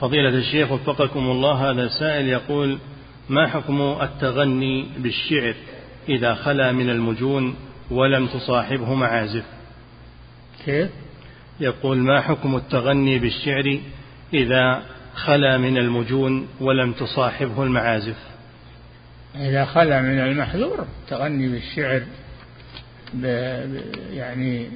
فضيلة 0.01 0.29
الشيخ 0.29 0.73
وفقكم 0.73 1.31
الله 1.31 1.71
هذا 1.71 1.89
سائل 1.89 2.29
يقول 2.29 2.79
ما 3.29 3.47
حكم 3.47 3.83
التغني 4.03 4.87
بالشعر 4.99 5.55
إذا 6.09 6.35
خلا 6.35 6.73
من 6.73 6.91
المجون 6.91 7.57
ولم 7.91 8.27
تصاحبه 8.27 8.95
معازف؟ 8.95 9.45
كيف؟ 10.65 10.91
يقول 11.61 11.99
ما 11.99 12.21
حكم 12.21 12.57
التغني 12.57 13.19
بالشعر 13.19 13.81
إذا 14.35 14.83
خلا 15.15 15.59
من 15.59 15.79
المجون 15.79 16.49
ولم 16.61 16.93
تصاحبه 16.93 17.63
المعازف؟ 17.63 18.17
إذا 19.35 19.65
خلا 19.65 20.03
من 20.03 20.19
المحذور 20.19 20.87
التغني 21.03 21.49
بالشعر 21.49 22.03
يعني 24.11 24.69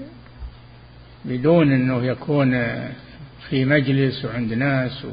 بدون 1.25 1.73
أنه 1.73 2.05
يكون 2.05 2.51
في 3.49 3.65
مجلس 3.65 4.25
وعند 4.25 4.53
ناس 4.53 5.07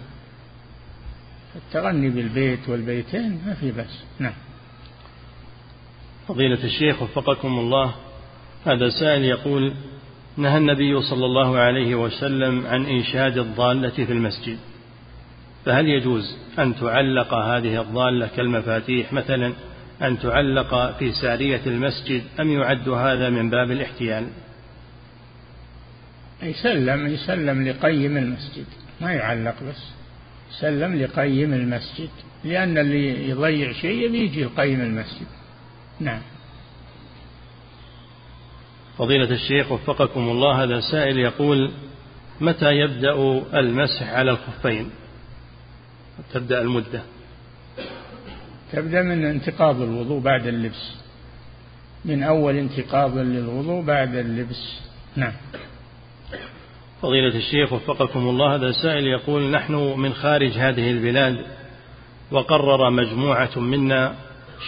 التغني 1.56 2.10
بالبيت 2.10 2.70
والبيتين 2.70 3.42
ما 3.46 3.54
في 3.54 3.72
بس 3.72 4.00
نعم. 4.20 4.34
فضيلة 6.28 6.64
الشيخ 6.64 7.02
وفقكم 7.02 7.60
الله 7.60 7.96
هذا 8.66 8.90
سائل 8.90 9.24
يقول 9.24 9.74
نهى 10.40 10.58
النبي 10.58 11.02
صلى 11.02 11.26
الله 11.26 11.58
عليه 11.58 11.96
وسلم 11.96 12.68
عن 12.68 12.86
إنشاد 12.86 13.38
الضالة 13.38 13.90
في 14.06 14.12
المسجد. 14.12 14.58
فهل 15.66 15.88
يجوز 15.88 16.38
أن 16.60 16.76
تعلق 16.76 17.34
هذه 17.34 17.82
الضالة 17.82 18.28
كالمفاتيح 18.36 19.14
مثلا 19.14 19.54
أن 20.02 20.20
تعلق 20.20 20.98
في 21.00 21.12
سارية 21.12 21.62
المسجد 21.68 22.24
أم 22.40 22.52
يعد 22.52 22.90
هذا 22.90 23.30
من 23.30 23.50
باب 23.50 23.72
الاحتيال؟ 23.72 24.28
يسلم 26.44 27.08
يسلم 27.08 27.68
لقيم 27.68 28.18
المسجد. 28.18 28.66
ما 29.02 29.14
يعلق 29.14 29.56
بس. 29.70 29.92
سلم 30.60 30.96
لقيم 30.96 31.54
المسجد. 31.54 32.10
لأن 32.44 32.78
اللي 32.78 33.30
يضيع 33.30 33.72
شيء 33.72 34.12
بيجي 34.12 34.44
لقيم 34.44 34.82
المسجد. 34.82 35.28
نعم. 36.00 36.22
فضيلة 39.00 39.32
الشيخ 39.32 39.72
وفقكم 39.72 40.30
الله 40.30 40.64
هذا 40.64 40.80
سائل 40.80 41.18
يقول 41.18 41.72
متى 42.42 42.72
يبدأ 42.72 43.14
المسح 43.54 44.14
على 44.14 44.32
الخفين؟ 44.32 44.90
تبدأ 46.34 46.62
المدة. 46.62 47.02
تبدأ 48.72 49.02
من 49.02 49.26
انتقاض 49.26 49.82
الوضوء 49.82 50.20
بعد 50.20 50.48
اللبس. 50.48 50.96
من 52.06 52.24
أول 52.24 52.56
انتقاض 52.56 53.18
للوضوء 53.18 53.84
بعد 53.84 54.16
اللبس. 54.16 54.80
نعم. 55.16 55.34
فضيلة 57.02 57.36
الشيخ 57.36 57.74
وفقكم 57.74 58.20
الله 58.20 58.56
هذا 58.56 58.72
سائل 58.72 59.08
يقول 59.08 59.52
نحن 59.52 59.74
من 59.74 60.14
خارج 60.14 60.52
هذه 60.52 60.92
البلاد 60.92 61.46
وقرر 62.32 62.90
مجموعة 62.90 63.60
منا 63.60 64.16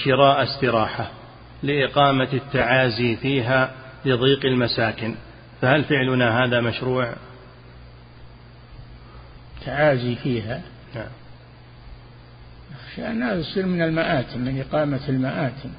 شراء 0.03 0.43
استراحة 0.43 1.11
لإقامة 1.63 2.27
التعازي 2.34 3.15
فيها 3.15 3.80
لضيق 4.06 4.45
المساكن 4.45 5.16
فهل 5.62 5.84
فعلنا 5.84 6.43
هذا 6.43 6.62
مشروع؟ 6.62 7.14
تعازي 9.66 10.16
فيها. 10.16 10.62
نعم. 10.95 11.08
أخشى 12.76 13.08
أنها 13.08 13.34
يصير 13.34 13.66
من 13.66 13.82
المآتم 13.82 14.39
من 14.39 14.62
إقامة 14.62 15.10
المآتم. 15.10 15.70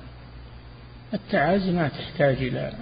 التعازي 1.14 1.72
ما 1.72 1.88
تحتاج 1.88 2.36
إلى 2.36 2.72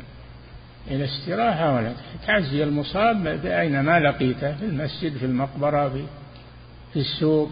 إلى 0.90 1.04
استراحة 1.04 1.74
ولا 1.74 1.92
تعزي 2.26 2.64
المصاب 2.64 3.42
بأينما 3.42 4.00
لقيته 4.00 4.52
في 4.56 4.64
المسجد 4.64 5.16
في 5.16 5.26
المقبرة 5.26 5.88
في, 5.88 6.04
في 6.92 7.00
السوق 7.00 7.50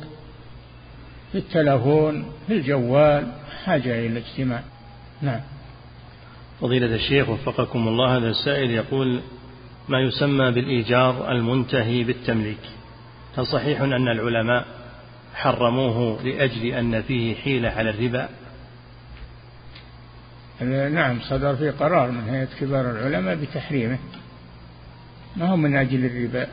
في 1.33 1.39
التلفون 1.39 2.33
في 2.47 2.53
الجوال 2.53 3.33
حاجة 3.65 3.99
إلى 3.99 4.07
الاجتماع. 4.07 4.63
نعم. 5.23 5.41
فضيلة 6.61 6.95
الشيخ 6.95 7.29
وفقكم 7.29 7.89
الله 7.89 8.17
هذا 8.17 8.29
السائل 8.29 8.71
يقول 8.71 9.21
ما 9.89 10.01
يسمى 10.01 10.51
بالإيجار 10.51 11.33
المنتهي 11.33 12.05
بالتمليك؟ 12.05 12.61
هل 13.37 13.47
صحيح 13.47 13.81
أن 13.81 14.09
العلماء 14.09 14.67
حرموه 15.35 16.23
لأجل 16.23 16.67
أن 16.67 17.03
فيه 17.03 17.35
حيلة 17.35 17.69
على 17.69 17.91
الربا؟ 17.91 18.29
نعم 20.95 21.21
صدر 21.21 21.57
في 21.57 21.71
قرار 21.71 22.11
من 22.11 22.29
هيئة 22.29 22.49
كبار 22.61 22.91
العلماء 22.91 23.35
بتحريمه. 23.35 23.99
ما 25.37 25.49
هو 25.49 25.57
من 25.57 25.77
أجل 25.77 26.05
الربا؟ 26.05 26.47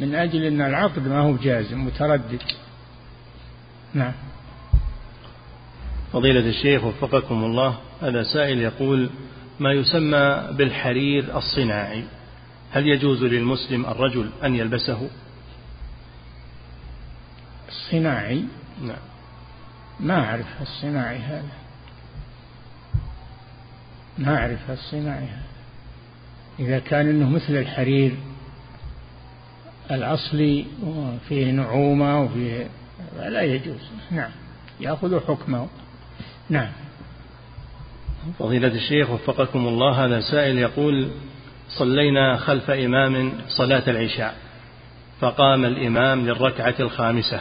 من 0.00 0.14
أجل 0.14 0.44
أن 0.44 0.60
العقد 0.60 1.08
ما 1.08 1.20
هو 1.20 1.36
جازم 1.36 1.84
متردد. 1.84 2.42
نعم. 3.94 4.12
فضيلة 6.12 6.48
الشيخ 6.48 6.84
وفقكم 6.84 7.44
الله 7.44 7.78
هذا 8.02 8.22
سائل 8.22 8.58
يقول 8.58 9.10
ما 9.60 9.72
يسمى 9.72 10.48
بالحرير 10.52 11.36
الصناعي؟ 11.36 12.04
هل 12.70 12.86
يجوز 12.86 13.24
للمسلم 13.24 13.86
الرجل 13.86 14.30
أن 14.44 14.54
يلبسه؟ 14.54 15.08
الصناعي؟ 17.68 18.44
نعم. 18.82 18.96
ما 20.00 20.24
أعرف 20.24 20.46
الصناعي 20.62 21.18
هذا. 21.18 21.52
ما 24.18 24.38
أعرف 24.38 24.70
الصناعي 24.70 25.24
هذا. 25.26 25.46
إذا 26.58 26.78
كان 26.78 27.08
إنه 27.08 27.30
مثل 27.30 27.56
الحرير 27.56 28.16
الأصلي 29.90 30.66
وفيه 30.82 31.50
نعومة 31.50 32.22
وفيه 32.22 32.68
لا 33.16 33.42
يجوز. 33.42 33.80
نعم. 34.10 34.30
يأخذ 34.80 35.20
حكمه. 35.26 35.68
نعم. 36.50 36.72
فضيلة 38.38 38.68
الشيخ 38.68 39.10
وفقكم 39.10 39.68
الله 39.68 40.04
هذا 40.04 40.20
سائل 40.20 40.58
يقول 40.58 41.08
صلينا 41.68 42.36
خلف 42.36 42.70
إمام 42.70 43.32
صلاة 43.48 43.82
العشاء 43.88 44.34
فقام 45.20 45.64
الإمام 45.64 46.26
للركعة 46.26 46.74
الخامسة 46.80 47.40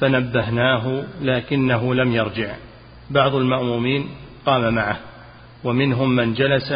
فنبهناه 0.00 1.04
لكنه 1.22 1.94
لم 1.94 2.12
يرجع. 2.12 2.54
بعض 3.10 3.34
المأمومين 3.34 4.08
قام 4.46 4.74
معه 4.74 4.96
ومنهم 5.64 6.16
من 6.16 6.34
جلس 6.34 6.74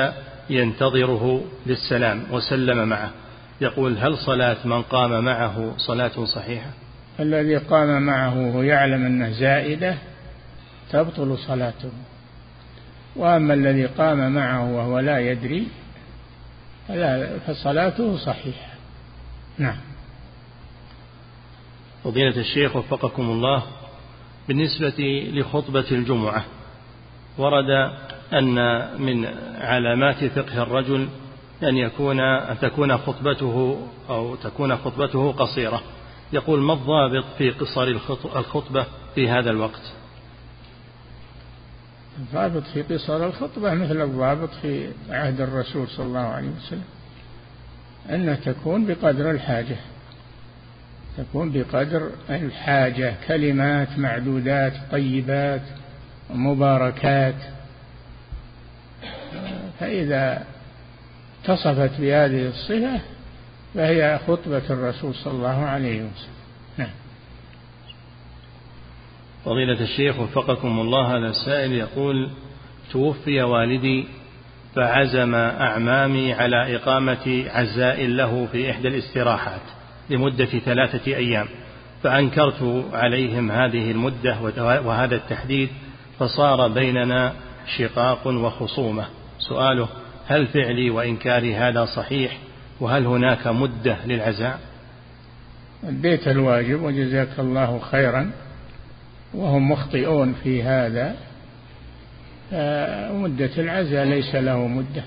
ينتظره 0.51 1.45
للسلام 1.67 2.23
وسلم 2.31 2.89
معه. 2.89 3.11
يقول 3.61 3.99
هل 3.99 4.19
صلاة 4.19 4.57
من 4.65 4.83
قام 4.83 5.25
معه 5.25 5.75
صلاة 5.77 6.25
صحيحة؟ 6.25 6.71
الذي 7.21 7.57
قام 7.57 8.03
معه 8.03 8.57
ويعلم 8.57 9.07
أنه 9.07 9.31
زائدة 9.31 9.95
تبطل 10.93 11.39
صلاته. 11.39 11.91
وأما 13.21 13.55
الذي 13.55 13.87
قام 13.87 14.33
معه 14.35 14.73
وهو 14.73 14.99
لا 14.99 15.19
يدري 15.19 15.67
فلا 16.89 17.39
فصلاته 17.39 18.17
صحيحة. 18.17 18.71
نعم. 19.59 19.77
فضيلة 22.05 22.37
الشيخ 22.41 22.77
وفقكم 22.77 23.23
الله 23.23 23.63
بالنسبة 24.49 25.29
لخطبة 25.33 25.85
الجمعة 25.91 26.45
ورد 27.39 27.91
أن 28.33 28.55
من 29.03 29.27
علامات 29.61 30.25
فقه 30.25 30.63
الرجل 30.63 31.09
أن 31.63 31.77
يكون 31.77 32.21
أن 32.21 32.59
تكون 32.59 32.99
خطبته 32.99 33.87
أو 34.11 34.35
تكون 34.35 34.77
خطبته 34.77 35.33
قصيرة. 35.33 35.83
يقول 36.33 36.61
ما 36.61 36.73
الضابط 36.73 37.25
في 37.39 37.51
قصر 37.51 37.83
الخطبة 38.37 38.87
في 39.15 39.29
هذا 39.29 39.51
الوقت؟ 39.51 40.00
الضابط 42.21 42.63
في 42.63 42.83
قصر 42.83 43.27
الخطبة 43.27 43.75
مثل 43.75 44.03
الضابط 44.03 44.51
في 44.63 44.89
عهد 45.11 45.41
الرسول 45.41 45.89
صلى 45.89 46.07
الله 46.07 46.21
عليه 46.21 46.49
وسلم. 46.49 46.85
أن 48.11 48.41
تكون 48.45 48.87
بقدر 48.87 49.31
الحاجة. 49.31 49.77
تكون 51.17 51.53
بقدر 51.53 52.11
الحاجة. 52.31 53.15
كلمات 53.29 53.99
معدودات 53.99 54.73
طيبات 54.93 55.63
مباركات. 56.31 57.35
فإذا 59.81 60.45
اتصفت 61.45 62.01
بهذه 62.01 62.49
الصفة 62.49 63.01
فهي 63.75 64.19
خطبة 64.29 64.63
الرسول 64.71 65.15
صلى 65.15 65.33
الله 65.33 65.65
عليه 65.65 66.03
وسلم 66.03 66.35
نعم 66.79 66.91
فضيلة 69.45 69.81
الشيخ 69.81 70.21
وفقكم 70.21 70.81
الله 70.81 71.17
هذا 71.17 71.29
السائل 71.29 71.73
يقول 71.73 72.31
توفي 72.93 73.43
والدي 73.43 74.07
فعزم 74.75 75.35
أعمامي 75.35 76.33
على 76.33 76.77
إقامة 76.77 77.45
عزاء 77.55 78.07
له 78.07 78.49
في 78.53 78.71
إحدى 78.71 78.89
الاستراحات 78.89 79.61
لمدة 80.11 80.45
ثلاثة 80.45 81.17
أيام 81.17 81.47
فأنكرت 82.03 82.85
عليهم 82.93 83.51
هذه 83.51 83.91
المدة 83.91 84.37
وهذا 84.85 85.15
التحديد 85.17 85.69
فصار 86.19 86.69
بيننا 86.69 87.33
شقاق 87.77 88.27
وخصومة. 88.27 89.05
سؤاله 89.39 89.89
هل 90.27 90.47
فعلي 90.47 90.91
وإنكاري 90.91 91.55
هذا 91.55 91.85
صحيح؟ 91.85 92.39
وهل 92.81 93.07
هناك 93.07 93.47
مدة 93.47 93.97
للعزاء؟ 94.07 94.61
أديت 95.85 96.29
الواجب 96.29 96.83
وجزاك 96.83 97.29
الله 97.39 97.79
خيرا. 97.79 98.31
وهم 99.35 99.71
مخطئون 99.71 100.35
في 100.43 100.63
هذا 100.63 101.17
مدة 103.13 103.51
العزاء 103.59 104.05
ليس 104.05 104.35
له 104.35 104.67
مدة 104.67 105.03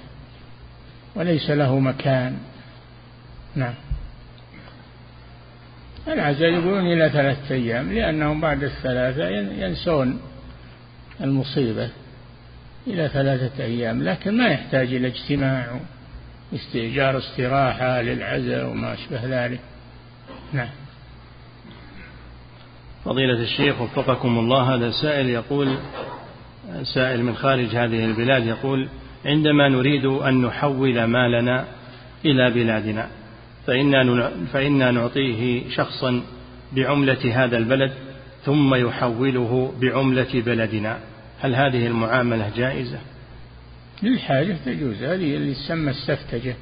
وليس 1.16 1.50
له 1.50 1.80
مكان. 1.80 2.38
نعم. 3.56 3.74
العزاء 6.08 6.50
يقولون 6.50 6.86
إلى 6.94 7.10
ثلاثة 7.10 7.56
أيام 7.56 7.94
لأنهم 7.94 8.42
بعد 8.42 8.64
الثلاثة 8.64 9.28
ينسون 9.66 10.22
المصيبة 11.22 11.90
إلى 12.88 13.08
ثلاثة 13.08 13.64
أيام 13.64 14.04
لكن 14.04 14.38
ما 14.38 14.48
يحتاج 14.48 14.94
إلى 14.94 15.08
اجتماع 15.08 15.80
استئجار 16.54 17.18
استراحة 17.18 18.02
للعزاء 18.02 18.70
وما 18.70 18.94
أشبه 18.94 19.22
ذلك. 19.26 19.60
نعم. 20.54 20.70
فضيلة 23.06 23.42
الشيخ 23.42 23.82
وفقكم 23.82 24.40
الله 24.40 24.76
هذا 24.76 24.92
سائل 24.92 25.30
يقول 25.30 25.78
سائل 26.94 27.24
من 27.24 27.36
خارج 27.36 27.76
هذه 27.76 28.06
البلاد 28.06 28.46
يقول 28.46 28.90
عندما 29.26 29.70
نريد 29.70 30.06
أن 30.06 30.42
نحول 30.42 31.04
مالنا 31.04 31.66
إلى 32.26 32.52
بلادنا 32.52 33.08
فإنا 33.68 34.32
فإنا 34.54 34.92
نعطيه 34.92 35.70
شخصا 35.70 36.22
بعملة 36.72 37.44
هذا 37.44 37.58
البلد 37.58 37.92
ثم 38.46 38.76
يحوله 38.76 39.74
بعملة 39.82 40.42
بلدنا 40.46 41.00
هل 41.40 41.56
هذه 41.56 41.88
المعاملة 41.88 42.52
جائزة؟ 42.56 43.00
للحاجة 44.04 44.56
تجوز 44.66 45.04
هذه 45.04 45.36
اللي 45.36 45.54
تسمى 45.54 45.92
السفتجة 45.92 46.56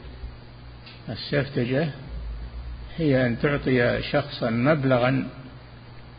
السفتجة 1.09 1.89
هي 2.97 3.27
أن 3.27 3.39
تعطي 3.39 4.01
شخصا 4.01 4.49
مبلغا 4.49 5.27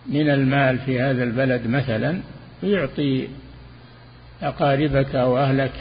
من 0.07 0.31
المال 0.31 0.79
في 0.79 1.01
هذا 1.01 1.25
البلد 1.25 1.67
مثلا 1.67 2.21
ويعطي 2.63 3.29
أقاربك 4.43 5.15
أو 5.15 5.39
أهلك 5.39 5.73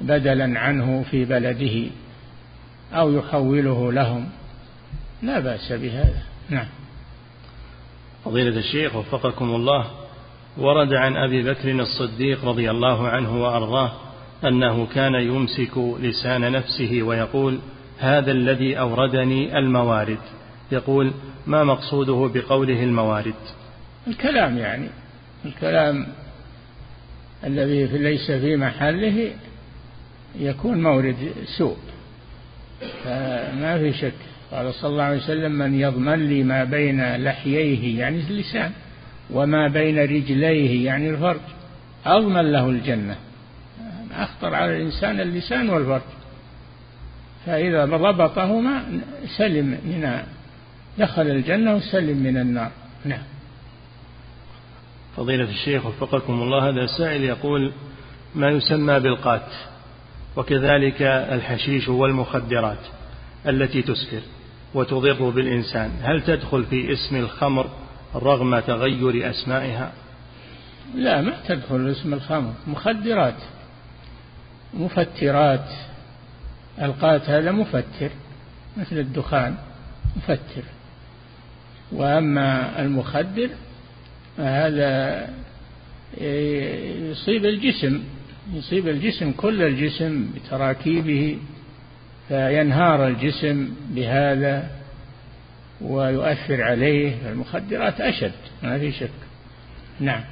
بدلا 0.00 0.60
عنه 0.60 1.04
في 1.10 1.24
بلده 1.24 1.90
أو 2.92 3.12
يحوله 3.12 3.92
لهم. 3.92 4.28
لا 5.22 5.40
بأس 5.40 5.72
بهذا. 5.72 6.22
نعم. 6.50 6.66
فضيلة 8.24 8.58
الشيخ 8.58 8.96
وفقكم 8.96 9.54
الله 9.54 9.90
ورد 10.58 10.92
عن 10.92 11.16
أبي 11.16 11.42
بكر 11.42 11.70
الصديق 11.70 12.44
رضي 12.44 12.70
الله 12.70 13.08
عنه 13.08 13.42
وأرضاه 13.42 13.92
أنه 14.44 14.86
كان 14.86 15.14
يمسك 15.14 15.78
لسان 16.00 16.52
نفسه 16.52 17.02
ويقول 17.02 17.58
هذا 17.98 18.32
الذي 18.32 18.78
أوردني 18.78 19.58
الموارد. 19.58 20.18
يقول 20.72 21.12
ما 21.46 21.64
مقصوده 21.64 22.30
بقوله 22.34 22.84
الموارد؟ 22.84 23.34
الكلام 24.08 24.58
يعني 24.58 24.88
الكلام 25.44 26.06
الذي 27.44 27.86
ليس 27.86 28.30
في 28.30 28.56
محله 28.56 29.32
يكون 30.38 30.82
مورد 30.82 31.32
سوء 31.58 31.76
فما 33.04 33.78
في 33.78 33.92
شك. 33.92 34.12
قال 34.52 34.74
صلى 34.74 34.90
الله 34.90 35.02
عليه 35.02 35.18
وسلم 35.18 35.52
من 35.52 35.80
يضمن 35.80 36.28
لي 36.28 36.42
ما 36.42 36.64
بين 36.64 37.16
لحييه 37.16 37.98
يعني 37.98 38.20
اللسان 38.20 38.72
وما 39.30 39.68
بين 39.68 39.98
رجليه 39.98 40.86
يعني 40.86 41.10
الفرج 41.10 41.40
أضمن 42.06 42.52
له 42.52 42.68
الجنة. 42.68 43.16
أخطر 44.12 44.54
على 44.54 44.76
الإنسان 44.76 45.20
اللسان 45.20 45.70
والفرج. 45.70 46.00
فإذا 47.46 47.84
ضبطهما 47.84 49.00
سلم 49.38 49.66
من 49.66 50.20
دخل 51.00 51.22
الجنة 51.22 51.74
وسلم 51.74 52.16
من 52.16 52.36
النار. 52.36 52.70
نعم. 53.04 53.22
فضيلة 55.16 55.50
الشيخ 55.50 55.86
وفقكم 55.86 56.42
الله 56.42 56.68
هذا 56.68 56.80
السائل 56.80 57.24
يقول 57.24 57.72
ما 58.34 58.48
يسمى 58.48 59.00
بالقات؟ 59.00 59.52
وكذلك 60.36 61.02
الحشيش 61.02 61.88
والمخدرات 61.88 62.78
التي 63.46 63.82
تسكر 63.82 64.20
وتضر 64.74 65.30
بالإنسان 65.30 65.90
هل 66.02 66.22
تدخل 66.22 66.64
في 66.64 66.92
اسم 66.92 67.16
الخمر 67.16 67.70
رغم 68.14 68.58
تغير 68.58 69.30
أسمائها؟ 69.30 69.92
لا 70.94 71.20
ما 71.20 71.36
تدخل 71.48 71.90
اسم 71.90 72.14
الخمر. 72.14 72.52
مخدرات 72.66 73.42
مفترات. 74.74 75.68
القات 76.82 77.30
هذا 77.30 77.52
مفتر 77.52 78.10
مثل 78.76 78.98
الدخان 78.98 79.56
مفتر. 80.16 80.62
وأما 81.92 82.80
المخدر 82.82 83.48
فهذا 84.36 85.28
يصيب 87.10 87.44
الجسم 87.44 88.02
يصيب 88.54 88.88
الجسم 88.88 89.32
كل 89.32 89.62
الجسم 89.62 90.30
بتراكيبه 90.34 91.38
فينهار 92.28 93.08
الجسم 93.08 93.68
بهذا 93.90 94.70
ويؤثر 95.80 96.62
عليه 96.62 97.30
المخدرات 97.32 98.00
أشد 98.00 98.32
ما 98.62 98.78
في 98.78 98.92
شك. 98.92 99.10
نعم. 100.00 100.24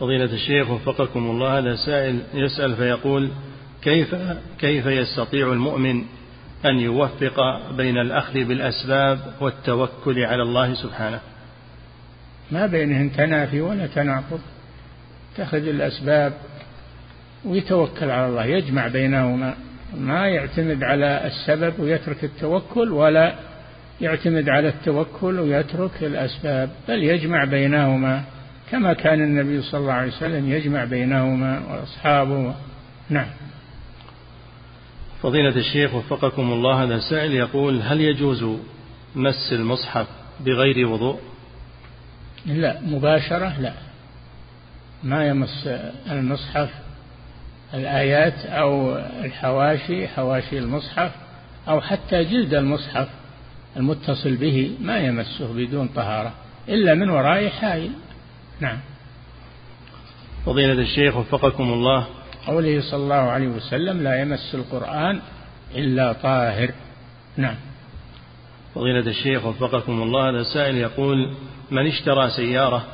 فضيلة 0.00 0.32
الشيخ 0.34 0.70
وفقكم 0.70 1.30
الله 1.30 1.58
هذا 1.58 1.76
سائل 1.76 2.22
يسأل 2.34 2.76
فيقول 2.76 3.30
كيف 3.82 4.14
كيف 4.58 4.86
يستطيع 4.86 5.52
المؤمن 5.52 6.04
أن 6.64 6.80
يوفق 6.80 7.70
بين 7.76 7.98
الأخذ 7.98 8.44
بالأسباب 8.44 9.18
والتوكل 9.40 10.18
على 10.18 10.42
الله 10.42 10.74
سبحانه. 10.74 11.20
ما 12.50 12.66
بينهن 12.66 13.12
تنافي 13.12 13.60
ولا 13.60 13.86
تناقض. 13.86 14.40
تأخذ 15.36 15.68
الأسباب 15.68 16.32
ويتوكل 17.44 18.10
على 18.10 18.26
الله 18.26 18.44
يجمع 18.44 18.88
بينهما. 18.88 19.54
ما 19.96 20.28
يعتمد 20.28 20.82
على 20.82 21.26
السبب 21.26 21.80
ويترك 21.80 22.24
التوكل 22.24 22.92
ولا 22.92 23.34
يعتمد 24.00 24.48
على 24.48 24.68
التوكل 24.68 25.40
ويترك 25.40 26.02
الأسباب 26.02 26.70
بل 26.88 27.02
يجمع 27.02 27.44
بينهما. 27.44 28.22
كما 28.70 28.92
كان 28.92 29.22
النبي 29.22 29.62
صلى 29.62 29.80
الله 29.80 29.92
عليه 29.92 30.12
وسلم 30.12 30.52
يجمع 30.52 30.84
بينهما 30.84 31.60
وأصحابه. 31.70 32.54
نعم. 33.10 33.26
فضيلة 35.24 35.56
الشيخ 35.56 35.94
وفقكم 35.94 36.52
الله 36.52 36.82
هذا 36.82 36.98
سائل 36.98 37.34
يقول 37.34 37.82
هل 37.82 38.00
يجوز 38.00 38.44
مس 39.16 39.52
المصحف 39.52 40.06
بغير 40.40 40.86
وضوء؟ 40.86 41.20
لا 42.46 42.80
مباشرة 42.80 43.60
لا. 43.60 43.72
ما 45.02 45.28
يمس 45.28 45.68
المصحف 46.10 46.70
الآيات 47.74 48.46
أو 48.46 48.96
الحواشي 48.96 50.08
حواشي 50.08 50.58
المصحف 50.58 51.12
أو 51.68 51.80
حتى 51.80 52.24
جلد 52.24 52.54
المصحف 52.54 53.08
المتصل 53.76 54.36
به 54.36 54.76
ما 54.80 54.98
يمسه 54.98 55.52
بدون 55.54 55.88
طهارة 55.88 56.32
إلا 56.68 56.94
من 56.94 57.10
وراء 57.10 57.48
حائل. 57.48 57.90
نعم. 58.60 58.78
فضيلة 60.46 60.82
الشيخ 60.82 61.16
وفقكم 61.16 61.72
الله 61.72 62.06
قوله 62.46 62.80
صلى 62.90 63.02
الله 63.02 63.14
عليه 63.14 63.48
وسلم 63.48 64.02
لا 64.02 64.20
يمس 64.20 64.54
القرآن 64.54 65.20
إلا 65.74 66.12
طاهر. 66.12 66.70
نعم. 67.36 67.56
فضيلة 68.74 69.10
الشيخ 69.10 69.46
وفقكم 69.46 70.02
الله 70.02 70.30
هذا 70.30 70.42
سائل 70.42 70.76
يقول 70.76 71.34
من 71.70 71.86
اشترى 71.86 72.30
سيارة 72.30 72.84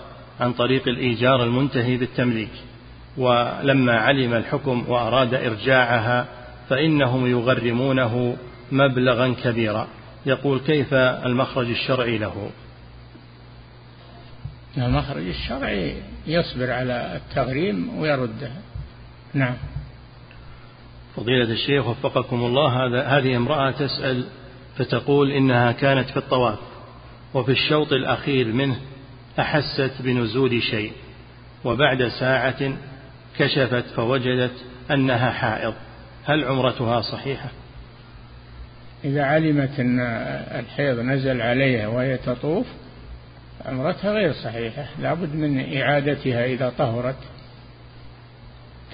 عن 0.41 0.53
طريق 0.53 0.89
الإيجار 0.89 1.45
المنتهي 1.45 1.97
بالتمليك 1.97 2.51
ولما 3.17 3.99
علم 3.99 4.35
الحكم 4.35 4.85
وأراد 4.89 5.35
إرجاعها 5.35 6.27
فإنهم 6.69 7.27
يغرمونه 7.27 8.37
مبلغا 8.73 9.35
كبيرا. 9.45 9.89
يقول 10.27 10.59
كيف 10.59 10.95
المخرج 10.95 11.69
الشرعي 11.71 12.19
له؟ 12.19 12.51
المخرج 14.79 15.27
الشرعي 15.27 15.95
يصبر 16.27 16.71
على 16.71 17.17
التغريم 17.17 17.99
ويردها 17.99 18.70
نعم. 19.35 19.55
فضيلة 21.17 21.53
الشيخ 21.53 21.87
وفقكم 21.87 22.45
الله 22.45 22.87
هذا 22.87 23.03
هذه 23.07 23.37
امرأة 23.37 23.71
تسأل 23.71 24.27
فتقول 24.77 25.31
إنها 25.31 25.73
كانت 25.73 26.11
في 26.11 26.17
الطواف 26.17 26.59
وفي 27.35 27.53
الشوط 27.53 27.93
الأخير 27.93 28.47
منه 28.47 28.77
أحست 29.39 29.93
بنزول 30.01 30.63
شيء 30.63 30.93
وبعد 31.65 32.09
ساعة 32.09 32.73
كشفت 33.39 33.85
فوجدت 33.97 34.65
أنها 34.91 35.31
حائض. 35.31 35.75
هل 36.25 36.45
عمرتها 36.45 37.01
صحيحة؟ 37.01 37.49
إذا 39.05 39.23
علمت 39.23 39.81
أن 39.81 40.01
الحيض 40.61 40.99
نزل 40.99 41.43
عليها 41.43 41.89
وهي 41.89 42.17
تطوف 42.17 42.67
عمرتها 43.67 44.13
غير 44.13 44.33
صحيحة. 44.33 44.85
لابد 45.03 45.35
من 45.35 45.77
إعادتها 45.77 46.45
إذا 46.45 46.73
طهرت. 46.79 47.17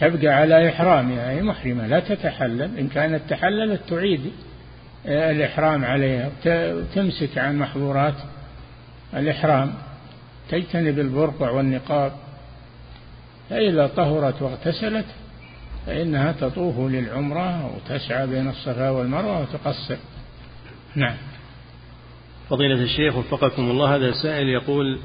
تبقى 0.00 0.28
على 0.28 0.68
إحرامها 0.68 1.30
هي 1.30 1.42
محرمة 1.42 1.86
لا 1.86 2.00
تتحلل. 2.00 2.78
إن 2.78 2.88
كانت 2.88 3.22
تحللت 3.28 3.80
تعيد 3.88 4.32
الإحرام 5.06 5.84
عليها 5.84 6.30
وتمسك 6.46 7.38
عن 7.38 7.58
محظورات 7.58 8.14
الإحرام. 9.14 9.74
تجتنب 10.50 10.98
البرقع 10.98 11.50
والنقاب. 11.50 12.12
فإذا 13.50 13.86
طهرت 13.86 14.42
واغتسلت 14.42 15.06
فإنها 15.86 16.32
تطوف 16.32 16.78
للعمرة 16.78 17.74
وتسعى 17.76 18.26
بين 18.26 18.48
الصفا 18.48 18.90
والمروة 18.90 19.40
وتقصر. 19.40 19.96
نعم. 20.94 21.16
فضيلة 22.50 22.82
الشيخ 22.82 23.16
وفقكم 23.16 23.70
الله 23.70 23.96
هذا 23.96 24.12
سائل 24.12 24.48
يقول 24.48 25.00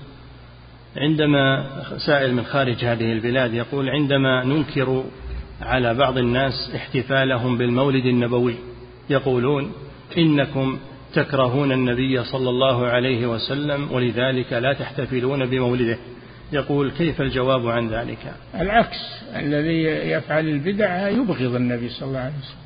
عندما 0.97 1.67
سائل 2.05 2.33
من 2.33 2.43
خارج 2.43 2.85
هذه 2.85 3.11
البلاد 3.11 3.53
يقول 3.53 3.89
عندما 3.89 4.43
ننكر 4.43 5.03
على 5.61 5.93
بعض 5.93 6.17
الناس 6.17 6.71
احتفالهم 6.75 7.57
بالمولد 7.57 8.05
النبوي 8.05 8.55
يقولون 9.09 9.71
إنكم 10.17 10.79
تكرهون 11.13 11.71
النبي 11.71 12.23
صلى 12.23 12.49
الله 12.49 12.87
عليه 12.87 13.27
وسلم 13.27 13.91
ولذلك 13.91 14.53
لا 14.53 14.73
تحتفلون 14.73 15.45
بمولده. 15.45 15.97
يقول 16.53 16.91
كيف 16.91 17.21
الجواب 17.21 17.67
عن 17.67 17.89
ذلك؟ 17.89 18.33
العكس 18.55 19.23
الذي 19.35 19.83
يفعل 20.11 20.47
البدع 20.47 21.09
يبغض 21.09 21.55
النبي 21.55 21.89
صلى 21.89 22.07
الله 22.07 22.19
عليه 22.19 22.33
وسلم. 22.33 22.61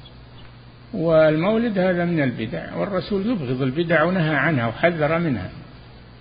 والمولد 0.94 1.80
هذا 1.80 2.06
من 2.06 2.24
البدع 2.24 2.76
والرسول 2.76 3.26
يبغض 3.26 3.62
البدع 3.62 4.04
ونهى 4.04 4.36
عنها 4.36 4.68
وحذر 4.68 5.20
منها. 5.20 5.50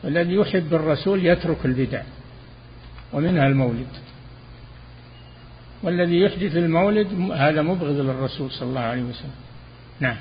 الذي 0.05 0.35
يحب 0.35 0.75
الرسول 0.75 1.27
يترك 1.27 1.65
البدع 1.65 2.03
ومنها 3.13 3.47
المولد. 3.47 3.87
والذي 5.83 6.21
يحدث 6.21 6.57
المولد 6.57 7.31
هذا 7.33 7.63
مبغض 7.63 8.01
للرسول 8.01 8.51
صلى 8.51 8.69
الله 8.69 8.81
عليه 8.81 9.03
وسلم. 9.03 9.35
نعم. 10.01 10.17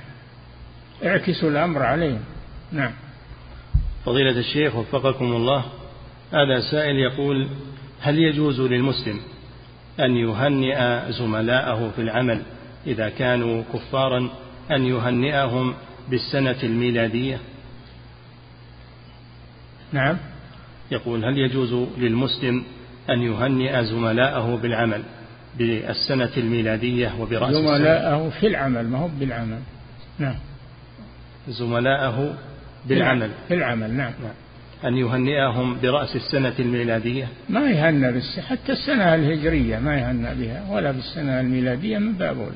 اعكسوا 1.06 1.50
الأمر 1.50 1.84
عليهم. 1.84 2.22
نعم. 2.72 2.92
فضيلة 4.06 4.40
الشيخ 4.40 4.76
وفقكم 4.76 5.26
الله 5.26 5.66
هذا 6.34 6.60
سائل 6.72 6.96
يقول 6.96 7.48
هل 8.02 8.20
يجوز 8.20 8.62
للمسلم 8.62 9.20
أن 10.00 10.18
يهنئ 10.18 11.12
زملائه 11.12 11.92
في 11.96 12.02
العمل 12.02 12.42
إذا 12.88 13.10
كانوا 13.10 13.64
كفارا 13.74 14.30
أن 14.72 14.86
يهنئهم 14.86 15.74
بالسنة 16.10 16.56
الميلادية؟ 16.64 17.40
نعم. 19.94 20.18
يقول 20.92 21.26
هل 21.26 21.38
يجوز 21.38 21.88
للمسلم 21.98 22.64
أن 23.10 23.22
يهنئ 23.22 23.84
زملائه 23.84 24.56
بالعمل 24.56 25.04
بالسنة 25.58 26.30
الميلادية 26.38 27.12
وبرأس 27.20 27.54
زملائه 27.54 28.30
في 28.30 28.48
العمل 28.48 28.88
ما 28.88 28.98
هو 28.98 29.08
بالعمل. 29.08 29.60
نعم. 30.20 30.36
زملائه 31.48 32.36
بالعمل. 32.86 33.32
في 33.48 33.54
العمل 33.54 33.94
نعم, 33.94 34.14
نعم. 34.24 34.34
أن 34.86 34.98
يهنئهم 34.98 35.78
برأس 35.82 36.16
السنة 36.16 36.54
الميلادية؟ 36.60 37.28
ما 37.50 37.70
يهنى 37.70 38.12
بس 38.12 38.40
حتى 38.40 38.72
السنة 38.72 39.16
الهجرية 39.16 39.80
ما 39.80 39.96
يهنى 39.96 40.36
بها 40.36 40.68
ولا 40.72 40.92
بالسنة 40.92 41.40
الميلادية 41.40 41.98
من 41.98 42.14
باب 42.14 42.38
أولى 42.38 42.56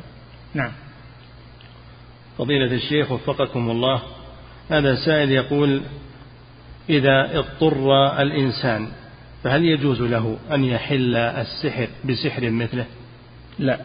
نعم. 0.53 0.71
فضيلة 2.37 2.75
الشيخ 2.75 3.11
وفقكم 3.11 3.71
الله. 3.71 4.01
هذا 4.69 4.95
سائل 4.95 5.31
يقول 5.31 5.81
إذا 6.89 7.39
اضطر 7.39 8.17
الإنسان 8.21 8.87
فهل 9.43 9.65
يجوز 9.65 10.01
له 10.01 10.37
أن 10.51 10.63
يحل 10.63 11.15
السحر 11.15 11.87
بسحر 12.05 12.49
مثله؟ 12.49 12.85
لا 13.59 13.79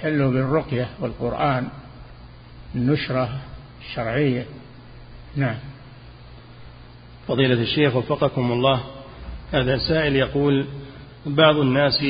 حله 0.00 0.30
بالرقية 0.30 0.88
والقرآن 1.00 1.68
النشرة 2.74 3.28
الشرعية. 3.80 4.46
نعم. 5.36 5.56
فضيلة 7.28 7.62
الشيخ 7.62 7.96
وفقكم 7.96 8.52
الله 8.52 8.80
هذا 9.52 9.78
سائل 9.78 10.16
يقول 10.16 10.66
بعض 11.26 11.56
الناس 11.56 12.04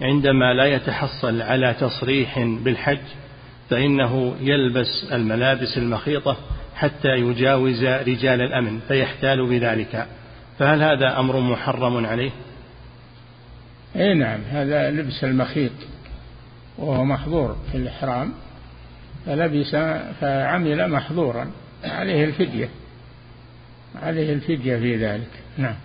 عندما 0.00 0.54
لا 0.54 0.64
يتحصل 0.64 1.42
على 1.42 1.74
تصريح 1.80 2.38
بالحج 2.38 2.98
فإنه 3.70 4.36
يلبس 4.40 5.12
الملابس 5.12 5.78
المخيطة 5.78 6.36
حتى 6.82 7.08
يجاوز 7.08 7.84
رجال 7.84 8.40
الأمن 8.40 8.80
فيحتال 8.88 9.46
بذلك. 9.46 10.06
فهل 10.58 10.82
هذا 10.82 11.18
أمر 11.18 11.40
محرم 11.40 12.06
عليه؟ 12.06 12.30
اي 13.96 14.14
نعم 14.14 14.40
هذا 14.50 14.90
لبس 14.90 15.24
المخيط 15.24 15.72
وهو 16.78 17.04
محظور 17.04 17.56
في 17.72 17.78
الإحرام 17.78 18.32
فلبس 19.26 19.76
فعمل 20.20 20.90
محظورا. 20.90 21.50
عليه 21.84 22.24
الفدية. 22.24 22.68
عليه 24.02 24.32
الفدية 24.32 24.76
في 24.76 24.96
ذلك. 24.96 25.30
نعم. 25.58 25.76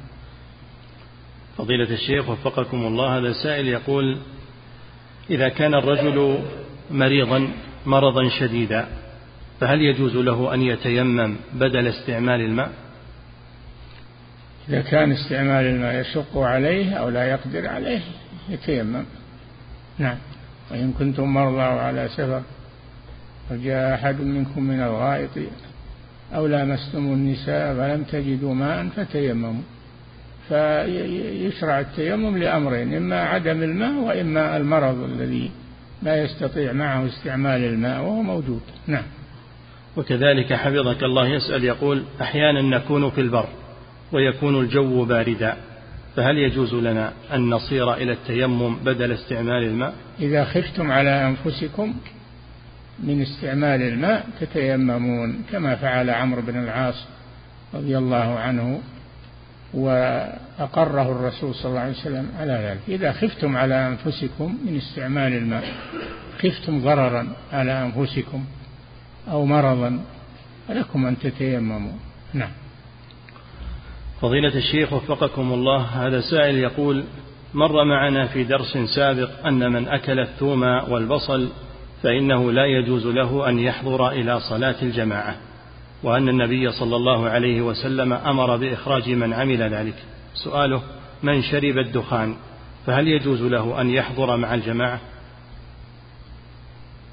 فضيلة 1.57 1.93
الشيخ 1.93 2.29
وفقكم 2.29 2.77
الله 2.77 3.17
هذا 3.17 3.33
سائل 3.43 3.67
يقول 3.67 4.17
إذا 5.29 5.49
كان 5.49 5.73
الرجل 5.73 6.39
مريضا 6.91 7.49
مرضا 7.85 8.29
شديدا 8.39 8.87
فهل 9.59 9.81
يجوز 9.81 10.15
له 10.15 10.53
أن 10.53 10.61
يتيمم 10.61 11.35
بدل 11.53 11.87
استعمال 11.87 12.41
الماء؟ 12.41 12.71
إذا 14.69 14.81
كان 14.81 15.11
استعمال 15.11 15.65
الماء 15.65 16.01
يشق 16.01 16.37
عليه 16.37 16.93
أو 16.93 17.09
لا 17.09 17.23
يقدر 17.23 17.67
عليه 17.67 18.01
يتيمم. 18.49 19.03
نعم. 19.97 20.17
وإن 20.71 20.93
كنتم 20.99 21.23
مرضى 21.23 21.61
على 21.61 22.07
سفر 22.07 22.41
وجاء 23.51 23.93
أحد 23.93 24.21
منكم 24.21 24.63
من 24.63 24.81
الغائط 24.81 25.29
أو 26.35 26.47
لامستم 26.47 27.13
النساء 27.13 27.75
فلم 27.75 28.03
تجدوا 28.03 28.53
ماء 28.53 28.87
فتيمموا. 28.95 29.61
فيشرع 30.49 31.79
التيمم 31.79 32.37
لأمرين 32.37 32.93
إما 32.93 33.21
عدم 33.21 33.63
الماء 33.63 33.93
وإما 33.93 34.57
المرض 34.57 35.03
الذي 35.03 35.51
لا 36.03 36.23
يستطيع 36.23 36.73
معه 36.73 37.07
استعمال 37.07 37.63
الماء 37.63 38.01
وهو 38.01 38.21
موجود. 38.21 38.61
نعم. 38.87 39.03
وكذلك 39.97 40.53
حفظك 40.53 41.03
الله 41.03 41.27
يسأل 41.27 41.63
يقول 41.63 42.03
أحيانا 42.21 42.61
نكون 42.61 43.09
في 43.09 43.21
البر 43.21 43.47
ويكون 44.11 44.59
الجو 44.59 45.05
باردا 45.05 45.57
فهل 46.15 46.37
يجوز 46.37 46.73
لنا 46.73 47.13
أن 47.33 47.49
نصير 47.49 47.93
إلى 47.93 48.11
التيمم 48.11 48.75
بدل 48.75 49.11
استعمال 49.11 49.63
الماء؟ 49.63 49.93
إذا 50.19 50.43
خفتم 50.43 50.91
على 50.91 51.09
أنفسكم 51.09 51.93
من 52.99 53.21
استعمال 53.21 53.81
الماء 53.81 54.27
تتيممون 54.39 55.41
كما 55.51 55.75
فعل 55.75 56.09
عمرو 56.09 56.41
بن 56.41 56.63
العاص 56.63 57.05
رضي 57.73 57.97
الله 57.97 58.39
عنه 58.39 58.81
وأقره 59.73 61.11
الرسول 61.11 61.55
صلى 61.55 61.69
الله 61.69 61.81
عليه 61.81 61.93
وسلم 61.93 62.29
على 62.39 62.53
ذلك. 62.53 62.99
إذا 62.99 63.11
خفتم 63.11 63.57
على 63.57 63.87
أنفسكم 63.87 64.57
من 64.65 64.77
استعمال 64.77 65.33
الماء 65.33 65.63
خفتم 66.41 66.79
ضررا 66.79 67.27
على 67.53 67.71
أنفسكم. 67.71 68.45
أو 69.31 69.45
مرضا 69.45 69.99
فلكم 70.67 71.05
أن 71.05 71.19
تتيمموا. 71.19 71.93
نعم. 72.33 72.51
فضيلة 74.21 74.55
الشيخ 74.57 74.93
وفقكم 74.93 75.53
الله 75.53 75.81
هذا 75.81 76.21
سائل 76.21 76.57
يقول 76.57 77.03
مر 77.53 77.85
معنا 77.85 78.27
في 78.27 78.43
درس 78.43 78.77
سابق 78.95 79.45
أن 79.45 79.71
من 79.71 79.87
أكل 79.87 80.19
الثوم 80.19 80.63
والبصل 80.63 81.49
فإنه 82.03 82.51
لا 82.51 82.65
يجوز 82.65 83.05
له 83.07 83.49
أن 83.49 83.59
يحضر 83.59 84.09
إلى 84.09 84.39
صلاة 84.39 84.75
الجماعة 84.81 85.35
وأن 86.03 86.29
النبي 86.29 86.71
صلى 86.71 86.95
الله 86.95 87.29
عليه 87.29 87.61
وسلم 87.61 88.13
أمر 88.13 88.57
بإخراج 88.57 89.09
من 89.09 89.33
عمل 89.33 89.73
ذلك. 89.73 89.95
سؤاله 90.33 90.81
من 91.23 91.41
شرب 91.41 91.77
الدخان 91.77 92.35
فهل 92.85 93.07
يجوز 93.07 93.41
له 93.41 93.81
أن 93.81 93.89
يحضر 93.89 94.37
مع 94.37 94.53
الجماعة؟ 94.53 94.99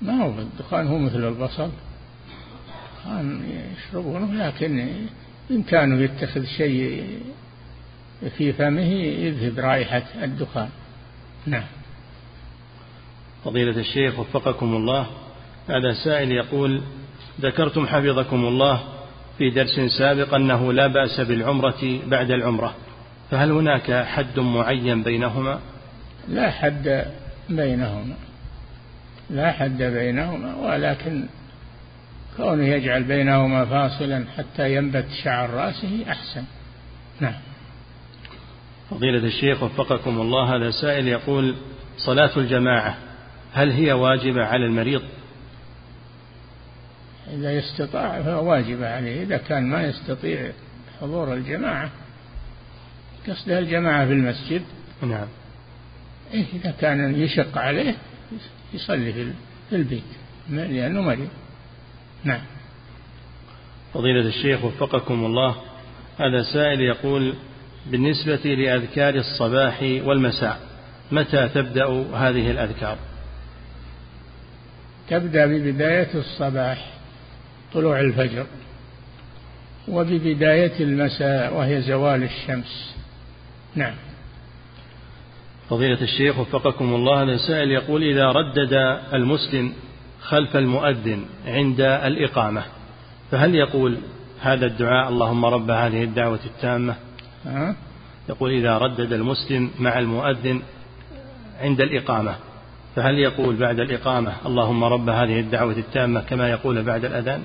ما 0.02 0.22
هو 0.24 0.38
الدخان 0.38 0.86
هو 0.86 0.98
مثل 0.98 1.28
البصل. 1.28 1.70
يشربونه 3.06 4.46
لكن 4.46 4.98
كانوا 5.68 5.98
يتخذ 5.98 6.44
شيء 6.44 7.06
في 8.36 8.52
فمه 8.52 8.92
يذهب 9.02 9.58
رائحة 9.58 10.02
الدخان. 10.22 10.68
نعم. 11.46 11.64
فضيلة 13.44 13.80
الشيخ 13.80 14.18
وفقكم 14.18 14.76
الله. 14.76 15.06
هذا 15.68 15.92
سائل 16.04 16.32
يقول 16.32 16.82
ذكرتم 17.40 17.86
حفظكم 17.86 18.44
الله 18.44 18.82
في 19.38 19.50
درس 19.50 19.80
سابق 19.98 20.34
أنه 20.34 20.72
لا 20.72 20.86
بأس 20.86 21.20
بالعمرة 21.20 21.98
بعد 22.06 22.30
العمرة. 22.30 22.74
فهل 23.30 23.50
هناك 23.52 23.92
حد 23.92 24.38
معين 24.40 25.02
بينهما؟ 25.02 25.60
لا 26.28 26.50
حد 26.50 27.06
بينهما. 27.48 28.14
لا 29.30 29.52
حد 29.52 29.82
بينهما 29.82 30.56
ولكن 30.56 31.26
كونه 32.36 32.64
يجعل 32.64 33.02
بينهما 33.02 33.64
فاصلا 33.64 34.24
حتى 34.36 34.74
ينبت 34.74 35.06
شعر 35.24 35.50
رأسه 35.50 36.04
أحسن. 36.08 36.44
نعم. 37.20 37.34
فضيلة 38.90 39.26
الشيخ 39.26 39.62
وفقكم 39.62 40.20
الله 40.20 40.56
هذا 40.56 40.70
سائل 40.70 41.08
يقول 41.08 41.56
صلاة 41.98 42.30
الجماعة 42.36 42.98
هل 43.52 43.70
هي 43.70 43.92
واجبة 43.92 44.44
على 44.44 44.66
المريض؟ 44.66 45.02
إذا 47.32 47.52
يستطاع 47.52 48.18
واجبة 48.38 48.88
عليه 48.88 49.22
إذا 49.22 49.36
كان 49.36 49.66
ما 49.66 49.82
يستطيع 49.82 50.52
حضور 51.00 51.34
الجماعة 51.34 51.90
قصدها 53.28 53.58
الجماعة 53.58 54.06
في 54.06 54.12
المسجد. 54.12 54.62
نعم. 55.02 55.26
إيه 56.34 56.44
إذا 56.54 56.74
كان 56.80 57.14
يشق 57.14 57.58
عليه 57.58 57.94
يصلي 58.74 59.12
في 59.12 59.76
البيت 59.76 60.02
لأنه 60.50 61.00
مريض. 61.00 61.28
نعم. 62.24 62.40
فضيلة 63.94 64.28
الشيخ 64.28 64.64
وفقكم 64.64 65.24
الله 65.24 65.56
هذا 66.18 66.42
سائل 66.52 66.80
يقول 66.80 67.34
بالنسبة 67.86 68.54
لأذكار 68.54 69.14
الصباح 69.14 69.82
والمساء 69.82 70.60
متى 71.12 71.48
تبدأ 71.48 71.86
هذه 72.14 72.50
الأذكار؟ 72.50 72.98
تبدأ 75.08 75.46
ببداية 75.46 76.14
الصباح 76.14 76.90
طلوع 77.72 78.00
الفجر 78.00 78.46
وببداية 79.88 80.80
المساء 80.80 81.54
وهي 81.54 81.82
زوال 81.82 82.22
الشمس. 82.22 82.94
نعم. 83.74 83.94
فضيلة 85.70 86.02
الشيخ 86.02 86.38
وفقكم 86.38 86.94
الله 86.94 87.22
هذا 87.22 87.36
سائل 87.36 87.70
يقول 87.70 88.02
إذا 88.02 88.32
ردد 88.32 88.72
المسلم 89.14 89.72
خلف 90.24 90.56
المؤذن 90.56 91.24
عند 91.46 91.80
الإقامة. 91.80 92.62
فهل 93.30 93.54
يقول 93.54 93.98
هذا 94.40 94.66
الدعاء 94.66 95.08
اللهم 95.08 95.44
رب 95.44 95.70
هذه 95.70 96.04
الدعوة 96.04 96.40
التامة؟ 96.46 96.96
يقول 98.28 98.50
إذا 98.50 98.78
ردد 98.78 99.12
المسلم 99.12 99.70
مع 99.78 99.98
المؤذن 99.98 100.62
عند 101.60 101.80
الإقامة. 101.80 102.34
فهل 102.96 103.18
يقول 103.18 103.56
بعد 103.56 103.80
الإقامة 103.80 104.32
اللهم 104.46 104.84
رب 104.84 105.08
هذه 105.08 105.40
الدعوة 105.40 105.72
التامة 105.72 106.20
كما 106.20 106.50
يقول 106.50 106.82
بعد 106.82 107.04
الأذان؟ 107.04 107.42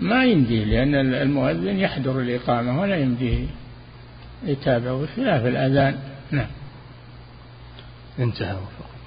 ما 0.00 0.24
يمديه 0.24 0.64
لأن 0.64 1.14
المؤذن 1.14 1.78
يحضر 1.78 2.20
الإقامة 2.20 2.80
ولا 2.80 2.96
يمديه 2.96 3.46
يتابع 4.44 4.92
بخلاف 4.92 5.46
الأذان. 5.46 5.98
نعم. 6.30 6.46
انتهى 8.18 8.52
وفق. 8.52 8.95